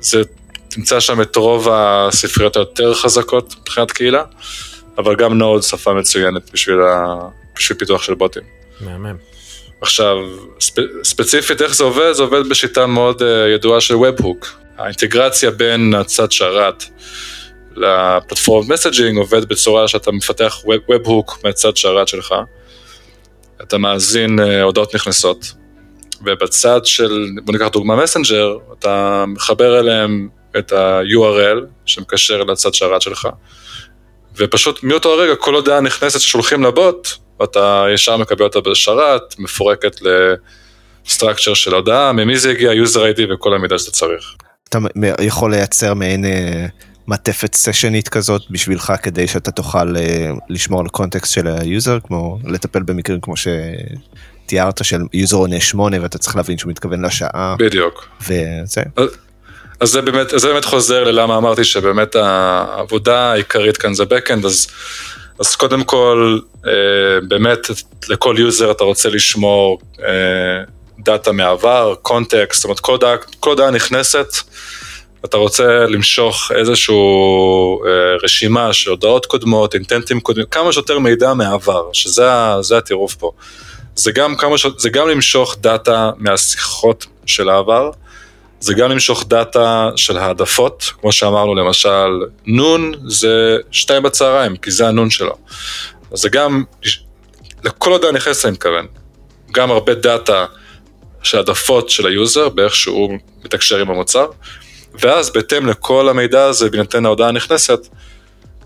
זה, 0.00 0.22
תמצא 0.68 1.00
שם 1.00 1.22
את 1.22 1.36
רוב 1.36 1.68
הספריות 1.72 2.56
היותר 2.56 2.94
חזקות 2.94 3.54
מבחינת 3.60 3.90
קהילה, 3.90 4.22
אבל 4.98 5.16
גם 5.16 5.38
Node 5.38 5.62
שפה 5.62 5.94
מצוינת 5.94 6.50
בשביל, 6.52 6.80
ה, 6.80 7.14
בשביל 7.56 7.78
פיתוח 7.78 8.02
של 8.02 8.14
בוטים. 8.14 8.42
מהמם. 8.80 9.35
עכשיו, 9.80 10.16
ספ, 10.60 10.78
ספציפית 11.02 11.62
איך 11.62 11.74
זה 11.74 11.84
עובד? 11.84 12.12
זה 12.12 12.22
עובד 12.22 12.48
בשיטה 12.48 12.86
מאוד 12.86 13.22
uh, 13.22 13.24
ידועה 13.54 13.80
של 13.80 13.94
Webhook. 13.94 14.46
האינטגרציה 14.78 15.50
בין 15.50 15.94
הצד 15.94 16.32
שרת 16.32 16.84
לפלטפורמת 17.76 18.68
מסג'ינג 18.68 19.18
עובד 19.18 19.44
בצורה 19.44 19.88
שאתה 19.88 20.12
מפתח 20.12 20.58
Web- 20.64 20.90
Webhook 20.90 21.34
מהצד 21.44 21.76
שרת 21.76 22.08
שלך. 22.08 22.34
אתה 23.62 23.78
מאזין 23.78 24.38
uh, 24.38 24.62
הודעות 24.62 24.94
נכנסות, 24.94 25.52
ובצד 26.24 26.86
של, 26.86 27.28
בוא 27.44 27.52
ניקח 27.52 27.68
דוגמה 27.68 27.96
מסנג'ר, 27.96 28.56
אתה 28.78 29.24
מחבר 29.28 29.80
אליהם 29.80 30.28
את 30.58 30.72
ה-URL 30.72 31.64
שמקשר 31.86 32.42
לצד 32.42 32.74
שרת 32.74 33.02
שלך, 33.02 33.28
ופשוט 34.36 34.82
מאותו 34.82 35.12
הרגע 35.12 35.36
כל 35.36 35.54
הודעה 35.54 35.80
נכנסת 35.80 36.20
ששולחים 36.20 36.64
לבוט, 36.64 37.08
אתה 37.44 37.86
ישר 37.94 38.16
מקבל 38.16 38.44
אותה 38.44 38.60
בשרת, 38.60 39.34
מפורקת 39.38 40.00
ל 41.06 41.11
structure 41.11 41.54
של 41.54 41.74
הודעה, 41.74 42.12
ממי 42.12 42.38
זה 42.38 42.50
הגיע, 42.50 42.72
user 42.72 43.16
ID 43.16 43.34
וכל 43.34 43.54
המידע 43.54 43.78
שאתה 43.78 43.90
צריך. 43.90 44.34
אתה 44.68 44.78
יכול 45.20 45.50
לייצר 45.50 45.94
מעין 45.94 46.24
אה, 46.24 46.66
מעטפת 47.06 47.54
session־ית 47.54 48.08
כזאת 48.08 48.42
בשבילך 48.50 48.92
כדי 49.02 49.28
שאתה 49.28 49.50
תוכל 49.50 49.96
אה, 49.96 50.30
לשמור 50.48 50.80
על 50.80 50.86
ה 50.86 50.92
context 50.92 51.32
של 51.32 51.46
ה 51.46 51.55
user, 51.55 51.98
כמו 52.04 52.38
לטפל 52.44 52.82
במקרים 52.82 53.20
כמו 53.20 53.34
שתיארת 53.36 54.84
של 54.84 55.00
user 55.12 55.36
עונה 55.36 55.60
8 55.60 56.02
ואתה 56.02 56.18
צריך 56.18 56.36
להבין 56.36 56.58
שהוא 56.58 56.70
מתכוון 56.70 57.04
לשעה 57.04 57.56
בדיוק. 57.58 58.08
וזה. 58.22 58.82
אז 59.80 59.88
זה 59.88 60.02
באמת, 60.02 60.26
זה 60.36 60.48
באמת 60.48 60.64
חוזר 60.64 61.04
ללמה 61.04 61.36
אמרתי 61.36 61.64
שבאמת 61.64 62.14
העבודה 62.14 63.32
העיקרית 63.32 63.76
כאן 63.76 63.94
זה 63.94 64.04
backend, 64.04 64.46
אז, 64.46 64.66
אז 65.40 65.56
קודם 65.56 65.84
כל, 65.84 66.38
אה, 66.66 66.72
באמת 67.28 67.58
לכל 68.08 68.36
user 68.38 68.70
אתה 68.70 68.84
רוצה 68.84 69.08
לשמור 69.08 69.78
data 70.98 71.32
מהעבר, 71.32 71.94
context, 72.02 72.60
זאת 72.60 72.64
אומרת 72.64 72.80
כל 72.80 72.92
הודעה, 72.92 73.16
כל 73.40 73.50
הודעה 73.50 73.70
נכנסת, 73.70 74.26
אתה 75.24 75.36
רוצה 75.36 75.86
למשוך 75.86 76.52
איזושהי 76.54 76.94
אה, 77.86 78.16
רשימה 78.22 78.72
של 78.72 78.90
הודעות 78.90 79.26
קודמות, 79.26 79.74
intent־ים 79.74 80.20
קודמים, 80.20 80.46
כמה 80.50 80.72
שיותר 80.72 80.98
מידע 80.98 81.34
מהעבר, 81.34 81.88
שזה 81.92 82.78
הטירוף 82.78 83.14
פה. 83.14 83.32
זה 83.96 84.12
גם, 84.12 84.36
כמה. 84.36 84.56
זה 84.78 84.90
גם 84.90 85.08
למשוך 85.08 85.56
data 85.60 86.10
מהשיחות 86.16 87.06
של 87.26 87.48
העבר, 87.48 87.90
זה 88.60 88.74
גם 88.74 88.90
למשוך 88.90 89.24
data 89.28 89.90
של 89.96 90.18
העדפות, 90.18 90.92
כמו 91.00 91.12
שאמרנו 91.12 91.54
למשל, 91.54 92.20
נון 92.46 92.92
זה 93.06 93.56
שתיים 93.70 94.02
בצהריים, 94.02 94.56
כי 94.56 94.70
זה 94.70 94.88
הנון 94.88 95.10
שלו. 95.10 95.34
אז 96.12 96.18
זה 96.20 96.28
גם, 96.28 96.64
לכל 97.64 97.92
הודעה 97.92 98.12
נכנסת 98.12 98.44
אני 98.44 98.52
מתכוון, 98.52 98.86
גם 99.52 99.70
הרבה 99.70 99.94
data 99.94 100.46
של 101.22 101.36
העדפות 101.36 101.90
של 101.90 102.06
ה 102.06 102.13
user, 102.13 102.48
באיך 102.48 102.74
שהוא 102.74 103.18
מתקשר 103.44 103.78
עם 103.78 103.90
המוצר, 103.90 104.26
ואז 105.00 105.30
בהתאם 105.30 105.66
לכל 105.66 106.08
המידע 106.08 106.44
הזה, 106.44 106.70
בהינתן 106.70 107.06
ההודעה 107.06 107.28
הנכנסת, 107.28 107.88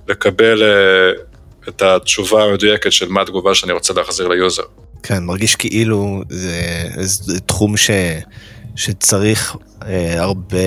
לקבל 0.09 0.63
אה, 0.63 1.23
את 1.69 1.83
התשובה 1.83 2.45
המדויקת 2.45 2.93
של 2.93 3.09
מה 3.09 3.23
התגובה 3.23 3.55
שאני 3.55 3.73
רוצה 3.73 3.93
להחזיר 3.93 4.29
ל 4.29 4.34
user. 4.34 4.63
כן, 5.03 5.25
מרגיש 5.25 5.57
כאילו 5.57 6.23
זה, 6.29 6.85
זה 6.97 7.41
תחום 7.41 7.77
ש, 7.77 7.91
שצריך 8.81 9.57
אה, 9.87 10.23
הרבה 10.23 10.59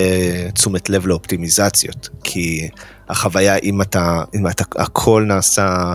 תשומת 0.54 0.90
לב 0.90 1.08
לאופטימיזציות, 1.08 2.10
כי 2.24 2.70
החוויה, 3.10 3.56
אם 3.56 3.82
אתה, 3.82 4.24
אם 4.36 4.48
אתה, 4.48 4.64
הכל 4.76 5.24
נעשה 5.28 5.94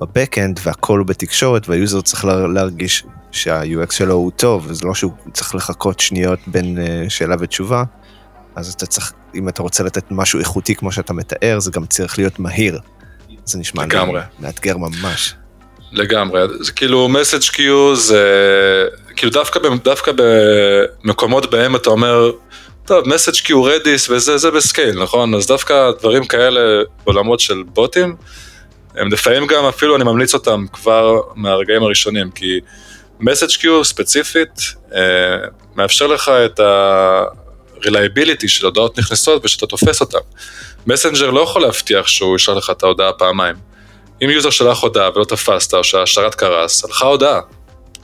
בבקאנד 0.00 0.60
והכל 0.62 0.98
הוא 0.98 1.06
בתקשורת 1.06 1.68
והיוזר 1.68 2.00
צריך 2.00 2.24
לה- 2.24 2.46
להרגיש 2.46 3.04
שה-UX 3.32 3.92
שלו 3.94 4.14
הוא 4.14 4.30
טוב, 4.30 4.70
אז 4.70 4.84
לא 4.84 4.94
שהוא 4.94 5.12
צריך 5.32 5.54
לחכות 5.54 6.00
שניות 6.00 6.38
בין 6.46 6.78
אה, 6.78 7.04
שאלה 7.10 7.36
ותשובה, 7.40 7.84
אז 8.56 8.72
אתה 8.72 8.86
צריך, 8.86 9.12
אם 9.34 9.48
אתה 9.48 9.62
רוצה 9.62 9.84
לתת 9.84 10.04
משהו 10.10 10.38
איכותי 10.38 10.74
כמו 10.74 10.92
שאתה 10.92 11.12
מתאר, 11.12 11.60
זה 11.60 11.70
גם 11.70 11.86
צריך 11.86 12.18
להיות 12.18 12.38
מהיר. 12.38 12.78
זה 13.44 13.58
נשמע 13.58 13.84
לגמרי. 13.84 14.20
מאתגר 14.40 14.76
ממש. 14.76 15.34
לגמרי, 15.92 16.40
זה 16.60 16.72
כאילו 16.72 17.08
מסאג' 17.08 17.40
קיו 17.52 17.96
זה 17.96 18.24
כאילו 19.20 19.32
דווקא, 19.32 19.60
דווקא 19.84 20.12
במקומות 21.04 21.50
בהם 21.50 21.76
אתה 21.76 21.90
אומר, 21.90 22.30
טוב 22.86 23.08
message 23.08 23.34
queue 23.34 23.64
Redis 23.64 24.10
וזה 24.10 24.38
זה 24.38 24.50
ב 24.50 24.59
scale 24.59 25.02
נכון 25.02 25.34
אז 25.34 25.46
דווקא 25.46 25.90
דברים 25.98 26.24
כאלה 26.24 26.60
בעולמות 27.04 27.40
של 27.40 27.62
בוטים 27.66 28.16
הם 28.94 29.12
לפעמים 29.12 29.46
גם 29.46 29.64
אפילו 29.64 29.96
אני 29.96 30.04
ממליץ 30.04 30.34
אותם 30.34 30.66
כבר 30.72 31.20
מהרגעים 31.34 31.82
הראשונים 31.82 32.30
כי 32.30 32.60
message 33.20 33.50
queue 33.60 33.84
ספציפית 33.84 34.60
אה, 34.94 35.00
מאפשר 35.76 36.06
לך 36.06 36.28
את 36.28 36.60
ה-reliability 36.60 38.48
של 38.48 38.66
הודעות 38.66 38.98
נכנסות 38.98 39.44
ושאתה 39.44 39.66
תופס 39.66 40.00
אותן. 40.00 40.18
Messenger 40.86 41.30
לא 41.30 41.40
יכול 41.40 41.62
להבטיח 41.62 42.06
שהוא 42.06 42.36
ישלח 42.36 42.56
לך 42.56 42.70
את 42.70 42.82
ההודעה 42.82 43.12
פעמיים. 43.12 43.56
אם 44.24 44.30
user 44.30 44.50
שלח 44.50 44.82
הודעה 44.82 45.10
ולא 45.14 45.24
תפסת, 45.24 45.74
או 45.74 45.84
שהשרת 45.84 46.34
קרס, 46.34 46.84
הלכה 46.84 47.06
הודעה. 47.06 47.40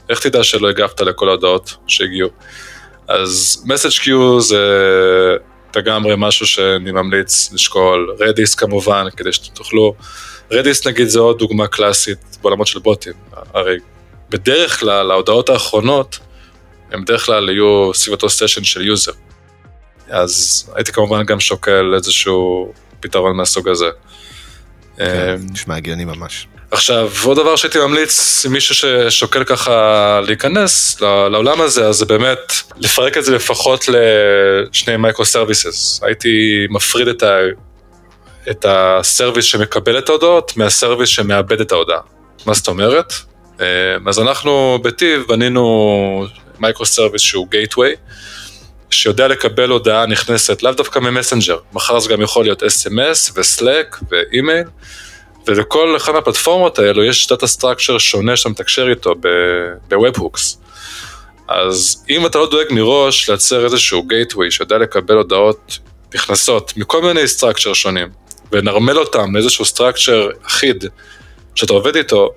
איך 0.09 0.19
תדע 0.19 0.43
שלא 0.43 0.69
הגבת 0.69 1.01
לכל 1.01 1.29
ההודעות 1.29 1.75
שהגיעו? 1.87 2.29
אז 3.07 3.63
message 3.65 4.03
queue 4.03 4.39
זה 4.39 4.57
לגמרי 5.75 6.13
משהו 6.17 6.47
שאני 6.47 6.91
ממליץ 6.91 7.53
לשקול. 7.53 8.15
Redis 8.19 8.55
כמובן, 8.55 9.05
כדי 9.17 9.33
שתוכלו... 9.33 9.95
Redis 10.51 10.87
נגיד 10.87 11.07
זה 11.07 11.19
עוד 11.19 11.37
דוגמה 11.37 11.67
קלאסית 11.67 12.37
בעולמות 12.41 12.67
של 12.67 12.79
בוטים. 12.79 13.13
הרי 13.53 13.77
בדרך 14.29 14.79
כלל 14.79 15.11
ההודעות 15.11 15.49
האחרונות, 15.49 16.19
הם 16.91 17.03
בדרך 17.03 17.25
כלל 17.25 17.49
יהיו 17.49 17.91
סביב 17.93 18.13
אותו 18.13 18.29
session 18.29 18.63
של 18.63 18.81
user. 18.81 19.11
אז 20.09 20.65
הייתי 20.75 20.91
כמובן 20.91 21.23
גם 21.23 21.39
שוקל 21.39 21.93
איזשהו 21.95 22.73
פתרון 22.99 23.37
מהסוג 23.37 23.69
הזה. 23.69 23.89
כן, 24.97 25.35
נשמע 25.51 25.75
הגיוני 25.75 26.05
ממש. 26.05 26.47
עכשיו, 26.71 27.11
עוד 27.23 27.37
דבר 27.37 27.55
שהייתי 27.55 27.79
ממליץ, 27.79 28.45
מישהו 28.45 28.75
ששוקל 28.75 29.43
ככה 29.43 30.19
להיכנס 30.27 31.01
לעולם 31.01 31.61
הזה, 31.61 31.87
אז 31.87 31.95
זה 31.95 32.05
באמת 32.05 32.53
לפרק 32.77 33.17
את 33.17 33.23
זה 33.25 33.35
לפחות 33.35 33.85
לשני 33.87 34.97
micro 34.97 35.25
services. 35.25 35.99
הייתי 36.03 36.65
מפריד 36.69 37.07
את, 37.07 37.23
ה, 37.23 37.37
את 38.49 38.65
ה 38.69 38.78
service 38.78 39.45
שמקבל 39.45 39.97
את 39.97 40.09
ההודעות 40.09 40.57
מה 40.57 40.69
service 40.69 41.09
שמעבד 41.09 41.61
את 41.61 41.71
ההודעה. 41.71 41.99
מה 42.45 42.53
זאת 42.53 42.67
אומרת? 42.67 43.13
אה, 43.61 43.65
אז 44.07 44.19
אנחנו 44.19 44.79
בטיב 44.83 45.23
בנינו 45.27 46.25
micro 46.59 46.85
service 46.85 47.21
שהוא 47.21 47.47
gateway, 47.49 47.95
שיודע 48.89 49.27
לקבל 49.27 49.69
הודעה 49.69 50.05
נכנסת 50.05 50.63
לאו 50.63 50.71
דווקא 50.71 50.99
מ 50.99 51.04
Messenger, 51.04 51.57
מחר 51.73 51.99
זה 51.99 52.09
גם 52.09 52.21
יכול 52.21 52.45
להיות 52.45 52.63
SMS 52.63 53.31
ו 53.35 53.45
Slack 53.45 53.97
ואימייל. 54.11 54.67
ולכל 55.47 55.97
אחד 55.97 56.13
מהפלטפורמות 56.13 56.79
האלו 56.79 57.03
יש 57.03 57.27
data 57.27 57.47
structure 57.47 57.97
שונה 57.97 58.35
שאתה 58.35 58.49
מתקשר 58.49 58.89
איתו 58.89 59.15
ב 59.87 59.94
webhooks. 59.94 60.57
אז 61.47 62.05
אם 62.09 62.25
אתה 62.25 62.37
לא 62.37 62.49
דואג 62.49 62.65
מראש 62.69 63.29
לייצר 63.29 63.65
איזשהו 63.65 64.03
gateway 64.03 64.51
שיודע 64.51 64.77
לקבל 64.77 65.15
הודעות 65.15 65.79
נכנסות 66.15 66.73
מכל 66.77 67.01
מיני 67.01 67.27
structure 67.27 67.73
שונים, 67.73 68.07
ונרמל 68.51 68.97
אותם 68.97 69.35
לאיזשהו 69.35 69.65
structure 69.65 70.29
אחיד 70.47 70.85
שאתה 71.55 71.73
עובד 71.73 71.95
איתו, 71.95 72.29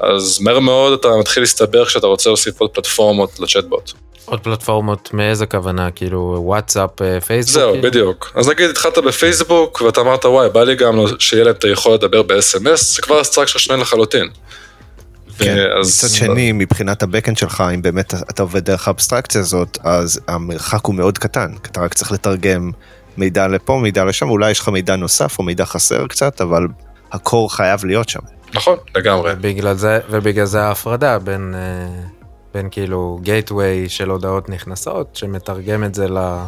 אז 0.00 0.40
מהר 0.40 0.58
מאוד 0.58 0.92
אתה 0.92 1.08
מתחיל 1.20 1.42
להסתבר 1.42 1.84
כשאתה 1.84 2.06
רוצה 2.06 2.30
להוסיף 2.30 2.60
עוד 2.60 2.70
פלטפורמות 2.70 3.40
לצ'טבוט. 3.40 3.92
עוד 4.24 4.40
פלטפורמות 4.40 5.14
מאיזה 5.14 5.46
כוונה 5.46 5.90
כאילו 5.90 6.36
וואטסאפ 6.44 7.02
אה, 7.02 7.20
פייסבוק 7.20 7.54
זהו 7.54 7.72
כאילו? 7.72 7.88
בדיוק 7.88 8.32
אז 8.34 8.48
נגיד 8.48 8.70
התחלת 8.70 8.98
בפייסבוק 8.98 9.80
ואתה 9.80 10.00
אמרת 10.00 10.24
וואי 10.24 10.48
בא 10.50 10.62
לי 10.64 10.74
גם 10.76 10.94
שיהיה 11.18 11.44
להם 11.44 11.54
את 11.54 11.64
היכולת 11.64 12.02
לדבר 12.02 12.22
ב-SMS 12.22 12.76
זה 12.76 13.02
כבר 13.02 13.24
structure 13.24 13.58
שונה 13.58 13.82
לחלוטין. 13.82 14.28
כן, 15.38 15.56
ואז- 15.76 16.04
מצד 16.04 16.14
שני, 16.16 16.52
מבחינת 16.52 17.02
ה 17.02 17.06
backend 17.06 17.36
שלך, 17.36 17.64
אם 17.74 17.82
באמת 17.82 18.14
אתה 18.14 18.42
עובד 18.42 18.64
דרך 18.64 18.88
האבסטרקציה 18.88 19.40
הזאת, 19.40 19.78
אז 19.84 20.20
המרחק 20.28 20.84
הוא 20.86 20.94
מאוד 20.94 21.18
קטן, 21.18 21.52
אתה 21.62 21.80
רק 21.80 21.94
צריך 21.94 22.12
לתרגם 22.12 22.70
מידע 23.16 23.48
לפה, 23.48 23.78
מידע 23.82 24.04
לשם, 24.04 24.28
אולי 24.28 24.50
יש 24.50 24.60
לך 24.60 24.68
מידע 24.68 24.96
נוסף 24.96 25.38
או 25.38 25.44
מידע 25.44 25.64
חסר 25.64 26.06
קצת, 26.06 26.40
אבל 26.40 26.66
ה 27.12 27.20
core 27.20 27.54
חייב 27.54 27.84
להיות 27.84 28.08
שם. 28.08 28.20
נכון 28.54 28.76
לגמרי 28.96 29.32
ובגלל 29.32 29.74
זה 29.74 29.98
ובגלל 30.10 30.44
זה 30.44 30.62
ההפרדה 30.62 31.18
בין 31.18 31.54
אה, 31.54 32.02
בין 32.54 32.68
כאילו 32.70 33.18
גייטווי 33.22 33.88
של 33.88 34.10
הודעות 34.10 34.48
נכנסות 34.48 35.16
שמתרגם 35.16 35.84
את 35.84 35.94
זה 35.94 36.08
ל- 36.08 36.44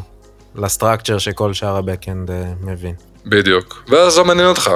לסטרקצ'ר 0.54 1.18
שכל 1.18 1.52
שאר 1.52 1.76
הבקאנד 1.76 2.30
אה, 2.30 2.52
מבין. 2.60 2.94
בדיוק 3.26 3.84
ואז 3.88 4.18
לא 4.18 4.24
מעניין 4.24 4.48
אותך. 4.48 4.70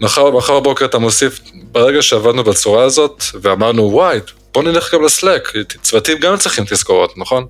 מחר, 0.00 0.30
מחר 0.30 0.60
בבוקר 0.60 0.84
אתה 0.84 0.98
מוסיף, 0.98 1.40
ברגע 1.72 2.02
שעבדנו 2.02 2.44
בצורה 2.44 2.84
הזאת, 2.84 3.22
ואמרנו, 3.42 3.82
וואי, 3.82 4.20
בוא 4.54 4.62
נלך 4.62 4.94
גם 4.94 5.04
לסלק, 5.04 5.52
צוותים 5.82 6.18
גם 6.18 6.36
צריכים 6.36 6.64
תזכורות, 6.64 7.18
נכון? 7.18 7.46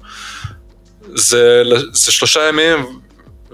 זה, 1.15 1.63
זה 1.93 2.13
שלושה 2.13 2.49
ימים 2.49 3.01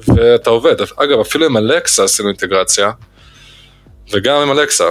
ואתה 0.08 0.50
עובד. 0.50 0.74
אגב, 0.96 1.20
אפילו 1.20 1.46
עם 1.46 1.56
אלקסה 1.56 2.04
עשינו 2.04 2.28
אינטגרציה, 2.28 2.90
וגם 4.12 4.36
עם 4.36 4.50
אלקסה. 4.58 4.84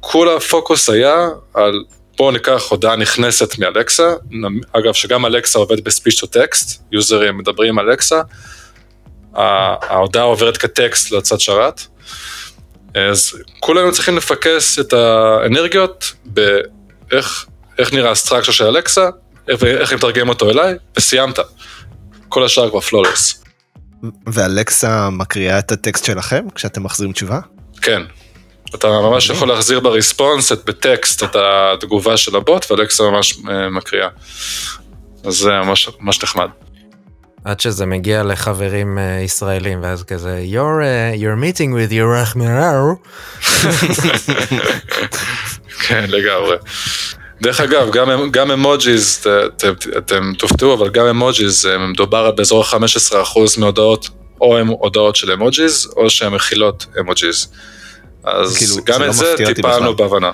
כל 0.00 0.28
הפוקוס 0.28 0.90
היה 0.90 1.28
על 1.54 1.84
בואו 2.16 2.30
ניקח 2.30 2.62
הודעה 2.68 2.96
נכנסת 2.96 3.58
מ 3.58 3.66
Alexa, 3.66 4.14
אגב, 4.72 4.92
שגם 4.92 5.26
Alexa 5.26 5.58
עובד 5.58 5.84
ב 5.84 5.89
speech 5.89 6.20
to 6.20 6.26
text, 6.26 6.82
יוזרים 6.92 7.38
מדברים 7.38 7.78
עם 7.78 7.88
Alexa, 7.88 8.20
ההודעה 9.34 10.22
עוברת 10.22 10.56
כטקסט 10.56 11.10
לצד 11.10 11.40
שרת. 11.40 11.80
אז 12.94 13.32
כולנו 13.60 13.92
צריכים 13.92 14.16
לפקס 14.16 14.78
את 14.78 14.92
האנרגיות 14.92 16.12
באיך 16.24 17.46
איך 17.78 17.92
נראה 17.92 18.10
ה 18.10 18.14
structure 18.14 18.52
של 18.52 18.64
Alexa, 18.64 19.08
איך, 19.48 19.64
איך 19.64 19.90
אני 19.92 19.96
מתרגם 19.96 20.28
אותו 20.28 20.50
אליי, 20.50 20.74
וסיימת. 20.96 21.38
כל 22.28 22.44
השאר 22.44 22.70
כבר 22.70 22.80
flawless. 22.80 23.44
ו 24.26 24.40
Alexa 24.40 25.10
מקריאה 25.10 25.58
את 25.58 25.72
הטקסט 25.72 26.04
שלכם 26.04 26.44
כשאתם 26.54 26.82
מחזירים 26.82 27.12
תשובה? 27.12 27.40
כן. 27.82 28.02
אתה 28.74 28.88
ממש 28.88 29.30
יכול 29.30 29.48
להחזיר 29.48 29.80
בריספונס 29.80 30.52
את, 30.52 30.64
בטקסט 30.64 31.22
את 31.22 31.36
התגובה 31.36 32.16
של 32.16 32.36
הבוט, 32.36 32.70
ואלקסה 32.70 33.02
ממש 33.02 33.38
אה, 33.50 33.70
מקריאה. 33.70 34.08
אז 35.24 35.34
זה 35.34 35.50
ממש, 35.50 35.88
ממש 36.00 36.22
נחמד. 36.22 36.48
עד 37.44 37.60
שזה 37.60 37.86
מגיע 37.86 38.22
לחברים 38.22 38.98
אה, 38.98 39.20
ישראלים 39.24 39.82
ואז 39.82 40.02
כזה 40.02 40.44
you're, 40.52 40.82
uh, 40.82 41.20
you're 41.20 41.40
meeting 41.44 41.70
with 41.70 41.92
your 41.92 42.22
רחמנאו. 42.22 42.94
כן, 45.86 46.04
לגמרי. 46.08 46.56
דרך 47.42 47.60
אגב, 47.60 47.90
גם, 47.92 48.30
גם 48.30 48.50
אמוג'יז, 48.50 49.26
אתם, 49.98 50.32
תופתעו, 50.38 50.74
אבל 50.74 50.90
גם 50.90 51.06
אמוג'יז, 51.06 51.68
מדובר 51.78 52.30
באזור 52.30 52.64
ה-15% 52.64 53.38
מהודעות, 53.58 54.08
או 54.40 54.58
הם 54.58 54.68
הודעות 54.68 55.16
של 55.16 55.32
אמוג'יז, 55.32 55.92
או 55.96 56.10
שהן 56.10 56.32
מכילות 56.32 56.86
אמוג'יז. 57.00 57.48
אז 58.24 58.56
כאילו, 58.56 58.76
גם 58.84 59.12
זה 59.12 59.34
את 59.34 59.40
לא 59.40 59.46
זה 59.46 59.54
טיפלנו 59.54 59.94
בכלל. 59.94 60.06
בהבנה. 60.08 60.30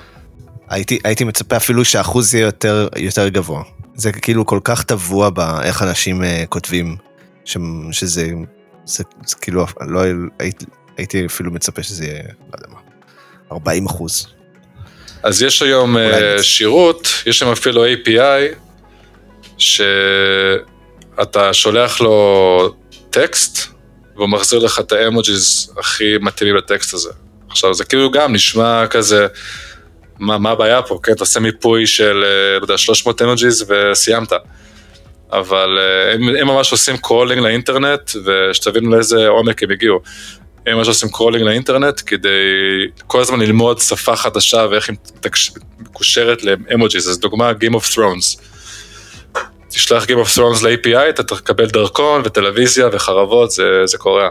הייתי, 0.69 0.99
הייתי 1.03 1.23
מצפה 1.23 1.57
אפילו 1.57 1.85
שהאחוז 1.85 2.35
יהיה 2.35 2.45
יותר, 2.45 2.87
יותר 2.95 3.27
גבוה. 3.27 3.63
זה 3.95 4.11
כאילו 4.11 4.45
כל 4.45 4.59
כך 4.63 4.83
טבוע 4.83 5.29
באיך 5.29 5.83
אנשים 5.83 6.21
uh, 6.21 6.25
כותבים, 6.49 6.95
ש, 7.45 7.57
שזה 7.91 8.27
זה, 8.85 9.03
זה 9.25 9.35
כאילו, 9.41 9.65
לא 9.81 10.01
הייתי, 10.39 10.65
הייתי 10.97 11.25
אפילו 11.25 11.51
מצפה 11.51 11.83
שזה 11.83 12.05
יהיה, 12.05 12.23
לא 12.23 12.57
יודע 12.57 12.67
מה, 12.69 12.79
40 13.51 13.85
אחוז. 13.85 14.27
אז 15.23 15.41
יש 15.41 15.61
היום 15.61 15.97
נצא. 15.97 16.43
שירות, 16.43 17.07
יש 17.25 17.39
שם 17.39 17.47
אפילו 17.47 17.85
API, 17.85 18.55
שאתה 19.57 21.53
שולח 21.53 22.01
לו 22.01 22.75
טקסט, 23.09 23.67
והוא 24.15 24.29
מחזיר 24.29 24.59
לך 24.59 24.79
את 24.79 24.91
ה 24.91 25.03
emojis 25.03 25.73
הכי 25.77 26.17
מתאימים 26.21 26.55
לטקסט 26.55 26.93
הזה. 26.93 27.11
עכשיו, 27.51 27.73
זה 27.73 27.85
כאילו 27.85 28.11
גם 28.11 28.33
נשמע 28.33 28.87
כזה, 28.87 29.27
מה, 30.19 30.37
מה 30.37 30.49
הבעיה 30.51 30.81
פה, 30.81 30.99
כן? 31.03 31.13
תעשה 31.13 31.39
מיפוי 31.39 31.87
של, 31.87 32.23
לא 32.59 32.63
יודע, 32.63 32.77
300 32.77 33.21
emojis 33.21 33.65
וסיימת. 33.71 34.33
אבל 35.31 35.77
אה, 35.79 36.13
הם, 36.13 36.21
הם 36.39 36.47
ממש 36.47 36.71
עושים 36.71 36.97
crawling 36.97 37.41
לאינטרנט, 37.41 38.11
ושתבינו 38.25 38.91
לאיזה 38.91 39.27
עומק 39.27 39.63
הם 39.63 39.71
הגיעו. 39.71 39.99
הם 40.65 40.77
ממש 40.77 40.87
עושים 40.87 41.09
crawling 41.09 41.45
לאינטרנט 41.45 42.01
כדי 42.05 42.29
כל 43.07 43.21
הזמן 43.21 43.39
ללמוד 43.39 43.79
שפה 43.79 44.15
חדשה 44.15 44.65
ואיך 44.71 44.89
היא 44.89 44.97
מקושרת 45.79 46.43
לאמוג'יז, 46.43 47.09
אז 47.09 47.19
דוגמה 47.19 47.51
Game 47.51 47.75
of 47.75 47.95
Thrones. 47.95 48.41
תשלח 49.69 50.03
Game 50.03 50.25
of 50.25 50.37
Thrones 50.37 50.63
ל-API, 50.63 51.09
אתה 51.09 51.23
תקבל 51.23 51.65
דרכון 51.65 52.21
וטלוויזיה 52.25 52.87
וחרבות, 52.91 53.51
זה, 53.51 53.81
זה 53.85 53.97
קורה. 53.97 54.29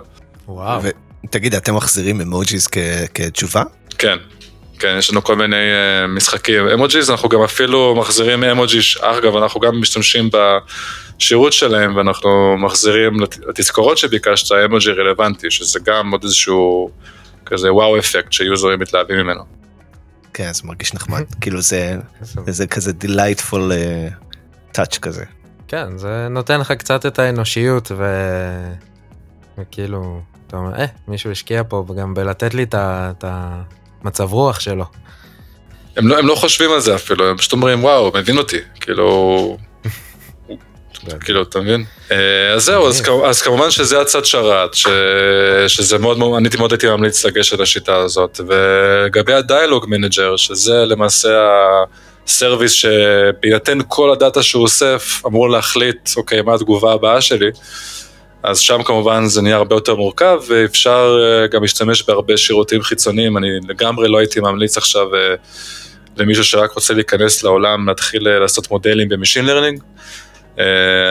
וואו. 0.49 0.81
ותגיד, 1.25 1.55
אתם 1.55 1.75
מחזירים 1.75 2.21
אמוג'יז 2.21 2.67
כ- 2.67 2.79
כתשובה? 3.15 3.63
כן, 3.99 4.17
כן, 4.79 4.95
יש 4.99 5.11
לנו 5.11 5.25
כל 5.25 5.37
מיני 5.37 5.57
uh, 5.57 6.07
משחקים. 6.17 6.69
אמוג'יז, 6.69 7.11
אנחנו 7.11 7.29
גם 7.29 7.43
אפילו 7.43 7.95
מחזירים 7.97 8.45
אמוג'י, 8.45 8.79
אגב, 9.01 9.37
אנחנו 9.37 9.61
גם 9.61 9.81
משתמשים 9.81 10.31
בשירות 11.17 11.53
שלהם, 11.53 11.97
ואנחנו 11.97 12.57
מחזירים 12.59 13.21
לת- 13.21 13.39
לתזכורות 13.49 13.99
שביקשת 13.99 14.53
אמוג'י 14.65 14.91
רלוונטי, 14.91 15.51
שזה 15.51 15.79
גם 15.85 16.11
עוד 16.13 16.25
איזשהו 16.25 16.91
כזה 17.47 17.73
וואו 17.75 17.99
אפקט 17.99 18.33
שיוזרים 18.33 18.79
מתלהבים 18.81 19.17
ממנו. 19.17 19.41
כן, 20.35 20.53
זה 20.53 20.63
מרגיש 20.65 20.95
נחמד. 20.95 21.23
כאילו 21.41 21.61
זה, 21.61 21.97
זה 22.47 22.67
כזה 22.67 22.93
delightful 23.03 23.53
uh, 23.53 24.15
touch 24.77 24.99
כזה. 25.01 25.25
כן 25.69 25.99
זה 25.99 26.27
נותן 26.31 26.61
לך 26.61 26.73
קצת 26.73 27.07
את 27.07 27.19
האנושיות 27.19 27.93
ו... 27.97 28.05
וכאילו 29.59 30.21
אתה 30.51 30.59
אומר 30.59 30.75
אה 30.75 30.87
מישהו 31.09 31.31
השקיע 31.31 31.63
פה 31.69 31.85
וגם 31.89 32.15
בלתת 32.15 32.55
לי 32.55 32.67
את 32.73 33.25
המצב 34.03 34.33
רוח 34.33 34.61
שלו. 34.61 34.85
הם 35.97 36.09
לא, 36.09 36.19
הם 36.19 36.27
לא 36.27 36.35
חושבים 36.35 36.73
על 36.73 36.81
זה 36.81 36.95
אפילו, 36.95 37.31
הם 37.31 37.37
פשוט 37.37 37.53
אומרים, 37.53 37.85
וואו, 37.85 38.13
מבין 38.15 38.39
אותי, 38.39 38.57
כאילו, 38.81 39.57
כאילו, 41.25 41.43
אתה 41.43 41.61
מבין? 41.61 41.85
אה, 42.13 42.53
אז 42.55 42.65
זהו, 42.65 42.89
אז, 43.25 43.43
כמובן 43.43 43.71
שזה 43.71 44.01
הצד 44.01 44.25
שרת, 44.25 44.77
שזה 45.69 45.99
מאוד, 45.99 46.19
אני 46.37 46.49
מאוד 46.59 46.73
הייתי 46.73 46.87
ממליץ 46.87 47.25
לגשת 47.25 47.59
לשיטה 47.59 47.97
הזאת, 47.97 48.41
ולגבי 48.47 49.35
ה 49.35 49.42
dialog 49.42 49.87
manager, 49.89 50.37
שזה 50.37 50.85
למעשה 50.85 51.29
ה 52.27 52.33
service 52.33 52.73
שבהינתן 52.73 53.79
כל 53.89 54.13
הדאטה 54.13 54.43
שהוא 54.43 54.63
אוסף, 54.63 55.23
אמור 55.27 55.51
להחליט, 55.51 56.11
אוקיי, 56.17 56.43
מה 56.43 56.55
התגובה 56.55 56.93
הבאה 56.93 57.21
שלי, 57.21 57.51
אז 58.43 58.59
שם 58.59 58.83
כמובן 58.83 59.27
זה 59.27 59.43
נהיה 59.43 59.57
הרבה 59.57 59.77
יותר 59.77 59.95
מורכב, 59.95 60.41
ואפשר 60.49 61.19
אה, 61.23 61.47
גם 61.47 61.63
להשתמש 61.63 62.03
בהרבה 62.03 62.37
שירותים 62.37 62.83
חיצוניים, 62.83 63.37
אני 63.37 63.49
לגמרי 63.69 64.09
לא 64.09 64.19
הייתי 64.19 64.41
ממליץ 64.41 64.77
עכשיו 64.77 65.15
אה, 65.15 65.35
למישהו 66.17 66.45
שרק 66.45 66.73
רוצה 66.73 66.95
להיכנס 66.95 67.43
לעולם, 67.43 67.89
להתחיל 67.89 68.29
אה, 68.29 68.39
לעשות 68.39 68.71
מודלים 68.71 69.09
ב 69.09 69.13
machine 69.13 69.45
learning. 69.45 69.83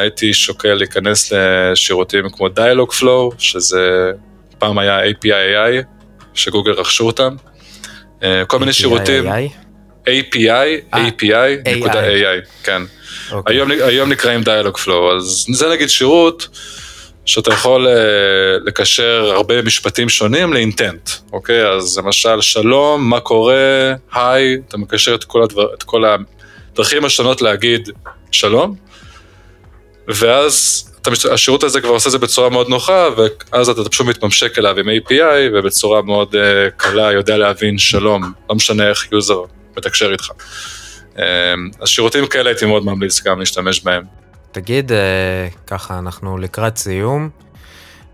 הייתי 0.01 0.34
שוקל 0.34 0.73
להיכנס 0.73 1.34
לשירותים 1.34 2.30
כמו 2.30 2.47
Dialogflow, 2.47 3.36
שזה 3.38 4.11
פעם 4.59 4.80
היה 4.80 5.09
API 5.09 5.25
AI, 5.25 5.84
שגוגל 6.34 6.71
רכשו 6.71 7.05
אותם, 7.05 7.36
כל 8.47 8.59
מיני 8.59 8.73
שירותים? 8.73 9.23
API, 10.05 10.95
API, 10.95 11.69
נקודה 11.75 12.07
AI. 12.07 12.47
כן. 12.63 12.82
אוקיי. 13.32 13.61
היום 13.82 14.09
נקראים 14.09 14.43
דיאלוג 14.43 14.77
פלואו, 14.77 15.17
אז 15.17 15.45
זה 15.53 15.69
נגיד 15.69 15.89
שירות 15.89 16.47
שאתה 17.30 17.53
יכול 17.53 17.88
אה, 17.88 17.93
לקשר 18.65 19.32
הרבה 19.34 19.61
משפטים 19.61 20.09
שונים 20.09 20.53
לאינטנט, 20.53 21.09
אוקיי? 21.34 21.67
אז 21.67 21.97
למשל, 21.97 22.41
שלום, 22.41 23.09
מה 23.09 23.19
קורה, 23.19 23.93
היי, 24.13 24.57
אתה 24.67 24.77
מקשר 24.77 25.15
את 25.15 25.23
כל, 25.23 25.43
הדבר, 25.43 25.73
את 25.73 25.84
כל 25.84 26.03
הדרכים 26.05 27.05
השונות 27.05 27.41
להגיד 27.41 27.89
שלום, 28.32 28.75
ואז 30.07 30.86
אתה, 31.01 31.11
השירות 31.32 31.63
הזה 31.63 31.82
כבר 31.82 31.89
עושה 31.89 32.07
את 32.07 32.11
זה 32.11 32.17
בצורה 32.17 32.49
מאוד 32.49 32.69
נוחה, 32.69 33.07
ואז 33.17 33.69
אתה 33.69 33.89
פשוט 33.89 34.07
מתממשק 34.07 34.59
אליו 34.59 34.80
עם 34.80 34.86
API, 34.89 35.53
ובצורה 35.53 36.01
מאוד 36.01 36.36
אה, 36.36 36.69
קלה 36.77 37.11
יודע 37.11 37.38
להבין 37.38 37.77
שלום, 37.77 38.32
לא 38.49 38.55
משנה 38.55 38.89
איך 38.89 39.11
יוזר 39.11 39.41
מתקשר 39.77 40.11
איתך. 40.11 40.30
אה, 41.19 41.53
אז 41.82 41.88
שירותים 41.88 42.27
כאלה 42.27 42.49
הייתי 42.49 42.65
מאוד 42.65 42.86
ממליץ 42.86 43.23
גם 43.23 43.39
להשתמש 43.39 43.84
בהם. 43.84 44.18
תגיד, 44.52 44.91
אה, 44.91 45.47
ככה, 45.68 46.00
אנחנו 46.00 46.38
לקראת 46.38 46.78
סיום, 46.78 47.30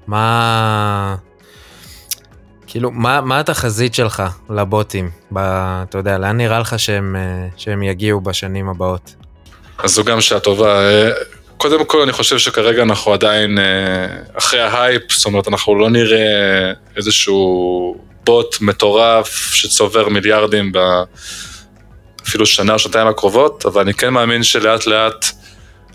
מה... 0.07 1.15
כאילו, 2.67 2.91
מה, 2.91 3.21
מה 3.21 3.39
התחזית 3.39 3.95
שלך 3.95 4.23
לבוטים? 4.49 5.09
ב, 5.33 5.37
אתה 5.89 5.97
יודע, 5.97 6.17
לאן 6.17 6.37
נראה 6.37 6.59
לך 6.59 6.79
שהם, 6.79 7.15
אה, 7.15 7.47
שהם 7.57 7.83
יגיעו 7.83 8.21
בשנים 8.21 8.69
הבאות? 8.69 9.15
אז 9.77 9.91
זו 9.91 10.03
גם 10.03 10.21
שעה 10.21 10.39
טובה. 10.39 10.81
אה, 10.81 11.11
קודם 11.57 11.85
כל, 11.85 12.01
אני 12.01 12.11
חושב 12.11 12.37
שכרגע 12.37 12.83
אנחנו 12.83 13.13
עדיין 13.13 13.57
אחרי 14.33 14.61
ההייפ, 14.61 15.11
זאת 15.11 15.25
אומרת, 15.25 15.47
אנחנו 15.47 15.75
לא 15.75 15.89
נראה 15.89 16.71
איזשהו 16.97 17.97
בוט 18.23 18.61
מטורף 18.61 19.53
שצובר 19.53 20.09
מיליארדים 20.09 20.71
ב... 20.71 20.79
אפילו 22.27 22.45
שנה 22.45 22.73
או 22.73 22.79
שנתיים 22.79 23.07
הקרובות, 23.07 23.65
אבל 23.65 23.81
אני 23.81 23.93
כן 23.93 24.09
מאמין 24.09 24.43
שלאט 24.43 24.87
לאט 24.87 25.25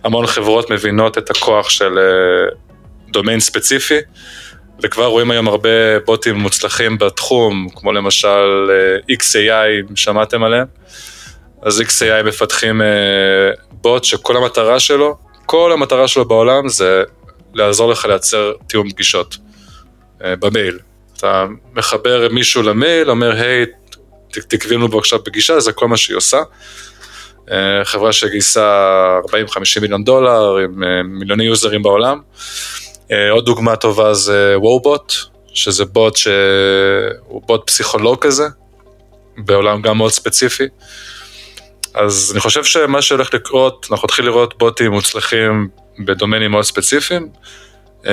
המון 0.05 0.26
חברות 0.26 0.70
מבינות 0.70 1.18
את 1.18 1.30
הכוח 1.30 1.70
של 1.70 1.98
אה, 1.98 2.57
דומיין 3.12 3.40
ספציפי, 3.40 3.98
וכבר 4.82 5.07
רואים 5.07 5.30
היום 5.30 5.48
הרבה 5.48 5.68
בוטים 6.07 6.34
מוצלחים 6.34 6.98
בתחום, 6.98 7.68
כמו 7.76 7.92
למשל 7.92 8.70
אה, 8.70 9.14
XAI, 9.16 9.92
שמעתם 9.94 10.42
עליהם? 10.44 10.66
אז 11.62 11.80
XAI 11.80 12.22
מפתחים 12.26 12.82
אה, 12.82 12.86
בוט 13.72 14.05
שכל 14.05 14.36
המטרה 14.36 14.80
שלו, 14.80 15.16
כל 15.46 15.72
המטרה 15.72 16.09
שלו 16.09 16.24
בעולם 16.24 16.68
זה 16.68 17.03
לעזור 17.55 17.90
לך 17.90 18.05
לייצר 18.05 18.53
תיאום 18.66 18.90
פגישות 18.90 19.36
במייל. 20.20 20.78
אתה 21.16 21.46
מחבר 21.74 22.28
מישהו 22.30 22.62
למייל, 22.62 23.11
אומר, 23.11 23.32
היי, 23.32 23.66
ת- 23.66 24.38
תקבעי 24.38 24.76
לנו 24.76 24.88
בבקשה 24.88 25.18
פגישה, 25.18 25.61
זה 25.61 25.72
כל 25.72 25.88
מה 25.88 25.96
שהיא 25.96 26.16
עושה. 26.16 26.38
אה, 27.51 27.84
חברה 27.84 28.12
שגייסה 28.12 29.18
40-50 29.28 29.80
מיליון 29.80 30.05
דולר 30.05 30.57
עם 30.57 30.82
אה, 30.82 31.03
מיליוני 31.03 31.44
יוזרים 31.44 31.82
בעולם. 31.82 32.20
אה, 33.12 33.30
עוד 33.30 33.44
דוגמה 33.44 33.76
טובה 33.76 34.14
זה 34.14 34.55
וובוט, 34.57 35.12
שזה 35.55 35.84
בוט 35.84 36.16
שהוא 36.16 37.42
בוט 37.46 37.66
פסיכולוג 37.66 38.18
כזה, 38.18 38.44
בעולם 39.38 39.82
גם 39.82 39.96
מאוד 39.96 40.12
ספציפי. 40.12 40.64
אז 41.94 42.30
אני 42.32 42.40
חושב 42.40 42.64
שמה 42.64 43.03
שהולך 43.03 43.34
לקרות, 43.34 43.86
אנחנו 43.90 44.07
נתחיל 44.07 44.24
לראות 44.24 44.59
בוטים 44.59 44.92
מוצלחים 44.92 45.68
בדומיינים 45.98 46.51
מאוד 46.51 46.64
ספציפיים, 46.64 47.28
אמ, 48.07 48.11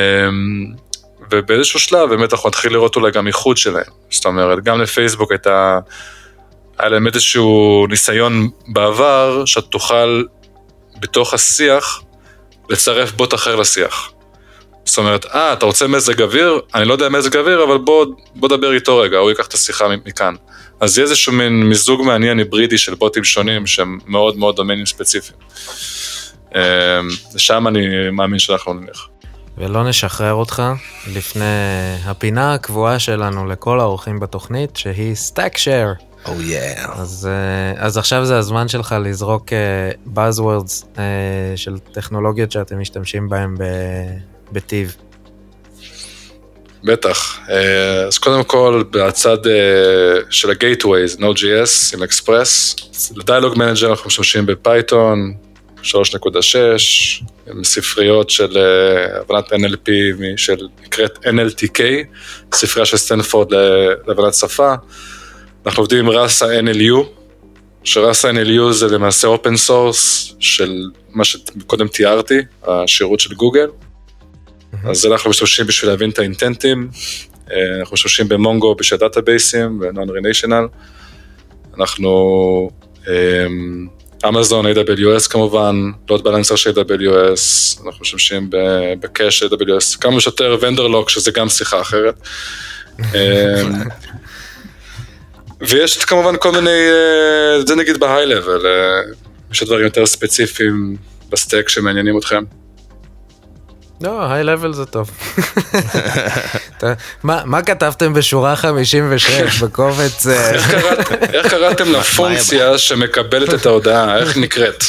ובאיזשהו 1.32 1.80
שלב 1.80 2.10
באמת 2.10 2.34
אנחנו 2.34 2.50
נתחיל 2.50 2.74
לראות 2.74 2.96
אולי 2.96 3.12
גם 3.12 3.28
איחוד 3.28 3.58
שלהם. 3.58 3.92
זאת 4.10 4.26
אומרת, 4.26 4.64
גם 4.64 4.82
לפייסבוק 4.82 5.32
הייתה, 5.32 5.80
היה 6.80 6.90
להם 6.90 7.08
איזשהו 7.08 7.86
ניסיון 7.90 8.50
בעבר, 8.68 9.46
שאתה 9.46 9.68
תוכל 9.68 10.24
בתוך 11.00 11.34
השיח 11.34 12.02
לצרף 12.70 13.12
בוט 13.12 13.34
אחר 13.34 13.56
לשיח. 13.56 14.12
זאת 14.86 14.98
אומרת, 14.98 15.26
אה, 15.26 15.54
אתה 15.54 15.66
רוצה 15.66 15.88
מזג 15.88 16.22
אוויר? 16.22 16.60
אני 16.76 16.86
לא 16.86 16.94
יודע 16.94 17.10
מזג 17.10 17.38
אוויר, 17.38 17.64
אבל 17.64 17.78
בוא, 17.78 18.06
בוא 18.36 18.50
דבר 18.50 18.74
איתו 18.74 18.98
רגע, 18.98 19.18
הוא 19.18 19.30
ייקח 19.30 19.48
את 19.48 19.54
השיחה 19.54 19.86
מכאן. 20.06 20.36
אז 20.80 20.98
יהיה 20.98 21.06
איזשהו 21.06 21.34
מין 21.34 21.64
מיזוג 21.64 22.02
מעניין 22.02 22.38
היברידי 22.40 22.78
של 22.78 22.96
בוטים 22.96 23.24
שונים 23.24 23.68
שהם 23.68 24.00
מאוד 24.06 24.38
מאוד 24.38 24.56
דומיינים 24.56 24.86
ספציפיים. 24.86 25.40
אמ, 26.56 26.62
לשם 27.36 27.68
אני 27.68 28.10
מאמין 28.12 28.40
שאנחנו 28.40 28.74
נלך. 28.74 29.08
ולא 29.58 29.90
נשחרר 29.90 30.34
אותך 30.34 30.64
לפני 31.14 31.46
הפינה 32.06 32.54
הקבועה 32.54 33.00
שלנו 33.00 33.48
לכל 33.48 33.80
האורחים 33.80 34.20
בתוכנית, 34.20 34.78
שהיא 34.78 35.16
Stack 35.16 35.58
Share. 35.58 35.93
Oh 36.28 36.52
yeah. 36.52 36.92
אז, 36.92 37.30
אה, 37.32 37.86
אז 37.86 37.98
עכשיו 37.98 38.26
זה 38.26 38.38
הזמן 38.38 38.68
שלך 38.68 38.96
לזרוק 39.04 39.46
Buzzwords 40.16 40.86
אה, 40.98 41.04
של 41.56 41.78
טכנולוגיות 41.92 42.52
שאתם 42.52 42.80
משתמשים 42.80 43.30
בהם 43.30 43.56
ב- 43.60 44.18
בטיב. 44.52 44.96
בטח. 46.84 47.40
אה, 47.50 48.04
אז 48.08 48.18
קודם 48.18 48.44
כל, 48.44 48.84
בצד 48.92 49.48
אה, 49.48 49.54
של 50.30 50.50
ה-Gateways, 50.50 51.20
Node.js 51.20 51.94
עם 51.98 52.04
אקספרס, 52.04 52.76
ל 53.16 53.22
dialog 53.22 53.58
manager 53.58 53.89
אנחנו 53.90 54.08
משתמשים 54.08 54.46
ב 54.45 54.58
Python 54.58 55.34
3.6, 55.84 55.90
עם 57.52 57.64
ספריות 57.64 58.30
של 58.30 58.58
אה, 58.58 59.20
הבנת 59.20 59.54
NLP 59.54 59.90
של 60.38 60.58
נקראת 60.86 61.18
NLTK, 61.26 61.80
ספרייה 62.54 62.86
של 62.86 62.98
סטנפורד 62.98 63.54
ל- 63.54 63.94
להבנת 64.08 64.34
שפה. 64.34 64.74
אנחנו 65.68 65.82
עובדים 65.82 65.99
עם 65.99 66.09
Rasa 66.10 66.60
NLU, 66.59 67.05
ש 67.84 68.00
Rasa 68.00 68.32
NLU 68.32 68.72
זה 68.72 68.88
למעשה 68.88 69.28
open 69.28 69.58
source 69.58 70.34
של 70.39 70.84
מה 71.09 71.26
שקודם 71.26 71.88
תיארתי, 71.88 72.39
השירות 72.68 73.20
של 73.20 73.34
גוגל. 73.34 73.68
אז 74.89 74.97
זה 74.97 75.07
אנחנו 75.07 75.30
משתמשים 75.30 75.68
בשביל 75.68 75.91
להבין 75.91 76.09
את 76.09 76.20
האינטנטים, 76.20 76.89
אה, 77.51 77.80
אנחנו 77.80 77.93
משתמשים 77.93 78.28
ב 78.30 78.37
Mongo 78.37 78.76
בשביל 78.76 78.99
דאטאבייסים 78.99 79.82
ו-non 79.82 80.09
relational, 80.09 80.68
אנחנו 81.78 82.70
אמזון 84.28 84.65
AWS 84.65 85.30
כמובן, 85.30 85.91
load 86.10 86.24
balancer 86.24 86.56
של 86.55 86.70
AWS, 86.70 87.86
אנחנו 87.86 88.01
משתמשים 88.01 88.49
בקאש 88.99 89.39
של 89.39 89.47
AWS, 89.47 89.97
כמה 90.01 90.20
שיותר 90.20 90.57
ונדרלוק 90.61 91.09
שזה 91.09 91.32
גם 91.32 91.49
שיחה 91.49 91.82
אחרת. 91.82 92.15
אה, 95.62 95.68
ויש 95.70 96.05
כמובן 96.05 96.36
כל 96.39 96.51
מיני, 96.51 96.70
אה, 96.70 97.66
זה 97.68 97.76
נגיד 97.76 97.99
בהיי-לבל, 97.99 98.66
יש 99.51 99.64
דברים 99.64 99.84
יותר 99.86 100.05
ספציפיים 100.05 100.95
בסטק 101.30 101.70
שמעניינים 101.70 102.18
אתכם. 102.18 102.43
לא, 104.01 104.32
היי 104.32 104.43
לבל 104.43 104.74
זה 104.74 104.86
טוב. 104.86 105.12
מה 107.24 107.41
מה 107.45 107.62
כתבתם 107.62 108.14
בשורה 108.14 108.55
56 108.55 109.32
בקובץ? 109.64 110.28
אה, 110.28 110.51
איך 110.53 110.72
קראת- 110.72 111.34
איך 111.34 111.47
קראתם 111.47 111.91
לפונקציה 111.91 112.78
שמקבלת 112.78 113.53
את 113.53 113.66
ההודעה, 113.66 114.18
איך 114.18 114.38
נקראת? 114.38 114.84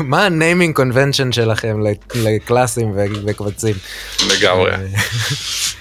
מה- 0.00 0.24
הניימינג 0.24 0.74
קונבנשן 0.76 1.32
שלכם 1.32 1.76
לקלאסים 2.14 2.92
וקבצים? 3.26 3.74
לגמרי, 4.30 4.70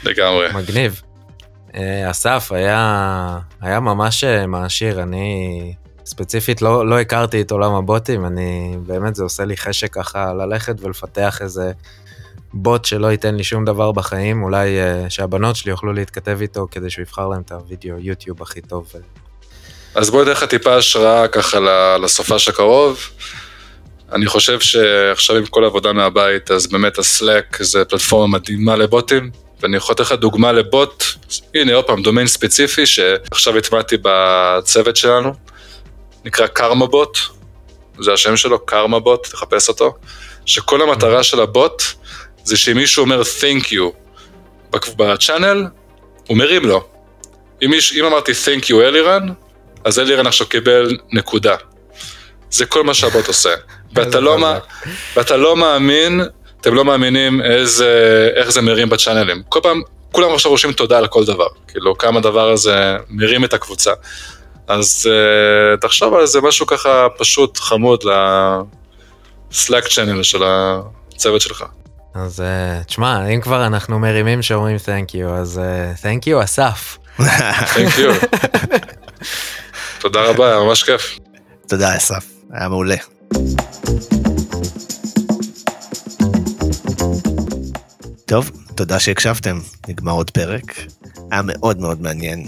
לגמרי. 0.03 0.47
מגניב. 0.53 1.01
אה, 1.75 2.11
אסף 2.11 2.51
היה, 2.51 3.39
היה 3.61 3.79
ממש 3.79 4.23
אה, 4.23 4.47
מעשיר, 4.47 5.03
אני 5.03 5.73
ספציפית 6.05 6.61
לא, 6.61 6.87
לא 6.87 6.99
הכרתי 6.99 7.41
את 7.41 7.51
עולם 7.51 7.73
הבוטים, 7.73 8.25
אני 8.25 8.77
באמת 8.85 9.15
זה 9.15 9.23
עושה 9.23 9.45
לי 9.45 9.57
חשק 9.57 9.93
ככה 9.93 10.33
ללכת 10.33 10.75
ולפתח 10.81 11.41
איזה 11.41 11.71
בוט 12.53 12.85
שלא 12.85 13.11
ייתן 13.11 13.35
לי 13.35 13.43
שום 13.43 13.65
דבר 13.65 13.91
בחיים, 13.91 14.43
אולי 14.43 14.79
אה, 14.79 15.09
שהבנות 15.09 15.55
שלי 15.55 15.71
יוכלו 15.71 15.93
להתכתב 15.93 16.37
איתו 16.41 16.67
כדי 16.71 16.89
שהוא 16.89 17.01
יבחר 17.01 17.27
להם 17.27 17.41
את 17.41 17.51
הוידאו 17.51 17.95
יוטיוב 17.99 18.41
הכי 18.41 18.61
טוב. 18.61 18.91
אז 19.95 20.09
בואי 20.09 20.25
ניתן 20.25 20.31
לך 20.31 20.43
טיפה 20.43 20.75
השראה 20.75 21.27
ככה 21.27 21.59
לסופש 22.03 22.47
הקרוב. 22.47 22.99
אני 24.11 24.25
חושב 24.25 24.59
שעכשיו 24.59 25.35
עם 25.35 25.45
כל 25.45 25.63
העבודה 25.63 25.93
מהבית, 25.93 26.51
אז 26.51 26.67
באמת 26.67 26.97
הסלאק 26.99 27.63
זה 27.63 27.85
פלטפורמה 27.85 28.37
מדהימה 28.37 28.75
לבוטים, 28.75 29.31
ואני 29.63 29.77
יכול 29.77 29.93
לתת 29.93 29.99
לך 29.99 30.11
דוגמה 30.11 30.51
לבוט, 30.51 31.03
הנה 31.55 31.73
עוד 31.73 31.85
פעם, 31.85 32.01
דומיין 32.01 32.27
ספציפי 32.27 32.85
שעכשיו 32.85 33.57
הטמעתי 33.57 33.97
בצוות 34.01 34.95
שלנו, 34.95 35.33
נקרא 36.25 36.47
קרמה 36.47 36.85
בוט, 36.85 37.17
זה 37.99 38.13
השם 38.13 38.37
שלו, 38.37 38.65
קרמה 38.65 38.99
בוט, 38.99 39.27
תחפש 39.27 39.69
אותו, 39.69 39.93
שכל 40.45 40.81
המטרה 40.81 41.23
של 41.23 41.39
הבוט 41.41 41.83
זה 42.43 42.57
שאם 42.57 42.77
מישהו 42.77 43.03
אומר 43.03 43.21
thank 43.21 43.65
you 43.65 43.81
בצ'אנל, 44.95 45.65
הוא 46.27 46.37
מרים 46.37 46.65
לו. 46.65 46.87
אם, 47.63 47.69
מיש, 47.69 47.93
אם 47.93 48.05
אמרתי 48.05 48.31
thank 48.31 48.65
you 48.65 48.75
אלירן, 48.75 49.27
אז 49.83 49.99
אלירן 49.99 50.27
עכשיו 50.27 50.47
קיבל 50.47 50.97
נקודה. 51.11 51.55
זה 52.51 52.65
כל 52.65 52.83
מה 52.83 52.93
שהבוט 52.93 53.27
עושה. 53.27 53.53
ואתה 53.93 54.19
לא, 54.19 54.37
מה, 54.37 54.59
ואתה 55.15 55.37
לא 55.37 55.55
מאמין, 55.55 56.21
אתם 56.63 56.73
לא 56.73 56.85
מאמינים 56.85 57.41
איזה, 57.41 58.29
איך 58.35 58.49
זה 58.51 58.61
מרים 58.61 58.89
בצ'אנלים. 58.89 59.41
כל 59.49 59.59
פעם, 59.63 59.81
כולם 60.11 60.33
עכשיו 60.33 60.51
רושמים 60.51 60.73
תודה 60.73 60.97
על 60.97 61.07
כל 61.07 61.25
דבר. 61.25 61.47
כאילו, 61.67 61.97
כמה 61.97 62.19
הדבר 62.19 62.49
הזה 62.51 62.95
מרים 63.09 63.45
את 63.45 63.53
הקבוצה. 63.53 63.91
אז 64.67 65.09
uh, 65.09 65.81
תחשוב 65.81 66.13
על 66.13 66.21
איזה 66.21 66.41
משהו 66.41 66.65
ככה 66.65 67.07
פשוט 67.17 67.57
חמוד 67.57 68.03
לסלאק 69.51 69.87
צ'אנל 69.87 70.23
של 70.23 70.43
הצוות 70.45 71.41
שלך. 71.41 71.65
אז 72.15 72.39
uh, 72.39 72.85
תשמע, 72.85 73.27
אם 73.27 73.41
כבר 73.41 73.65
אנחנו 73.65 73.99
מרימים 73.99 74.41
שאומרים 74.41 74.75
thank 74.75 75.11
you, 75.11 75.27
אז 75.29 75.61
uh, 75.63 75.99
thank 75.99 76.27
you 76.27 76.43
אסף. 76.43 76.97
thank 77.19 77.97
you. 77.97 78.25
תודה 80.01 80.21
רבה, 80.21 80.47
היה 80.47 80.59
ממש 80.59 80.83
כיף. 80.83 81.19
תודה 81.67 81.97
אסף, 81.97 82.25
היה 82.51 82.69
מעולה. 82.69 82.95
טוב, 88.33 88.51
תודה 88.75 88.99
שהקשבתם, 88.99 89.59
נגמר 89.87 90.11
עוד 90.11 90.31
פרק. 90.31 90.63
היה 91.31 91.41
מאוד 91.45 91.79
מאוד 91.79 92.01
מעניין. 92.01 92.45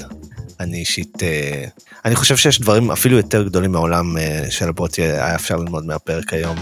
אני 0.59 0.77
אישית, 0.77 1.23
אה, 1.23 1.65
אני 2.05 2.15
חושב 2.15 2.37
שיש 2.37 2.61
דברים 2.61 2.91
אפילו 2.91 3.17
יותר 3.17 3.43
גדולים 3.43 3.71
מהעולם 3.71 4.17
אה, 4.17 4.45
של 4.49 4.69
הבוטי, 4.69 5.01
היה 5.01 5.35
אפשר 5.35 5.55
ללמוד 5.55 5.85
מהפרק 5.85 6.33
היום. 6.33 6.57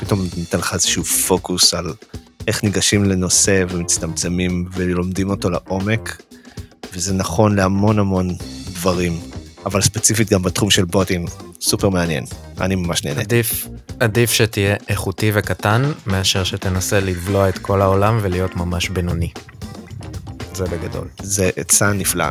פתאום 0.00 0.26
ניתן 0.36 0.58
לך 0.58 0.74
איזשהו 0.74 1.04
פוקוס 1.04 1.74
על 1.74 1.94
איך 2.46 2.64
ניגשים 2.64 3.04
לנושא 3.04 3.64
ומצטמצמים 3.68 4.68
ולומדים 4.72 5.30
אותו 5.30 5.50
לעומק, 5.50 6.22
וזה 6.92 7.14
נכון 7.14 7.56
להמון 7.56 7.98
המון 7.98 8.36
דברים, 8.72 9.20
אבל 9.66 9.82
ספציפית 9.82 10.30
גם 10.30 10.42
בתחום 10.42 10.70
של 10.70 10.84
בוטים, 10.84 11.24
סופר 11.60 11.88
מעניין, 11.88 12.24
אני 12.60 12.74
ממש 12.74 13.04
נהניתי. 13.04 13.20
עדיף, 13.22 13.66
עדיף 14.00 14.30
שתהיה 14.32 14.76
איכותי 14.88 15.30
וקטן, 15.34 15.92
מאשר 16.06 16.44
שתנסה 16.44 17.00
לבלוע 17.00 17.48
את 17.48 17.58
כל 17.58 17.82
העולם 17.82 18.18
ולהיות 18.22 18.56
ממש 18.56 18.88
בינוני. 18.88 19.30
זה 20.54 20.64
בגדול. 20.64 21.08
זה 21.22 21.50
עצה 21.56 21.92
נפלאה. 21.92 22.30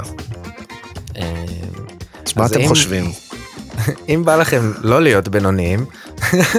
אה, 1.17 1.45
אז 2.25 2.33
מה 2.37 2.45
אתם 2.45 2.59
אם- 2.59 2.67
חושבים? 2.67 3.11
אם 4.09 4.21
בא 4.25 4.35
לכם 4.35 4.71
לא 4.81 5.01
להיות 5.01 5.27
בינוניים, 5.27 5.85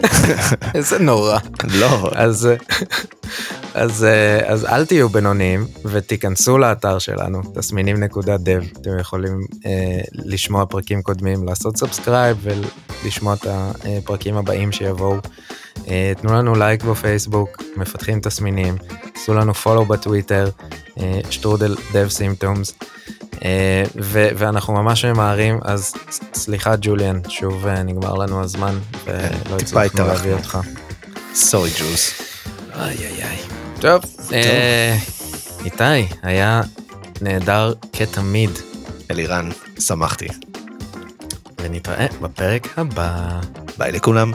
איזה 0.75 0.99
נורא. 0.99 1.39
לא, 1.64 2.11
אז, 2.14 2.49
אז, 3.75 4.07
אז 4.47 4.64
אל 4.64 4.87
תהיו 4.87 5.09
בינוניים 5.09 5.66
ותיכנסו 5.85 6.59
לאתר 6.59 6.99
שלנו, 6.99 7.43
תסמינים.dev, 7.55 8.81
אתם 8.81 8.99
יכולים 9.01 9.41
אה, 9.66 10.01
לשמוע 10.12 10.66
פרקים 10.66 11.03
קודמים, 11.03 11.45
לעשות 11.45 11.77
subscribe 11.77 12.47
ולשמוע 13.03 13.35
את 13.35 13.47
הפרקים 13.47 14.37
הבאים 14.37 14.73
שיבואו. 14.73 15.16
אה, 15.89 16.12
תנו 16.20 16.33
לנו 16.33 16.55
לייק 16.55 16.85
בפייסבוק, 16.85 17.62
מפתחים 17.77 18.20
תסמינים, 18.20 18.77
עשו 19.16 19.35
לנו 19.35 19.55
follow 19.55 19.85
בטוויטר, 19.85 20.51
אה, 21.01 21.20
שטרודל 21.31 21.77
dev 21.93 22.09
symptoms. 22.09 22.75
אה, 23.45 23.85
ו- 24.03 24.29
ואנחנו 24.37 24.75
ממש 24.75 25.05
ממהרים, 25.05 25.59
אז 25.62 25.95
סליחה 26.35 26.75
ג'וליאן, 26.81 27.20
שוב 27.29 27.66
אה, 27.66 27.83
נגמר 27.83 28.14
לנו 28.14 28.43
הזמן 28.43 28.79
ולא 29.05 29.57
הצלחנו. 29.57 30.07
להביא 30.07 30.33
אותך. 30.33 30.59
סורי 31.35 31.70
ג'וס. 31.79 32.23
איי 32.75 32.97
איי 32.97 33.23
איי. 33.23 33.62
טוב, 33.83 34.03
אה, 34.33 34.97
איתי, 35.64 36.14
היה 36.22 36.61
נהדר 37.20 37.72
כתמיד, 37.93 38.51
אלירן, 39.11 39.49
שמחתי. 39.78 40.28
ונתראה 41.61 42.07
בפרק 42.20 42.78
הבא. 42.78 43.41
ביי 43.78 43.93
לכולם. 43.93 44.33